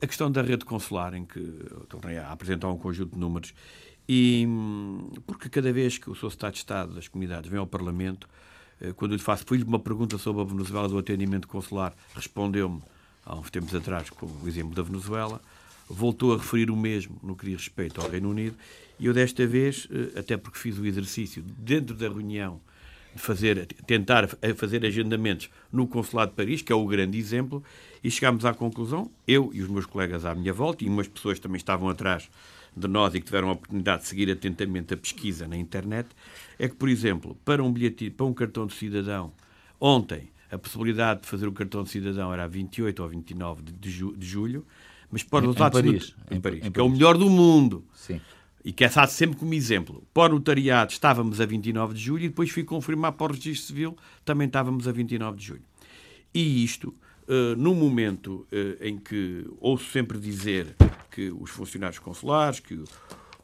a 0.00 0.06
questão 0.06 0.28
da 0.28 0.42
rede 0.42 0.64
consular, 0.64 1.14
em 1.14 1.24
que 1.24 1.40
tornei 1.88 2.18
a 2.18 2.32
apresentar 2.32 2.68
um 2.68 2.76
conjunto 2.76 3.14
de 3.14 3.18
números 3.20 3.54
e 4.08 4.48
porque 5.26 5.50
cada 5.50 5.70
vez 5.70 5.98
que 5.98 6.08
o 6.08 6.14
Sr. 6.14 6.28
Estado 6.28 6.52
de 6.52 6.58
Estado 6.58 6.94
das 6.94 7.08
Comunidades 7.08 7.50
vem 7.50 7.58
ao 7.58 7.66
Parlamento, 7.66 8.26
eh, 8.80 8.92
quando 8.96 9.12
lhe 9.12 9.20
faço, 9.20 9.44
fiz 9.46 9.62
uma 9.62 9.78
pergunta 9.78 10.16
sobre 10.16 10.40
a 10.40 10.44
Venezuela 10.44 10.88
do 10.88 10.96
atendimento 10.96 11.46
consular, 11.46 11.94
respondeu-me 12.14 12.80
há 13.26 13.36
uns 13.36 13.50
tempos 13.50 13.74
atrás 13.74 14.08
com 14.08 14.26
o 14.26 14.48
exemplo 14.48 14.74
da 14.74 14.82
Venezuela, 14.82 15.40
voltou 15.88 16.34
a 16.34 16.38
referir 16.38 16.70
o 16.70 16.76
mesmo 16.76 17.18
no 17.22 17.36
que 17.36 17.46
diz 17.46 17.56
respeito 17.56 18.00
ao 18.00 18.08
Reino 18.08 18.30
Unido, 18.30 18.56
e 18.98 19.06
eu 19.06 19.12
desta 19.12 19.46
vez, 19.46 19.86
eh, 19.90 20.18
até 20.18 20.38
porque 20.38 20.58
fiz 20.58 20.78
o 20.78 20.86
exercício 20.86 21.44
dentro 21.58 21.94
da 21.94 22.08
reunião 22.08 22.60
de 23.14 23.20
fazer, 23.20 23.66
tentar 23.86 24.28
fazer 24.56 24.84
agendamentos 24.84 25.50
no 25.72 25.86
Consulado 25.86 26.30
de 26.30 26.36
Paris, 26.36 26.62
que 26.62 26.72
é 26.72 26.74
o 26.74 26.86
grande 26.86 27.18
exemplo, 27.18 27.62
e 28.04 28.10
chegámos 28.10 28.44
à 28.44 28.54
conclusão, 28.54 29.10
eu 29.26 29.50
e 29.52 29.60
os 29.62 29.68
meus 29.68 29.86
colegas 29.86 30.24
à 30.24 30.34
minha 30.34 30.52
volta, 30.52 30.84
e 30.84 30.88
umas 30.88 31.08
pessoas 31.08 31.38
também 31.38 31.56
estavam 31.56 31.88
atrás 31.88 32.28
de 32.78 32.88
nós 32.88 33.14
e 33.14 33.20
que 33.20 33.26
tiveram 33.26 33.50
a 33.50 33.52
oportunidade 33.52 34.02
de 34.02 34.08
seguir 34.08 34.30
atentamente 34.30 34.94
a 34.94 34.96
pesquisa 34.96 35.46
na 35.46 35.56
internet, 35.56 36.08
é 36.58 36.68
que, 36.68 36.74
por 36.74 36.88
exemplo, 36.88 37.36
para 37.44 37.62
um 37.62 37.72
bilhete, 37.72 38.10
para 38.10 38.26
um 38.26 38.32
cartão 38.32 38.66
de 38.66 38.74
cidadão, 38.74 39.32
ontem 39.80 40.30
a 40.50 40.58
possibilidade 40.58 41.22
de 41.22 41.28
fazer 41.28 41.46
o 41.46 41.52
cartão 41.52 41.82
de 41.82 41.90
cidadão 41.90 42.32
era 42.32 42.44
a 42.44 42.48
28 42.48 43.02
ou 43.02 43.08
29 43.08 43.62
de, 43.62 43.90
ju 43.90 44.14
de 44.16 44.26
julho, 44.26 44.66
mas 45.10 45.22
para 45.22 45.48
os 45.48 45.54
dados 45.54 45.80
Paris, 45.80 46.14
em, 46.30 46.36
em, 46.36 46.40
Paris, 46.40 46.64
em 46.64 46.70
que 46.70 46.80
é 46.80 46.82
o 46.82 46.88
melhor 46.88 47.16
do 47.16 47.28
mundo. 47.28 47.84
Sim. 47.94 48.20
E 48.64 48.72
que 48.72 48.84
é 48.84 48.88
dado 48.88 49.08
sempre 49.08 49.36
como 49.36 49.54
exemplo. 49.54 50.02
Para 50.12 50.32
o 50.32 50.36
notariado 50.36 50.92
estávamos 50.92 51.40
a 51.40 51.46
29 51.46 51.94
de 51.94 52.00
julho 52.00 52.24
e 52.24 52.28
depois 52.28 52.50
fui 52.50 52.64
confirmar 52.64 53.12
para 53.12 53.32
o 53.32 53.34
registro 53.34 53.66
civil 53.66 53.96
também 54.24 54.46
estávamos 54.46 54.88
a 54.88 54.92
29 54.92 55.38
de 55.38 55.44
julho. 55.44 55.62
E 56.34 56.64
isto, 56.64 56.94
uh, 57.28 57.56
no 57.56 57.74
momento 57.74 58.46
uh, 58.50 58.84
em 58.84 58.98
que 58.98 59.46
ouço 59.60 59.90
sempre 59.90 60.18
dizer 60.18 60.74
que 61.10 61.30
os 61.30 61.50
funcionários 61.50 61.98
consulares, 61.98 62.60
que 62.60 62.74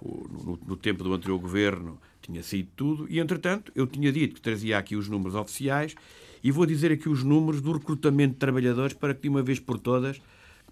o, 0.00 0.28
no, 0.44 0.58
no, 0.66 0.76
tempo 0.76 1.04
do 1.04 1.12
anterior 1.12 1.38
governo 1.38 1.98
tinha 2.20 2.42
saído 2.42 2.70
tudo, 2.74 3.06
e 3.08 3.20
entretanto 3.20 3.70
eu 3.74 3.86
tinha 3.86 4.10
dito 4.10 4.34
que 4.34 4.40
trazia 4.40 4.78
aqui 4.78 4.96
os 4.96 5.08
números 5.08 5.34
oficiais 5.34 5.94
e 6.42 6.50
vou 6.50 6.66
dizer 6.66 6.90
aqui 6.90 7.08
os 7.08 7.22
números 7.22 7.60
do 7.60 7.72
recrutamento 7.72 8.34
de 8.34 8.38
trabalhadores 8.38 8.94
para 8.94 9.14
que 9.14 9.22
de 9.22 9.28
uma 9.28 9.42
vez 9.42 9.58
por 9.58 9.78
todas, 9.78 10.20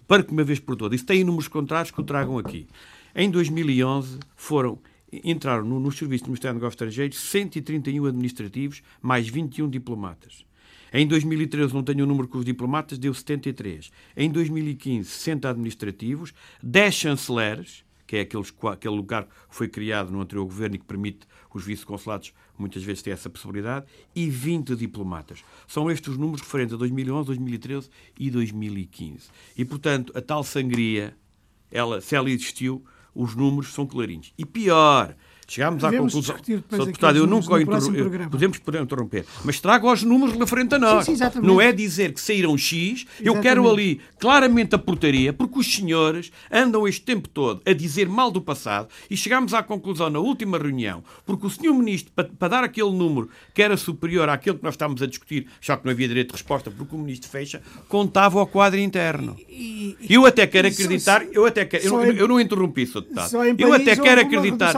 para 0.07 0.23
que 0.23 0.33
uma 0.33 0.45
vez 0.45 0.59
por 0.59 0.77
todas, 0.77 1.01
se 1.01 1.07
têm 1.07 1.25
números 1.25 1.49
contrários 1.49 1.91
que 1.91 2.01
o 2.01 2.05
tragam 2.05 2.39
aqui. 2.39 2.67
Em 3.15 3.31
2011 3.31 4.19
foram 4.35 4.79
entraram 5.13 5.65
no, 5.65 5.79
no 5.79 5.93
Serviço 5.93 6.25
do 6.25 6.29
Ministério 6.29 6.55
dos 6.55 6.63
Negócios 6.63 6.81
Estrangeiros 6.81 7.19
131 7.19 8.07
administrativos 8.07 8.83
mais 9.03 9.29
21 9.29 9.69
diplomatas. 9.69 10.47
Em 10.93 11.07
2013, 11.07 11.73
não 11.73 11.83
tenho 11.83 12.05
o 12.05 12.07
número 12.07 12.29
com 12.29 12.39
os 12.39 12.45
diplomatas, 12.45 12.99
deu 12.99 13.15
73. 13.15 13.91
Em 14.17 14.31
2015, 14.31 15.09
60 15.09 15.49
administrativos, 15.49 16.35
10 16.63 16.95
chanceleres, 16.95 17.85
que 18.07 18.17
é 18.17 18.21
aqueles, 18.21 18.53
aquele 18.71 18.95
lugar 18.95 19.25
que 19.25 19.31
foi 19.49 19.69
criado 19.69 20.11
no 20.11 20.21
anterior 20.21 20.45
governo 20.45 20.77
e 20.77 20.79
que 20.79 20.85
permite 20.85 21.27
os 21.55 21.65
vice-consulados 21.65 22.35
muitas 22.59 22.83
vezes 22.83 23.03
ter 23.03 23.11
essa 23.11 23.31
possibilidade, 23.31 23.87
e 24.15 24.29
20 24.29 24.77
diplomatas. 24.77 25.43
São 25.67 25.91
estes 25.91 26.11
os 26.11 26.19
números 26.19 26.43
referentes 26.43 26.75
a 26.75 26.77
2011, 26.77 27.27
2013 27.27 27.91
e 28.19 28.31
2015. 28.31 29.31
E, 29.57 29.65
portanto, 29.65 30.13
a 30.15 30.21
tal 30.21 30.45
sangria, 30.45 31.17
ela, 31.71 32.03
se 32.03 32.15
ela 32.15 32.31
existiu, 32.31 32.85
os 33.15 33.35
números 33.35 33.73
são 33.73 33.87
clarinhos. 33.87 34.33
E 34.37 34.45
pior, 34.45 35.17
Chegámos 35.47 35.85
à 35.85 35.91
conclusão. 35.91 36.37
Sr. 36.43 36.87
Deputado, 36.87 37.19
eu 37.19 37.27
nunca 37.27 37.61
interromper. 37.61 38.29
Podemos 38.29 38.59
frente, 38.59 39.27
Mas 39.45 39.61
trago 39.61 39.93
os 39.93 40.03
números 40.03 40.37
referente 40.37 40.75
a 40.75 40.79
nós. 40.79 41.05
Sim, 41.05 41.17
sim, 41.17 41.25
não 41.43 41.61
é 41.61 41.73
dizer 41.73 42.13
que 42.13 42.21
saíram 42.21 42.57
X, 42.57 43.03
exatamente. 43.03 43.27
eu 43.27 43.41
quero 43.41 43.71
ali 43.71 44.01
claramente 44.19 44.75
a 44.75 44.79
portaria, 44.79 45.33
porque 45.33 45.59
os 45.59 45.75
senhores 45.75 46.33
andam 46.51 46.87
este 46.87 47.03
tempo 47.03 47.29
todo 47.29 47.61
a 47.67 47.73
dizer 47.73 48.09
mal 48.09 48.31
do 48.31 48.41
passado 48.41 48.89
e 49.11 49.17
chegámos 49.17 49.53
à 49.55 49.63
conclusão 49.63 50.09
na 50.09 50.19
última 50.19 50.59
reunião, 50.59 51.03
porque 51.27 51.47
o 51.47 51.51
senhor 51.51 51.75
Ministro, 51.75 52.13
para, 52.15 52.29
para 52.29 52.49
dar 52.49 52.65
aquele 52.65 52.91
número 52.91 53.29
que 53.55 53.63
era 53.63 53.77
superior 53.77 54.29
àquele 54.29 54.59
que 54.59 54.65
nós 54.65 54.75
estávamos 54.75 55.03
a 55.03 55.07
discutir, 55.07 55.47
já 55.61 55.77
que 55.77 55.85
não 55.85 55.93
havia 55.93 56.09
direito 56.09 56.29
de 56.29 56.35
resposta, 56.35 56.71
porque 56.71 56.95
o 56.95 56.99
Ministro 56.99 57.31
fecha, 57.31 57.63
contava 57.89 58.39
ao 58.39 58.47
quadro 58.47 58.79
interno. 58.79 59.37
E, 59.49 59.97
eu 60.09 60.25
até 60.27 60.47
quero 60.47 60.69
acreditar, 60.69 61.25
eu 61.33 61.47
até 61.47 61.65
quero, 61.65 61.85
eu, 61.85 62.13
eu, 62.13 62.29
não 62.29 62.41
interrompi, 62.41 62.87
Sr. 62.87 63.03
Deputado. 63.03 63.37
Eu 63.59 63.73
até 63.73 63.97
quero 63.97 64.21
acreditar. 64.21 64.73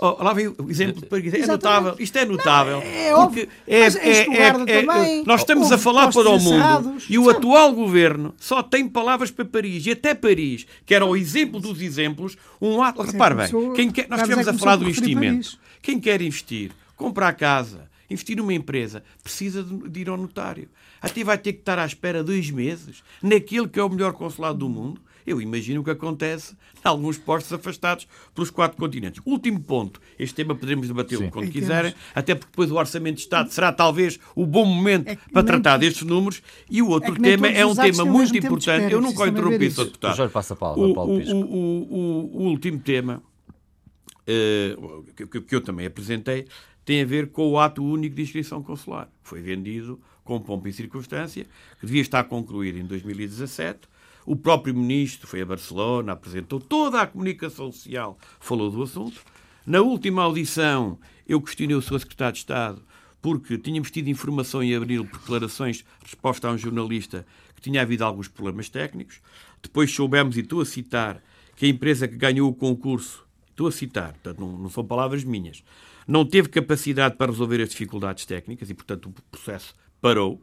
Oh, 0.00 0.22
lá 0.22 0.32
vem 0.32 0.48
o 0.48 0.66
exemplo 0.68 1.00
de 1.00 1.06
Paris. 1.06 1.32
É 1.34 1.46
notável. 1.46 1.94
Isto 1.98 2.18
é 2.18 2.24
notável. 2.24 2.76
Não, 2.78 2.82
é 2.82 3.14
óbvio. 3.14 3.48
É, 3.66 3.80
é, 3.80 3.86
é, 3.86 4.78
é, 4.78 5.24
nós 5.24 5.40
estamos 5.40 5.70
a 5.72 5.78
falar 5.78 6.12
para 6.12 6.28
o 6.28 6.38
mundo 6.38 6.96
e 7.08 7.18
o 7.18 7.30
atual 7.30 7.72
governo 7.72 8.34
só 8.38 8.62
tem 8.62 8.88
palavras 8.88 9.30
para 9.30 9.44
Paris. 9.44 9.86
E 9.86 9.92
até 9.92 10.14
Paris, 10.14 10.66
que 10.84 10.94
era 10.94 11.04
o 11.04 11.16
exemplo 11.16 11.60
dos 11.60 11.80
exemplos, 11.80 12.36
um 12.60 12.82
ato. 12.82 13.02
Repare 13.02 13.34
bem, 13.34 13.72
quem 13.74 13.90
quer, 13.90 14.08
nós 14.08 14.20
estivemos 14.20 14.48
a 14.48 14.54
falar 14.54 14.76
do 14.76 14.88
investimento. 14.88 15.58
Quem 15.80 15.98
quer 16.00 16.20
investir, 16.20 16.72
comprar 16.96 17.32
casa, 17.34 17.88
investir 18.10 18.36
numa 18.36 18.52
empresa, 18.52 19.02
precisa 19.22 19.62
de 19.62 20.00
ir 20.00 20.08
ao 20.08 20.16
notário. 20.16 20.68
Até 21.00 21.22
vai 21.22 21.38
ter 21.38 21.52
que 21.52 21.60
estar 21.60 21.78
à 21.78 21.86
espera 21.86 22.24
dois 22.24 22.50
meses 22.50 23.02
naquele 23.22 23.68
que 23.68 23.78
é 23.78 23.82
o 23.82 23.88
melhor 23.88 24.12
consulado 24.12 24.58
do 24.58 24.68
mundo. 24.68 25.00
Eu 25.28 25.42
imagino 25.42 25.82
o 25.82 25.84
que 25.84 25.90
acontece 25.90 26.54
em 26.74 26.88
alguns 26.88 27.18
postos 27.18 27.52
afastados 27.52 28.06
pelos 28.34 28.50
quatro 28.50 28.78
continentes. 28.78 29.20
Último 29.24 29.60
ponto. 29.60 30.00
Este 30.18 30.36
tema 30.36 30.54
poderemos 30.54 30.88
debatê-lo 30.88 31.30
quando 31.30 31.50
quiserem, 31.50 31.94
até 32.14 32.34
porque 32.34 32.50
depois 32.50 32.70
o 32.70 32.76
Orçamento 32.76 33.16
de 33.16 33.22
Estado 33.22 33.50
será 33.50 33.72
talvez 33.72 34.18
o 34.34 34.46
bom 34.46 34.64
momento 34.64 35.08
é 35.08 35.16
para 35.32 35.42
tratar 35.42 35.76
destes 35.76 36.02
números. 36.02 36.42
E 36.70 36.80
o 36.80 36.88
outro 36.88 37.14
é 37.14 37.18
tema 37.18 37.48
é 37.48 37.66
um 37.66 37.74
tema 37.74 38.04
muito 38.04 38.36
importante. 38.36 38.84
Espera, 38.84 38.92
eu 38.92 39.00
nunca 39.00 39.22
o 39.22 39.26
interrompi, 39.26 39.70
Sr. 39.70 39.84
Deputado. 39.84 40.16
Já 40.16 40.28
passa 40.28 40.54
a 40.54 40.56
palavra, 40.56 40.84
o, 40.84 40.94
Paulo 40.94 41.12
o, 41.12 41.40
o, 41.40 42.30
o, 42.34 42.42
último 42.48 42.78
tema, 42.78 43.22
uh, 44.26 45.04
que, 45.14 45.40
que 45.42 45.54
eu 45.54 45.60
também 45.60 45.86
apresentei, 45.86 46.46
tem 46.84 47.02
a 47.02 47.04
ver 47.04 47.28
com 47.30 47.50
o 47.50 47.58
ato 47.58 47.84
único 47.84 48.16
de 48.16 48.22
inscrição 48.22 48.62
consular. 48.62 49.10
Foi 49.22 49.42
vendido 49.42 50.00
com 50.24 50.40
pompa 50.40 50.68
e 50.68 50.72
circunstância, 50.72 51.46
que 51.80 51.86
devia 51.86 52.02
estar 52.02 52.24
concluído 52.24 52.78
em 52.78 52.84
2017 52.84 53.80
o 54.28 54.36
próprio 54.36 54.74
ministro 54.74 55.26
foi 55.26 55.40
a 55.40 55.46
Barcelona, 55.46 56.12
apresentou 56.12 56.60
toda 56.60 57.00
a 57.00 57.06
comunicação 57.06 57.72
social, 57.72 58.18
falou 58.38 58.70
do 58.70 58.82
assunto. 58.82 59.22
Na 59.66 59.80
última 59.80 60.22
audição, 60.22 60.98
eu 61.26 61.40
questionei 61.40 61.74
o 61.74 61.80
seu 61.80 61.98
secretário 61.98 62.34
de 62.34 62.40
Estado 62.40 62.82
porque 63.22 63.56
tínhamos 63.56 63.90
tido 63.90 64.10
informação 64.10 64.62
em 64.62 64.76
abril 64.76 65.06
por 65.06 65.18
declarações 65.18 65.78
de 65.78 65.84
resposta 66.02 66.46
a 66.46 66.52
um 66.52 66.58
jornalista 66.58 67.26
que 67.54 67.62
tinha 67.62 67.80
havido 67.80 68.04
alguns 68.04 68.28
problemas 68.28 68.68
técnicos. 68.68 69.22
Depois 69.62 69.90
soubemos, 69.90 70.36
e 70.36 70.40
estou 70.40 70.60
a 70.60 70.66
citar, 70.66 71.22
que 71.56 71.64
a 71.64 71.68
empresa 71.70 72.06
que 72.06 72.16
ganhou 72.16 72.50
o 72.50 72.54
concurso, 72.54 73.24
estou 73.48 73.66
a 73.66 73.72
citar, 73.72 74.12
portanto 74.12 74.40
não, 74.40 74.58
não 74.58 74.68
são 74.68 74.84
palavras 74.84 75.24
minhas, 75.24 75.64
não 76.06 76.26
teve 76.26 76.50
capacidade 76.50 77.16
para 77.16 77.32
resolver 77.32 77.62
as 77.62 77.70
dificuldades 77.70 78.26
técnicas 78.26 78.68
e, 78.68 78.74
portanto, 78.74 79.06
o 79.06 79.22
processo 79.30 79.74
parou. 80.02 80.38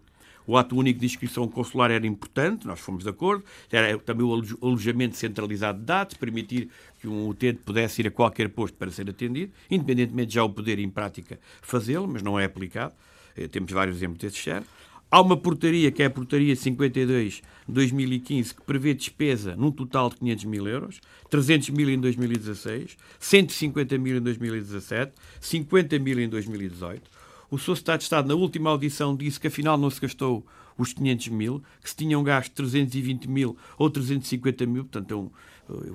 O 0.48 0.58
ato 0.58 0.76
único 0.76 1.00
de 1.00 1.06
inscrição 1.06 1.48
consular 1.48 1.92
era 1.92 2.06
importante, 2.06 2.68
nós 2.68 2.80
fomos 2.80 3.04
de 3.04 3.10
acordo. 3.10 3.44
Era 3.72 3.98
também 4.00 4.26
o 4.26 4.34
alojamento 4.62 5.16
centralizado 5.16 5.80
de 5.80 5.86
dados, 5.86 6.16
permitir 6.16 6.70
que 7.00 7.08
um 7.08 7.28
utente 7.28 7.60
pudesse 7.66 8.02
ir 8.02 8.08
a 8.08 8.12
qualquer 8.12 8.50
posto 8.50 8.78
para 8.78 8.92
ser 8.92 9.10
atendido, 9.10 9.52
independentemente 9.70 10.30
de 10.30 10.36
já 10.36 10.44
o 10.44 10.50
poder 10.50 10.80
em 10.80 10.90
prática 10.90 11.40
fazê-lo, 11.62 12.08
mas 12.08 12.22
não 12.22 12.40
é 12.40 12.46
aplicado. 12.46 12.94
Eh, 13.36 13.48
temos 13.48 13.72
vários 13.72 13.98
exemplos 13.98 14.20
desses 14.20 14.42
género. 14.42 14.66
Há 15.10 15.22
uma 15.22 15.38
portaria, 15.38 15.92
que 15.92 16.04
é 16.04 16.08
a 16.08 16.10
portaria 16.10 16.56
52 16.56 17.36
de 17.36 17.42
2015, 17.74 18.56
que 18.56 18.62
prevê 18.64 18.94
despesa 18.94 19.56
num 19.56 19.72
total 19.72 20.10
de 20.10 20.18
500 20.18 20.46
mil 20.46 20.68
euros, 20.68 21.00
300 21.30 21.70
mil 21.70 21.90
em 21.90 22.00
2016, 22.00 22.98
150 23.20 23.98
mil 23.98 24.18
em 24.18 24.22
2017, 24.22 25.14
50 25.40 26.00
mil 26.00 26.20
em 26.20 26.28
2018. 26.28 27.15
O 27.50 27.58
Sr. 27.58 27.76
Secretário 27.76 28.00
de 28.00 28.04
Estado, 28.04 28.28
na 28.28 28.36
última 28.36 28.70
audição, 28.70 29.16
disse 29.16 29.40
que 29.40 29.48
afinal 29.48 29.78
não 29.78 29.90
se 29.90 30.02
gastou 30.02 30.46
os 30.78 30.94
500 30.94 31.28
mil, 31.30 31.64
que 31.82 31.90
se 31.90 31.96
tinham 31.96 32.24
gasto 32.24 32.52
320 32.54 33.28
mil 33.28 33.58
ou 33.78 33.90
350 33.90 34.66
mil, 34.66 34.84
portanto, 34.84 35.12
eu, 35.12 35.32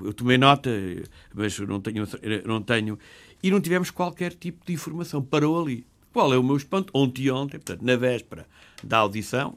eu 0.07 0.13
tomei 0.15 0.39
nota, 0.39 0.71
mas 1.35 1.59
não 1.59 1.81
tenho, 1.81 2.07
não 2.45 2.63
tenho. 2.63 2.99
E 3.43 3.51
não 3.51 3.61
tivemos 3.61 3.91
qualquer 3.91 4.35
tipo 4.35 4.65
de 4.67 4.73
informação. 4.73 5.23
Parou 5.23 5.61
ali. 5.61 5.87
Qual 6.13 6.33
é 6.33 6.39
o 6.39 6.43
meu 6.43 6.57
espanto? 6.57 6.91
Ontem 6.95 7.31
ontem, 7.31 7.59
portanto, 7.59 7.83
na 7.83 7.97
véspera 7.97 8.47
da 8.83 8.99
audição, 8.99 9.55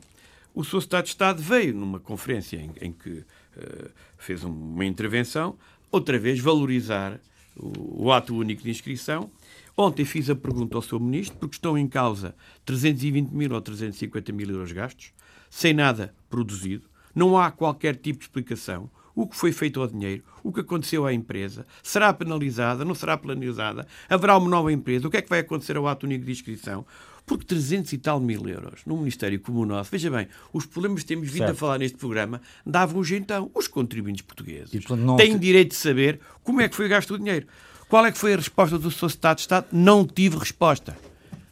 o 0.53 0.63
Sr. 0.63 0.81
Secretário 0.81 1.05
de 1.05 1.09
Estado 1.09 1.41
veio 1.41 1.73
numa 1.73 1.99
conferência 1.99 2.57
em, 2.57 2.71
em 2.79 2.91
que 2.91 3.09
uh, 3.09 3.89
fez 4.17 4.43
uma 4.43 4.85
intervenção, 4.85 5.57
outra 5.91 6.19
vez 6.19 6.39
valorizar 6.39 7.19
o, 7.55 8.05
o 8.05 8.11
ato 8.11 8.35
único 8.35 8.61
de 8.61 8.69
inscrição. 8.69 9.31
Ontem 9.75 10.05
fiz 10.05 10.29
a 10.29 10.35
pergunta 10.35 10.77
ao 10.77 10.81
Sr. 10.81 10.99
Ministro, 10.99 11.37
porque 11.39 11.55
estão 11.55 11.77
em 11.77 11.87
causa 11.87 12.35
320 12.65 13.31
mil 13.31 13.51
ou 13.53 13.61
350 13.61 14.31
mil 14.31 14.49
euros 14.49 14.71
gastos, 14.71 15.11
sem 15.49 15.73
nada 15.73 16.13
produzido, 16.29 16.87
não 17.13 17.37
há 17.37 17.51
qualquer 17.51 17.95
tipo 17.95 18.19
de 18.19 18.25
explicação. 18.25 18.89
O 19.15 19.27
que 19.27 19.35
foi 19.35 19.51
feito 19.51 19.79
ao 19.79 19.87
dinheiro, 19.87 20.23
o 20.43 20.51
que 20.51 20.61
aconteceu 20.61 21.05
à 21.05 21.13
empresa, 21.13 21.67
será 21.83 22.11
penalizada, 22.11 22.83
não 22.83 22.95
será 22.95 23.15
penalizada, 23.15 23.87
haverá 24.09 24.35
uma 24.35 24.49
nova 24.49 24.71
empresa, 24.71 25.07
o 25.07 25.11
que 25.11 25.17
é 25.17 25.21
que 25.21 25.29
vai 25.29 25.39
acontecer 25.39 25.77
ao 25.77 25.87
ato 25.87 26.07
único 26.07 26.25
de 26.25 26.31
inscrição? 26.31 26.83
Porque 27.23 27.45
300 27.45 27.93
e 27.93 27.97
tal 27.99 28.19
mil 28.19 28.47
euros 28.49 28.81
num 28.85 28.97
Ministério 28.97 29.39
como 29.39 29.59
o 29.61 29.65
nosso, 29.65 29.91
veja 29.91 30.09
bem, 30.09 30.27
os 30.51 30.65
problemas 30.65 31.01
que 31.01 31.07
temos 31.07 31.27
vindo 31.27 31.37
certo. 31.37 31.51
a 31.51 31.55
falar 31.55 31.77
neste 31.77 31.97
programa 31.97 32.41
davam-os 32.65 33.11
então 33.11 33.51
os 33.53 33.67
contribuintes 33.67 34.23
portugueses. 34.23 34.73
E, 34.73 34.81
portanto, 34.81 35.15
têm 35.17 35.37
direito 35.37 35.69
de 35.69 35.77
saber 35.77 36.19
como 36.43 36.59
é 36.59 36.67
que 36.67 36.75
foi 36.75 36.87
gasto 36.87 37.13
o 37.13 37.17
dinheiro. 37.17 37.45
Qual 37.93 38.07
é 38.07 38.11
que 38.11 38.17
foi 38.17 38.33
a 38.33 38.37
resposta 38.37 38.79
do 38.79 38.89
Sr. 38.89 39.05
Estado 39.05 39.35
de 39.35 39.41
Estado? 39.41 39.67
Não 39.71 40.03
tive 40.03 40.35
resposta. 40.35 40.97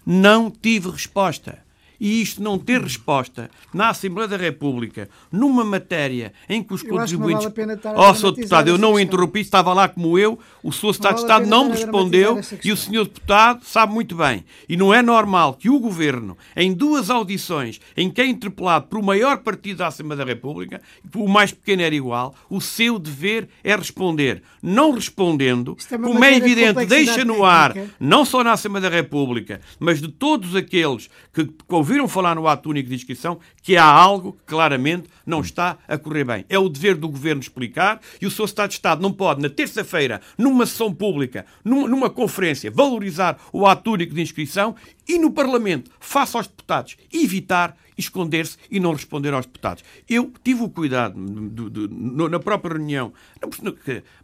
Não 0.03 0.49
tive 0.49 0.89
resposta 0.89 1.59
e 2.01 2.19
isto 2.19 2.41
não 2.41 2.57
ter 2.57 2.81
resposta 2.81 3.51
na 3.71 3.89
Assembleia 3.89 4.27
da 4.27 4.35
República, 4.35 5.07
numa 5.31 5.63
matéria 5.63 6.33
em 6.49 6.63
que 6.63 6.73
os 6.73 6.83
eu 6.83 6.89
contribuintes. 6.89 7.47
Ó, 7.95 8.09
oh, 8.09 8.15
Sr. 8.15 8.31
Deputado, 8.31 8.67
eu 8.69 8.77
não 8.79 8.99
interrompi, 8.99 9.39
estava 9.39 9.71
lá 9.71 9.87
como 9.87 10.17
eu, 10.17 10.39
o 10.63 10.71
Sr. 10.71 10.89
Estado 10.89 11.15
de 11.15 11.21
Estado 11.21 11.45
não 11.45 11.65
me 11.65 11.73
respondeu 11.73 12.41
e 12.63 12.71
o 12.71 12.75
Sr. 12.75 13.03
Deputado 13.03 13.63
sabe 13.63 13.93
muito 13.93 14.15
bem. 14.15 14.43
E 14.67 14.75
não 14.75 14.91
é 14.91 15.03
normal 15.03 15.53
que 15.53 15.69
o 15.69 15.79
Governo, 15.79 16.35
em 16.55 16.73
duas 16.73 17.11
audições 17.11 17.79
em 17.95 18.09
que 18.09 18.19
é 18.19 18.25
interpelado 18.25 18.87
por 18.87 18.97
o 18.97 19.03
maior 19.03 19.37
partido 19.37 19.77
da 19.77 19.87
Assembleia 19.87 20.25
da 20.25 20.31
República, 20.31 20.81
o 21.13 21.27
mais 21.27 21.51
pequeno 21.51 21.83
era 21.83 21.93
igual, 21.93 22.33
o 22.49 22.59
seu 22.59 22.97
dever 22.97 23.47
é 23.63 23.75
responder. 23.75 24.41
Não 24.59 24.91
respondendo, 24.91 25.77
é 25.91 25.97
como 25.97 26.23
é 26.23 26.35
evidente, 26.35 26.83
deixa 26.87 27.23
no 27.23 27.45
ar, 27.45 27.75
não 27.99 28.25
só 28.25 28.43
na 28.43 28.53
Assembleia 28.53 28.89
da 28.89 28.95
República, 28.95 29.61
mas 29.79 30.01
de 30.01 30.07
todos 30.07 30.55
aqueles 30.55 31.11
que 31.31 31.45
ouviram 31.91 32.07
falar 32.07 32.35
no 32.35 32.47
ato 32.47 32.69
único 32.69 32.87
de 32.87 32.95
inscrição 32.95 33.37
que 33.61 33.75
há 33.75 33.83
algo 33.83 34.33
que 34.33 34.45
claramente 34.45 35.09
não 35.25 35.41
está 35.41 35.77
a 35.87 35.97
correr 35.97 36.23
bem. 36.23 36.45
É 36.47 36.57
o 36.57 36.69
dever 36.69 36.95
do 36.95 37.09
governo 37.09 37.41
explicar 37.41 37.99
e 38.21 38.25
o 38.25 38.31
seu 38.31 38.45
Estado 38.45 38.69
de 38.69 38.75
Estado 38.75 39.01
não 39.01 39.11
pode, 39.11 39.41
na 39.41 39.49
terça-feira, 39.49 40.21
numa 40.37 40.65
sessão 40.65 40.93
pública, 40.93 41.45
numa, 41.63 42.09
conferência, 42.09 42.71
valorizar 42.71 43.37
o 43.51 43.67
ato 43.67 43.91
único 43.91 44.15
de 44.15 44.21
inscrição 44.21 44.73
e 45.05 45.19
no 45.19 45.31
Parlamento, 45.31 45.91
face 45.99 46.37
aos 46.37 46.47
deputados, 46.47 46.95
evitar 47.11 47.75
esconder-se 47.97 48.57
e 48.69 48.79
não 48.79 48.93
responder 48.93 49.33
aos 49.33 49.45
deputados. 49.45 49.83
Eu 50.09 50.31
tive 50.43 50.63
o 50.63 50.69
cuidado, 50.69 51.13
de, 51.19 51.69
de, 51.69 51.87
de, 51.87 52.29
na 52.29 52.39
própria 52.39 52.77
reunião, 52.77 53.13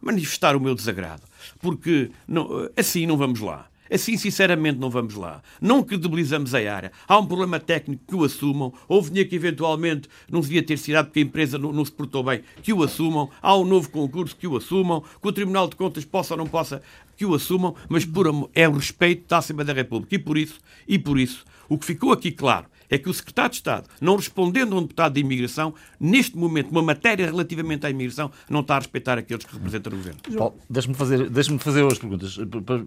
manifestar 0.01 0.55
o 0.55 0.59
meu 0.59 0.73
desagrado, 0.73 1.23
porque 1.59 2.11
não, 2.27 2.69
assim 2.77 3.05
não 3.05 3.17
vamos 3.17 3.41
lá. 3.41 3.67
Assim, 3.91 4.17
sinceramente, 4.17 4.79
não 4.79 4.89
vamos 4.89 5.15
lá. 5.15 5.41
Não 5.61 5.83
credibilizamos 5.83 6.53
a 6.53 6.57
área. 6.57 6.91
Há 7.07 7.17
um 7.17 7.25
problema 7.25 7.59
técnico 7.59 8.03
que 8.07 8.15
o 8.15 8.23
assumam. 8.23 8.73
Houve 8.87 9.09
dinheiro 9.09 9.29
que, 9.29 9.35
eventualmente, 9.35 10.09
não 10.29 10.41
devia 10.41 10.63
ter 10.63 10.77
sido 10.77 11.03
porque 11.05 11.19
a 11.19 11.23
empresa 11.23 11.57
não, 11.57 11.71
não, 11.71 11.85
se 11.85 11.91
portou 11.91 12.23
bem, 12.23 12.41
que 12.61 12.73
o 12.73 12.83
assumam. 12.83 13.29
Há 13.41 13.55
um 13.57 13.65
novo 13.65 13.89
concurso 13.89 14.35
que 14.35 14.47
o 14.47 14.57
assumam. 14.57 15.03
Que 15.21 15.27
o 15.27 15.31
Tribunal 15.31 15.67
de 15.67 15.75
Contas 15.75 16.05
possa 16.05 16.33
ou 16.33 16.37
não 16.37 16.47
possa 16.47 16.81
que 17.15 17.25
o 17.25 17.33
assumam. 17.33 17.75
Mas 17.89 18.05
por, 18.05 18.27
é 18.53 18.67
o 18.67 18.73
respeito 18.73 19.27
da 19.27 19.37
Assembleia 19.37 19.67
da 19.67 19.73
República. 19.73 20.15
E 20.15 20.19
por 20.19 20.37
isso, 20.37 20.59
e 20.87 20.99
por 20.99 21.19
isso, 21.19 21.45
o 21.69 21.77
que 21.77 21.85
ficou 21.85 22.11
aqui 22.11 22.31
claro 22.31 22.65
é 22.89 22.97
que 22.97 23.09
o 23.09 23.13
secretário 23.13 23.51
de 23.51 23.57
Estado, 23.57 23.87
não 23.99 24.15
respondendo 24.15 24.73
a 24.73 24.79
um 24.79 24.81
deputado 24.81 25.13
de 25.13 25.19
imigração, 25.19 25.73
neste 25.99 26.37
momento, 26.37 26.69
uma 26.69 26.81
matéria 26.81 27.25
relativamente 27.25 27.85
à 27.85 27.89
imigração, 27.89 28.31
não 28.49 28.61
está 28.61 28.75
a 28.75 28.79
respeitar 28.79 29.17
aqueles 29.17 29.45
que 29.45 29.53
representam 29.53 29.93
o 29.93 29.95
governo. 29.95 30.19
Paulo, 30.37 30.55
deixe-me 30.69 30.95
fazer, 30.95 31.29
deixe 31.29 31.57
fazer 31.59 31.85
as 31.85 31.97
perguntas. 31.97 32.37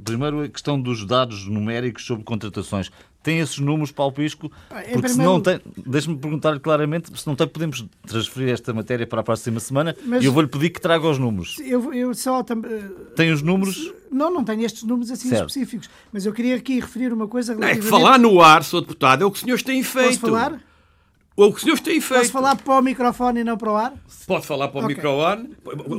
Primeiro, 0.05 0.43
a 0.43 0.49
questão 0.49 0.81
dos 0.81 1.05
dados 1.05 1.47
numéricos 1.47 2.05
sobre 2.05 2.25
contratações 2.25 2.91
tem 3.23 3.39
esses 3.39 3.59
números, 3.59 3.93
Paulo 3.93 4.13
Pisco? 4.13 4.51
Ah, 4.71 4.83
porque 4.93 5.09
se 5.11 5.19
não 5.19 5.41
tem, 5.41 5.61
deixe-me 5.87 6.17
perguntar 6.17 6.59
claramente, 6.61 7.11
se 7.19 7.27
não 7.27 7.37
tem, 7.37 7.47
podemos 7.47 7.85
transferir 8.07 8.49
esta 8.49 8.73
matéria 8.73 9.07
para 9.07 9.21
a 9.21 9.23
próxima 9.23 9.61
semana 9.61 9.95
Mas 10.05 10.23
e 10.23 10.27
eu 10.27 10.33
vou-lhe 10.33 10.49
pedir 10.49 10.71
que 10.71 10.81
traga 10.81 11.07
os 11.07 11.19
números. 11.19 11.59
Eu, 11.61 11.93
eu 11.93 12.15
só... 12.15 12.43
Tem 13.15 13.31
os 13.31 13.43
números? 13.43 13.93
Não, 14.11 14.33
não 14.33 14.43
tenho 14.43 14.65
estes 14.65 14.83
números 14.85 15.11
assim 15.11 15.29
certo. 15.29 15.49
específicos, 15.49 15.91
mas 16.13 16.25
eu 16.25 16.33
queria 16.33 16.57
aqui 16.57 16.81
referir 16.81 17.13
uma 17.13 17.29
coisa 17.29 17.53
relativamente... 17.53 17.87
É 17.87 17.91
que 17.91 17.91
falar 17.91 18.19
no 18.19 18.41
ar, 18.41 18.65
Sr. 18.65 18.81
Deputado, 18.81 19.23
é 19.23 19.27
o 19.27 19.31
que 19.31 19.37
os 19.37 19.43
senhores 19.43 19.63
têm 19.63 19.83
feito. 19.83 20.21
Posso 20.21 20.21
falar? 20.21 20.61
Ou 21.37 21.49
o 21.49 21.53
que 21.53 21.57
os 21.57 21.63
senhores 21.63 21.83
têm 21.83 22.01
feito. 22.01 22.21
Posso 22.21 22.33
falar 22.33 22.57
para 22.57 22.79
o 22.79 22.83
microfone 22.83 23.41
e 23.41 23.45
não 23.45 23.57
para 23.57 23.73
o 23.73 23.77
ar? 23.77 23.95
Pode 24.27 24.47
falar 24.47 24.69
para 24.69 24.81
o, 24.81 24.85
okay. 24.85 24.97
microfone, 24.97 25.49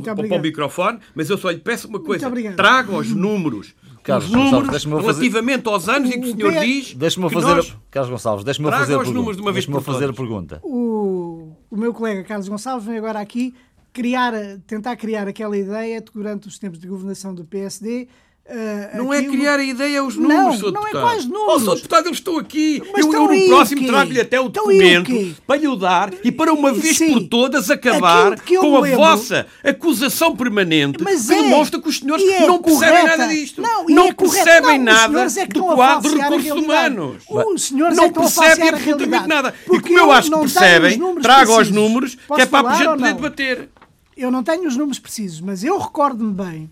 para 0.03 0.37
o 0.37 0.41
microfone, 0.41 0.99
mas 1.15 1.29
eu 1.29 1.37
só 1.37 1.49
lhe 1.49 1.59
peço 1.59 1.87
uma 1.87 1.99
coisa. 1.99 2.29
Traga 2.55 2.95
os 2.95 3.11
números 3.11 3.73
Carlos 4.03 4.29
os 4.29 4.31
números 4.31 4.83
relativamente 4.83 5.67
aos 5.67 5.87
anos 5.87 6.09
em 6.09 6.19
que 6.19 6.27
o 6.27 6.35
senhor 6.35 6.53
diz. 6.59 6.93
Deixa-me 6.93 7.29
fazer. 7.29 7.55
Nós... 7.55 7.77
Carlos 7.89 8.11
Gonçalves, 8.11 8.43
deixa-me 8.43 8.69
fazer. 8.69 8.97
Os 8.97 9.09
números 9.09 9.37
de 9.37 9.41
uma 9.41 9.51
vez 9.51 9.65
por 9.65 9.81
fazer 9.81 10.09
a 10.09 10.13
pergunta. 10.13 10.59
O, 10.63 11.55
o 11.69 11.77
meu 11.77 11.93
colega 11.93 12.23
Carlos 12.23 12.47
Gonçalves 12.47 12.85
vem 12.85 12.97
agora 12.97 13.19
aqui 13.19 13.53
criar, 13.93 14.33
tentar 14.65 14.95
criar 14.95 15.27
aquela 15.27 15.57
ideia 15.57 16.01
de, 16.01 16.11
durante 16.11 16.47
os 16.47 16.57
tempos 16.57 16.79
de 16.79 16.87
governação 16.87 17.33
do 17.33 17.45
PSD 17.45 18.07
Uh, 18.43 18.97
não 18.97 19.11
aquilo... 19.11 19.33
é 19.33 19.37
criar 19.37 19.59
a 19.59 19.63
ideia 19.63 20.03
os 20.03 20.17
números, 20.17 20.61
não, 20.61 20.71
não 20.71 20.87
é 20.87 20.91
quais 20.91 21.25
números. 21.25 21.67
Oh, 21.67 21.75
Deputado, 21.75 22.07
eu 22.07 22.11
estou 22.11 22.39
aqui. 22.39 22.81
Mas 22.91 23.05
eu, 23.05 23.13
eu 23.13 23.27
no 23.27 23.47
próximo 23.47 23.87
trago-lhe 23.87 24.19
até 24.19 24.41
o 24.41 24.47
então 24.47 24.63
documento 24.65 25.35
para 25.45 25.55
lhe 25.57 25.77
dar 25.77 26.13
e 26.23 26.31
para 26.31 26.51
uma 26.51 26.73
vez 26.73 26.97
Sim. 26.97 27.13
por 27.13 27.27
todas 27.29 27.69
acabar 27.69 28.37
com 28.41 28.75
a 28.75 28.81
lembro... 28.81 28.97
vossa 28.97 29.45
acusação 29.63 30.35
permanente 30.35 31.01
Mas 31.01 31.27
que 31.27 31.33
é, 31.33 31.43
demonstra 31.43 31.79
que 31.79 31.87
os 31.87 31.99
senhores 31.99 32.25
é 32.25 32.45
não 32.45 32.57
correta. 32.57 32.91
percebem 32.91 33.17
nada 33.17 33.27
disto. 33.33 33.61
Não, 33.61 33.85
não 33.85 34.07
é 34.07 34.13
percebem 34.13 34.77
não, 34.79 34.85
nada 34.85 35.21
é 35.21 35.45
do 35.45 35.63
quadro 35.63 36.11
de 36.11 36.17
recursos 36.17 36.51
humanos. 36.51 37.23
Os 37.29 37.61
senhores 37.63 37.95
não 37.95 38.05
é 38.05 38.11
percebem 38.11 38.69
absolutamente 38.69 39.27
nada. 39.27 39.53
E 39.71 39.79
como 39.79 39.99
eu 39.99 40.11
acho 40.11 40.31
que 40.31 40.39
percebem, 40.39 40.99
trago 41.21 41.61
os 41.61 41.69
números 41.69 42.15
que 42.15 42.41
é 42.41 42.45
para 42.45 42.69
a 42.69 42.73
gente 42.75 42.87
poder 42.87 43.13
debater. 43.13 43.69
Eu 44.17 44.29
não 44.29 44.43
tenho 44.43 44.67
os 44.67 44.75
números 44.75 44.99
precisos, 44.99 45.39
mas 45.39 45.63
eu 45.63 45.77
recordo-me 45.77 46.33
bem 46.33 46.69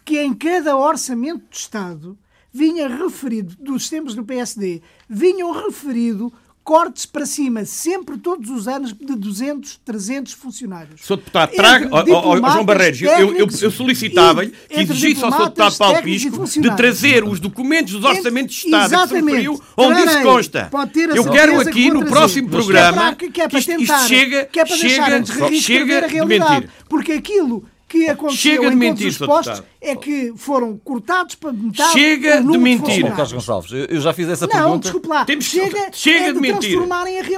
que 0.00 0.20
em 0.20 0.34
cada 0.34 0.76
orçamento 0.76 1.44
de 1.50 1.56
Estado 1.56 2.18
vinha 2.52 2.88
referido, 2.88 3.56
dos 3.58 3.88
tempos 3.88 4.14
do 4.14 4.24
PSD, 4.24 4.82
vinham 5.08 5.50
referido 5.64 6.32
cortes 6.64 7.04
para 7.04 7.26
cima, 7.26 7.64
sempre, 7.64 8.16
todos 8.16 8.48
os 8.48 8.68
anos, 8.68 8.92
de 8.92 9.16
200, 9.16 9.80
300 9.84 10.32
funcionários. 10.32 11.00
Sr. 11.00 11.16
Deputado, 11.16 11.52
traga, 11.56 11.88
oh, 11.90 12.28
oh, 12.28 12.36
João 12.36 12.64
Barreiros, 12.64 13.02
eu, 13.02 13.36
eu, 13.36 13.48
eu 13.60 13.70
solicitava-lhe 13.70 14.50
que 14.50 14.80
exigisse 14.80 15.24
ao 15.24 15.32
Sr. 15.32 15.38
Deputado 15.44 15.76
Paulo 15.76 16.02
Pisco 16.02 16.44
de 16.46 16.76
trazer 16.76 17.24
os 17.24 17.40
documentos 17.40 17.94
dos 17.94 18.04
orçamentos 18.04 18.54
de 18.54 18.66
Estado 18.66 18.90
que 18.90 19.08
se 19.08 19.14
referiu, 19.14 19.60
onde 19.76 20.00
isso 20.02 20.22
consta. 20.22 20.70
Eu 21.14 21.30
quero 21.30 21.60
aqui, 21.60 21.90
no 21.90 22.06
próximo 22.06 22.48
programa, 22.48 23.14
que, 23.16 23.40
é 23.40 23.48
para, 23.48 23.50
que, 23.50 23.58
isto, 23.58 23.80
isto 23.80 24.08
chega, 24.08 24.44
que 24.44 24.60
é 24.60 24.64
para 24.64 24.76
chega, 24.76 25.24
chega 25.60 26.08
de 26.08 26.24
mentir. 26.24 26.70
Porque 26.88 27.12
aquilo 27.12 27.64
que 27.88 28.08
aconteceu 28.08 28.52
Chega 28.52 28.70
de 28.70 28.76
mentir, 28.76 29.08
os 29.08 29.18
postos 29.18 29.62
é 29.82 29.96
que 29.96 30.32
foram 30.36 30.78
cortados 30.78 31.34
para 31.34 31.52
metade 31.52 31.92
Chega 31.92 32.40
de 32.40 32.56
mentir. 32.56 33.04
Carlos 33.10 33.32
Gonçalves, 33.32 33.72
eu 33.88 34.00
já 34.00 34.12
fiz 34.12 34.28
essa 34.28 34.46
não, 34.46 34.52
pergunta. 34.52 34.70
Não, 34.70 34.78
desculpe 34.78 35.08
lá. 35.08 35.24
Temos... 35.24 35.44
Chega, 35.44 35.88
Chega 35.90 36.26
é 36.26 36.28
de, 36.28 36.34
de 36.34 36.40
mentir. 36.40 36.78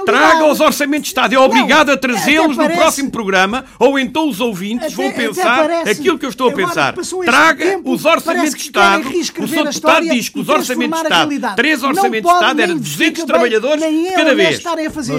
Traga 0.05 0.45
os 0.45 0.59
orçamentos 0.59 1.05
de 1.05 1.07
Estado. 1.09 1.33
É 1.33 1.39
obrigado 1.39 1.87
não, 1.87 1.95
a 1.95 1.97
trazê-los 1.97 2.55
no 2.55 2.69
próximo 2.69 3.09
programa 3.09 3.65
ou 3.79 3.97
então 3.97 4.29
os 4.29 4.39
ouvintes 4.39 4.93
até, 4.93 4.95
vão 4.95 5.11
pensar 5.11 5.71
aquilo 5.89 6.19
que 6.19 6.25
eu 6.25 6.29
estou 6.29 6.49
a 6.49 6.53
pensar. 6.53 6.93
Traga 7.25 7.81
os 7.83 8.05
orçamentos 8.05 8.53
de 8.53 8.61
Estado. 8.61 9.09
O 9.09 9.47
Sr. 9.47 9.63
Deputado 9.63 10.09
diz 10.09 10.29
que 10.29 10.39
os 10.39 10.47
orçamentos 10.49 10.99
de 10.99 11.05
Estado, 11.07 11.55
três 11.55 11.83
orçamentos 11.83 12.29
de 12.29 12.35
Estado, 12.35 12.61
eram 12.61 12.77
200 12.77 13.23
trabalhadores 13.23 13.83
cada 14.15 14.35
vez. 14.35 14.61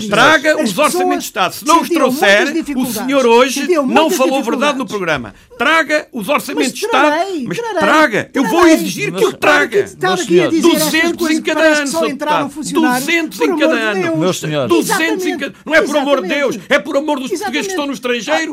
Traga 0.08 0.62
os 0.62 0.78
orçamentos 0.78 1.24
de 1.24 1.28
Estado. 1.28 1.54
Se 1.56 1.66
não 1.66 1.80
os 1.80 1.88
trouxer, 1.88 2.54
o 2.76 2.86
senhor 2.86 3.26
hoje 3.26 3.66
não 3.84 4.10
falou 4.10 4.42
verdade 4.44 4.78
no 4.78 4.86
programa. 4.86 5.34
Traga 5.58 6.06
os 6.12 6.28
orçamentos 6.28 6.72
de 6.72 6.84
Estado. 6.84 7.15
Mas 7.46 7.58
traga. 7.78 8.30
Eu 8.34 8.44
vou 8.44 8.66
exigir 8.66 9.12
que 9.12 9.24
eu 9.24 9.32
traga. 9.32 9.88
200 9.96 11.30
em 11.30 11.42
cada 11.42 11.62
ano, 11.62 11.86
só 11.86 12.06
entraram 12.06 12.48
200 12.48 13.40
em 13.40 13.58
cada 13.58 13.74
ano. 13.74 14.16
Meus 14.16 14.40
senhores. 14.40 14.68
200 14.68 15.26
em 15.26 15.38
cada 15.38 15.54
Não 15.64 15.74
é 15.74 15.82
por 15.82 15.96
amor 15.96 16.22
de 16.22 16.28
Deus, 16.28 16.58
é 16.68 16.78
por 16.78 16.96
amor 16.96 17.20
dos 17.20 17.30
portugueses 17.30 17.66
que 17.66 17.72
estão 17.72 17.86
no 17.86 17.92
estrangeiro, 17.92 18.52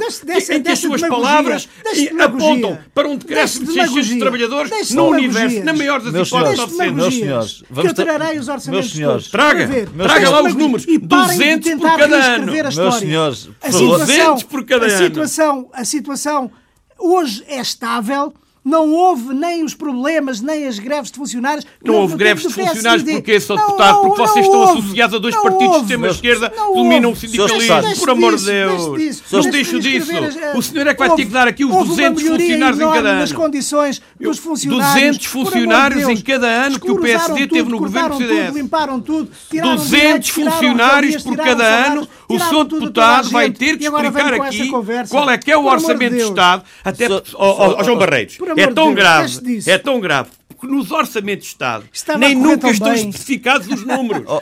em 0.52 0.62
que 0.62 0.70
as 0.70 0.80
suas 0.80 1.02
palavras 1.02 1.68
apontam 2.20 2.78
para 2.94 3.08
um 3.08 3.16
decréscimo 3.16 3.66
de 3.66 3.74
600 3.74 4.20
trabalhadores 4.20 4.92
no 4.92 5.08
universo, 5.08 5.64
na 5.64 5.74
maior 5.74 6.02
das 6.02 6.28
hipóteses, 6.28 6.58
900. 6.58 6.94
Meus 6.94 7.16
senhores. 7.16 7.64
Que 7.74 7.88
eu 7.88 7.94
trarei 7.94 8.40
os 8.40 8.48
orçamentos 8.48 8.94
todos. 8.94 9.28
Traga. 9.30 9.68
Traga 9.88 10.30
lá 10.30 10.44
os 10.44 10.56
números. 10.56 10.86
200 10.86 11.74
por 11.74 11.98
cada 11.98 12.36
ano. 12.36 12.52
Meus 12.52 12.96
senhores. 12.96 13.50
200 13.70 14.44
por 14.44 14.66
cada 14.66 14.86
ano. 14.86 15.70
A 15.74 15.86
situação 15.86 16.52
hoje 17.00 17.44
é 17.48 17.60
estável 17.60 18.34
Não 18.64 18.90
houve 18.92 19.34
nem 19.34 19.64
os 19.64 19.74
problemas, 19.74 20.40
nem 20.40 20.66
as 20.68 20.80
greves 20.80 21.12
de 21.12 21.18
funcionários. 21.18 21.66
Não 21.84 21.96
houve 21.96 22.16
greves 22.16 22.44
de 22.48 22.54
funcionários 22.54 23.04
porque, 23.04 23.40
Sr. 23.40 23.58
Deputado, 23.58 24.02
porque 24.02 24.22
vocês 24.22 24.46
estão 24.46 24.64
associados 24.64 25.16
a 25.16 25.20
dois 25.20 25.36
partidos 25.36 25.76
de 25.76 25.82
extrema-esquerda 25.82 26.50
que 26.50 26.74
dominam 26.74 27.12
o 27.12 27.16
sindicalismo. 27.16 27.96
Por 28.00 28.10
amor 28.10 28.36
de 28.38 28.46
Deus. 28.46 29.22
Não 29.32 29.42
deixo 29.52 29.80
disso. 29.80 30.12
O 30.56 30.62
senhor 30.62 30.88
é 30.88 30.94
que 30.94 31.00
vai 31.00 31.16
ter 31.16 31.26
que 31.26 31.32
dar 31.32 31.48
aqui 31.48 31.66
os 31.66 31.88
200 31.88 32.24
funcionários 32.24 32.80
em 32.80 32.92
cada 32.92 33.10
ano. 33.10 33.20
nas 33.20 33.32
condições 33.34 34.02
dos 34.20 34.38
funcionários. 34.38 34.94
200 34.94 35.26
funcionários 35.26 36.10
em 36.10 36.22
cada 36.22 36.48
ano 36.48 36.80
que 36.80 36.92
o 36.92 37.00
PSD 37.00 37.48
teve 37.48 37.70
no 37.70 37.80
governo 37.80 38.10
do 38.10 38.18
CDS. 38.18 38.56
Limparam 38.56 39.00
tudo, 39.02 39.30
200 39.52 40.30
funcionários 40.30 41.22
por 41.22 41.36
cada 41.36 41.66
ano. 41.88 42.08
O 42.30 42.40
Sr. 42.40 42.64
Deputado 42.64 43.30
vai 43.30 43.52
ter 43.52 43.78
que 43.78 43.86
explicar 43.86 44.34
aqui 44.34 44.72
qual 45.10 45.30
é 45.30 45.38
que 45.38 45.52
é 45.52 45.58
o 45.58 45.66
orçamento 45.66 46.16
de 46.16 46.22
Estado. 46.22 46.64
Até, 46.84 47.08
João 47.08 47.98
Barreiros, 47.98 48.38
é 48.58 48.68
tão 48.68 48.94
grave, 48.94 49.40
é 49.68 49.78
tão 49.78 50.00
grave 50.00 50.30
nos 50.68 50.92
orçamentos 50.92 51.46
de 51.46 51.54
Estado 51.54 51.86
Estava 51.92 52.20
nem 52.20 52.36
nunca 52.36 52.70
estão 52.70 52.90
bem. 52.90 53.10
especificados 53.10 53.68
os 53.68 53.86
números. 53.86 54.24
Oh, 54.34 54.42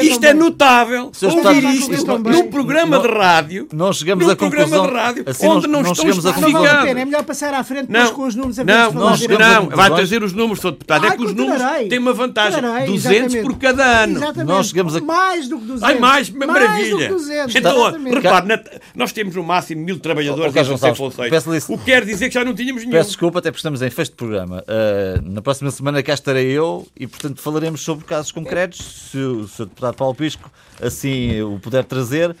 isto 0.00 0.24
é 0.24 0.34
notável. 0.34 1.12
Ouvir 1.22 1.64
isto 1.74 1.92
isto 1.92 2.18
num 2.18 2.50
programa 2.50 2.96
não, 2.96 3.02
de 3.02 3.08
rádio. 3.08 3.68
Não 3.72 3.92
chegamos 3.92 4.28
a 4.28 4.34
conclusão. 4.34 4.86
de 4.86 4.92
rádio 4.92 5.24
assim 5.26 5.46
onde 5.46 5.66
não, 5.66 5.82
não, 5.82 5.92
estão 5.92 6.08
especificados. 6.08 6.52
Não 6.52 6.62
vale 6.62 7.00
É 7.00 7.04
melhor 7.04 7.22
passar 7.22 7.54
à 7.54 7.62
frente 7.62 7.90
não, 7.90 8.12
com 8.12 8.26
os 8.26 8.34
números. 8.34 8.58
A 8.58 8.64
não, 8.64 8.92
não, 8.92 9.10
não, 9.10 9.68
vai 9.68 9.90
trazer 9.90 10.22
os 10.22 10.32
números, 10.32 10.60
Sr. 10.60 10.72
Deputado. 10.72 11.06
é 11.06 11.16
que 11.16 11.22
os 11.22 11.34
números 11.34 11.62
têm 11.88 11.98
uma 11.98 12.12
vantagem. 12.12 12.60
200 12.86 13.36
por 13.36 13.58
cada 13.58 14.04
ano. 14.04 14.20
Nós 14.44 14.68
chegamos 14.68 14.96
a... 14.96 15.00
Mais 15.00 15.48
do 15.48 15.58
que 15.58 15.66
200. 15.66 15.82
Ai, 15.82 15.98
mais, 15.98 16.30
maravilha. 16.30 17.12
Então, 17.54 17.92
repare, 17.92 18.60
nós 18.94 19.12
temos 19.12 19.34
no 19.36 19.42
máximo 19.42 19.82
mil 19.82 19.98
trabalhadores 19.98 20.54
em 20.56 20.94
funções. 20.94 21.68
O 21.68 21.78
que 21.78 21.84
quer 21.84 22.04
dizer 22.04 22.28
que 22.28 22.34
já 22.34 22.44
não 22.44 22.54
tínhamos 22.54 22.82
nenhum. 22.82 22.96
Peço 22.96 23.10
desculpa, 23.10 23.38
até 23.38 23.50
porque 23.50 23.58
estamos 23.58 23.82
em 23.82 23.90
fecho 23.90 24.10
de 24.10 24.16
programa. 24.16 24.64
Eh, 24.66 25.20
na 25.22 25.42
próxima 25.42 25.49
semana 25.54 26.02
cá 26.02 26.14
estarei 26.14 26.46
eu 26.46 26.86
e, 26.96 27.06
portanto, 27.06 27.40
falaremos 27.40 27.80
sobre 27.80 28.04
casos 28.04 28.32
concretos. 28.32 29.10
Se 29.10 29.18
o 29.18 29.48
Sr. 29.48 29.66
Deputado 29.66 29.96
Paulo 29.96 30.14
Pisco 30.14 30.50
assim 30.80 31.40
o 31.42 31.58
puder 31.58 31.84
trazer, 31.84 32.34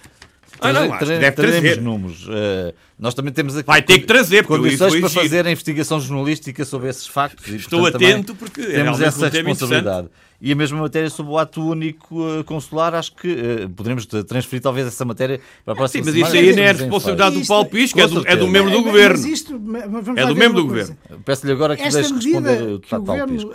ah, 0.58 0.72
não, 0.72 0.98
tra 0.98 1.06
deve 1.06 1.32
trazer. 1.32 1.80
números. 1.80 2.26
Uh, 2.26 2.74
nós 2.98 3.14
também 3.14 3.32
temos 3.32 3.56
aqui 3.56 3.66
Vai 3.66 3.82
ter 3.82 3.98
que 3.98 4.06
trazer, 4.06 4.44
condições 4.44 4.98
para 4.98 5.08
fazer 5.08 5.46
a 5.46 5.50
investigação 5.50 6.00
jornalística 6.00 6.64
sobre 6.64 6.88
esses 6.88 7.06
factos. 7.06 7.46
E, 7.48 7.56
Estou 7.56 7.80
portanto, 7.80 8.04
atento 8.04 8.34
porque 8.34 8.62
temos 8.62 9.00
essa 9.00 9.28
responsabilidade. 9.28 10.08
E 10.42 10.52
a 10.52 10.56
mesma 10.56 10.80
matéria 10.80 11.10
sobre 11.10 11.32
o 11.32 11.38
ato 11.38 11.62
único 11.62 12.22
uh, 12.22 12.42
consular, 12.44 12.94
acho 12.94 13.14
que 13.14 13.30
uh, 13.30 13.70
poderemos 13.70 14.06
transferir 14.06 14.62
talvez 14.62 14.86
essa 14.86 15.04
matéria 15.04 15.40
para 15.64 15.74
a 15.74 15.76
próxima 15.76 16.04
Sim, 16.04 16.10
mas 16.10 16.28
isso 16.28 16.36
aí 16.36 16.56
não 16.56 16.62
é 16.62 16.72
responsabilidade 16.72 17.40
do 17.40 17.46
Paulo 17.46 17.66
Pisco, 17.66 18.00
é 18.00 18.06
do, 18.06 18.26
é 18.26 18.36
do 18.36 18.48
membro 18.48 18.70
do 18.70 18.82
governo. 18.82 19.22
é 20.16 20.26
do 20.26 20.36
membro 20.36 20.62
do 20.62 20.66
governo. 20.66 20.96
Peço-lhe 21.24 21.52
agora 21.52 21.76
que 21.76 21.82
deixe 21.82 22.12
responder 22.12 22.74
o 22.74 22.80
que 22.80 22.94
o 22.94 23.00
governo 23.00 23.52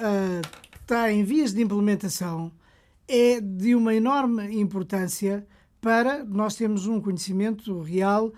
está 0.81 1.11
em 1.11 1.23
vias 1.23 1.51
de 1.53 1.61
implementação 1.61 2.51
é 3.07 3.39
de 3.39 3.75
uma 3.75 3.93
enorme 3.93 4.59
importância 4.59 5.45
para 5.85 6.25
nós 6.25 6.55
termos 6.55 6.87
um 6.87 6.99
conhecimento 6.99 7.79
real 7.79 8.33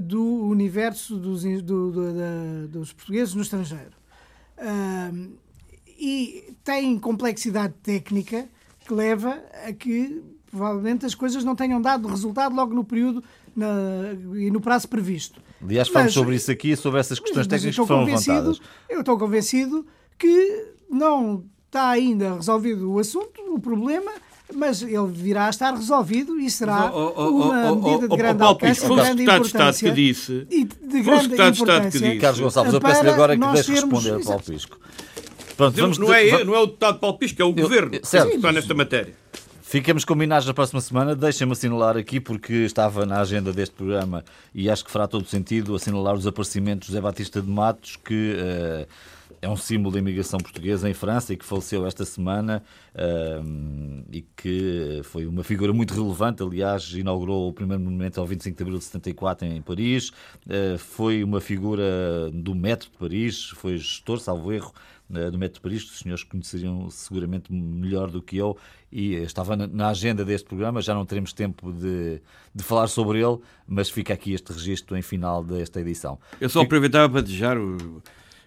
do 0.00 0.22
universo 0.44 1.16
dos, 1.16 1.42
do, 1.42 1.90
do, 1.90 2.12
da, 2.14 2.66
dos 2.68 2.92
portugueses 2.92 3.34
no 3.34 3.42
estrangeiro. 3.42 3.90
Uh, 4.56 5.32
e 5.98 6.54
tem 6.62 6.96
complexidade 7.00 7.74
técnica 7.82 8.48
que 8.86 8.94
leva 8.94 9.42
a 9.66 9.72
que 9.72 10.22
provavelmente 10.48 11.04
as 11.04 11.12
coisas 11.12 11.42
não 11.42 11.56
tenham 11.56 11.82
dado 11.82 12.06
resultado 12.06 12.54
logo 12.54 12.72
no 12.72 12.84
período 12.84 13.24
na, 13.56 13.66
e 14.36 14.48
no 14.48 14.60
prazo 14.60 14.88
previsto. 14.88 15.42
Aliás, 15.60 15.88
falamos 15.88 16.14
sobre 16.14 16.36
isso 16.36 16.52
aqui, 16.52 16.76
sobre 16.76 17.00
essas 17.00 17.18
questões 17.18 17.48
técnicas 17.48 17.80
que 17.80 17.84
foram 17.84 18.04
levantadas. 18.04 18.60
Eu 18.88 19.00
estou 19.00 19.18
convencido 19.18 19.84
que 20.16 20.68
não 20.88 21.44
está 21.66 21.90
ainda 21.90 22.36
resolvido 22.36 22.92
o 22.92 23.00
assunto, 23.00 23.40
o 23.52 23.58
problema, 23.58 24.12
mas 24.54 24.82
ele 24.82 25.06
virá 25.08 25.46
a 25.46 25.50
estar 25.50 25.74
resolvido 25.74 26.38
e 26.38 26.50
será 26.50 26.90
oh, 26.92 27.12
oh, 27.16 27.22
oh, 27.22 27.28
uma 27.28 27.76
medida 27.76 28.08
de 28.08 28.16
grande 28.16 28.42
alcance, 28.42 28.80
de 28.80 28.94
grande 28.94 29.22
importância. 29.22 29.88
Que 29.88 29.94
disse, 29.94 30.46
e 30.50 30.64
de 30.64 31.02
grande 31.02 31.34
importância. 31.34 32.18
Carlos 32.20 32.40
Gonçalves, 32.40 32.74
eu 32.74 32.80
peço-lhe 32.80 33.10
agora 33.10 33.36
que 33.36 33.46
deixe 33.52 33.72
responder 33.72 34.14
a 34.14 34.20
Paulo 34.20 34.42
Pisco. 34.42 34.78
Pronto, 35.56 35.76
vamos, 35.76 35.98
não, 35.98 36.12
é, 36.12 36.44
não 36.44 36.54
é 36.54 36.58
o 36.58 36.66
deputado 36.66 36.98
Paulo 36.98 37.18
Pisco, 37.18 37.40
é 37.40 37.44
o 37.44 37.48
eu, 37.48 37.54
governo 37.54 37.98
certo. 38.02 38.30
que 38.30 38.36
está 38.36 38.52
nesta 38.52 38.74
matéria. 38.74 39.14
Ficamos 39.72 40.04
combinados 40.04 40.46
na 40.46 40.52
próxima 40.52 40.82
semana. 40.82 41.16
Deixem-me 41.16 41.54
assinalar 41.54 41.96
aqui, 41.96 42.20
porque 42.20 42.52
estava 42.52 43.06
na 43.06 43.22
agenda 43.22 43.54
deste 43.54 43.74
programa 43.74 44.22
e 44.54 44.68
acho 44.68 44.84
que 44.84 44.90
fará 44.90 45.08
todo 45.08 45.26
sentido 45.26 45.74
assinalar 45.74 46.14
os 46.14 46.26
aparecimentos 46.26 46.88
de 46.88 46.92
José 46.92 47.00
Batista 47.00 47.40
de 47.40 47.48
Matos, 47.48 47.96
que 47.96 48.34
uh, 48.34 48.86
é 49.40 49.48
um 49.48 49.56
símbolo 49.56 49.94
da 49.94 49.98
imigração 49.98 50.38
portuguesa 50.38 50.90
em 50.90 50.92
França 50.92 51.32
e 51.32 51.38
que 51.38 51.44
faleceu 51.46 51.86
esta 51.86 52.04
semana 52.04 52.62
uh, 52.94 54.04
e 54.12 54.20
que 54.36 55.00
foi 55.04 55.24
uma 55.24 55.42
figura 55.42 55.72
muito 55.72 55.94
relevante. 55.94 56.42
Aliás, 56.42 56.92
inaugurou 56.92 57.48
o 57.48 57.52
primeiro 57.54 57.82
monumento 57.82 58.20
ao 58.20 58.26
25 58.26 58.54
de 58.54 58.62
abril 58.62 58.78
de 58.78 58.84
74 58.84 59.46
em 59.46 59.62
Paris. 59.62 60.10
Uh, 60.46 60.76
foi 60.76 61.24
uma 61.24 61.40
figura 61.40 62.30
do 62.30 62.54
metro 62.54 62.90
de 62.90 62.98
Paris, 62.98 63.48
foi 63.56 63.78
gestor, 63.78 64.20
salvo 64.20 64.52
erro, 64.52 64.70
do 65.30 65.38
Metro 65.38 65.54
de 65.54 65.60
Paris, 65.60 65.84
os 65.84 65.98
senhores 65.98 66.24
conheceriam 66.24 66.88
seguramente 66.90 67.52
melhor 67.52 68.10
do 68.10 68.22
que 68.22 68.36
eu, 68.36 68.56
e 68.90 69.14
estava 69.14 69.56
na 69.56 69.88
agenda 69.88 70.24
deste 70.24 70.46
programa, 70.46 70.80
já 70.82 70.94
não 70.94 71.06
teremos 71.06 71.32
tempo 71.32 71.72
de, 71.72 72.20
de 72.54 72.62
falar 72.62 72.88
sobre 72.88 73.18
ele, 73.22 73.38
mas 73.66 73.88
fica 73.88 74.12
aqui 74.12 74.32
este 74.32 74.52
registro 74.52 74.96
em 74.96 75.02
final 75.02 75.42
desta 75.42 75.80
edição. 75.80 76.18
Eu 76.40 76.48
só 76.48 76.60
aproveitava 76.60 77.10
para 77.10 77.22
desejar 77.22 77.56
o, 77.56 78.02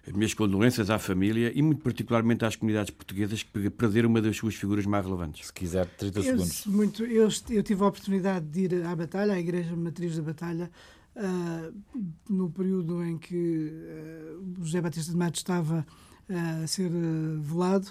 as 0.07 0.13
minhas 0.13 0.33
condolências 0.33 0.89
à 0.89 0.99
família 0.99 1.51
e 1.55 1.61
muito 1.61 1.81
particularmente 1.81 2.45
às 2.45 2.55
comunidades 2.55 2.91
portuguesas 2.91 3.41
que 3.41 3.69
perderam 3.71 4.09
uma 4.09 4.21
das 4.21 4.37
suas 4.37 4.53
figuras 4.53 4.85
mais 4.85 5.03
relevantes. 5.03 5.47
Se 5.47 5.53
quiser, 5.53 5.87
30 5.87 6.19
eu, 6.19 6.23
segundos. 6.23 6.65
Muito, 6.67 7.03
eu, 7.03 7.27
eu 7.49 7.63
tive 7.63 7.83
a 7.83 7.87
oportunidade 7.87 8.45
de 8.45 8.61
ir 8.61 8.85
à 8.85 8.95
Batalha, 8.95 9.33
à 9.33 9.39
Igreja 9.39 9.75
Matriz 9.75 10.15
da 10.15 10.21
Batalha, 10.21 10.71
uh, 11.15 11.73
no 12.29 12.51
período 12.51 13.03
em 13.03 13.17
que 13.17 13.71
uh, 13.71 14.63
José 14.63 14.79
Batista 14.79 15.11
de 15.11 15.17
Matos 15.17 15.39
estava 15.39 15.85
a 16.29 16.67
ser 16.67 16.91
eh, 16.91 17.37
velado. 17.39 17.87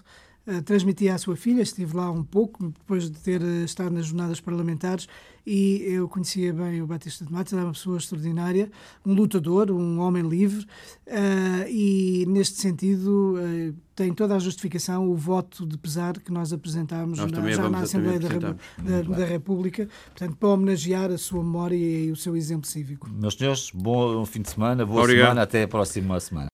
Uh, 0.47 0.61
transmitia 0.61 1.15
à 1.15 1.17
sua 1.17 1.37
filha, 1.37 1.63
estive 1.63 1.97
lá 1.97 2.11
um 2.11 2.23
pouco, 2.23 2.69
depois 2.69 3.11
de 3.11 3.19
ter 3.19 3.41
uh, 3.41 3.65
estado 3.65 3.95
nas 3.95 4.05
jornadas 4.05 4.41
parlamentares, 4.41 5.09
e 5.47 5.83
eu 5.87 6.07
conhecia 6.07 6.53
bem 6.53 6.83
o 6.83 6.87
Batista 6.87 7.25
de 7.25 7.33
Matos, 7.33 7.55
era 7.55 7.63
uma 7.65 7.73
pessoa 7.73 7.97
extraordinária, 7.97 8.71
um 9.07 9.15
lutador, 9.15 9.71
um 9.71 10.01
homem 10.01 10.23
livre, 10.23 10.67
e 11.69 12.27
neste 12.29 12.61
sentido 12.61 13.39
tem 13.95 14.13
toda 14.13 14.37
a 14.37 14.39
justificação 14.39 15.09
o 15.09 15.15
voto 15.15 15.67
de 15.67 15.79
pesar 15.79 16.19
que 16.19 16.33
nós 16.33 16.53
apresentámos 16.53 17.19
nós 17.19 17.31
na, 17.31 17.51
já 17.51 17.69
na 17.69 17.79
Assembleia 17.81 18.21
da, 18.21 18.29
da, 18.29 19.17
da, 19.17 19.25
República, 19.25 19.89
portanto, 20.07 20.37
para 20.37 20.49
homenagear 20.49 21.11
a 21.11 21.19
sua 21.19 21.43
memória 21.43 21.77
e 21.77 22.11
o 22.11 22.17
seu 22.17 22.37
exemplo 22.37 22.67
cívico. 22.67 23.09
Meus 23.11 23.35
senhores, 23.35 23.71
bom 23.73 24.25
fim 24.27 24.43
de 24.43 24.51
semana, 24.51 24.85
boa 24.85 25.03
Obrigado. 25.03 25.25
semana, 25.25 25.43
até 25.43 25.63
a 25.63 25.69
próxima 25.69 26.19
semana. 26.21 26.54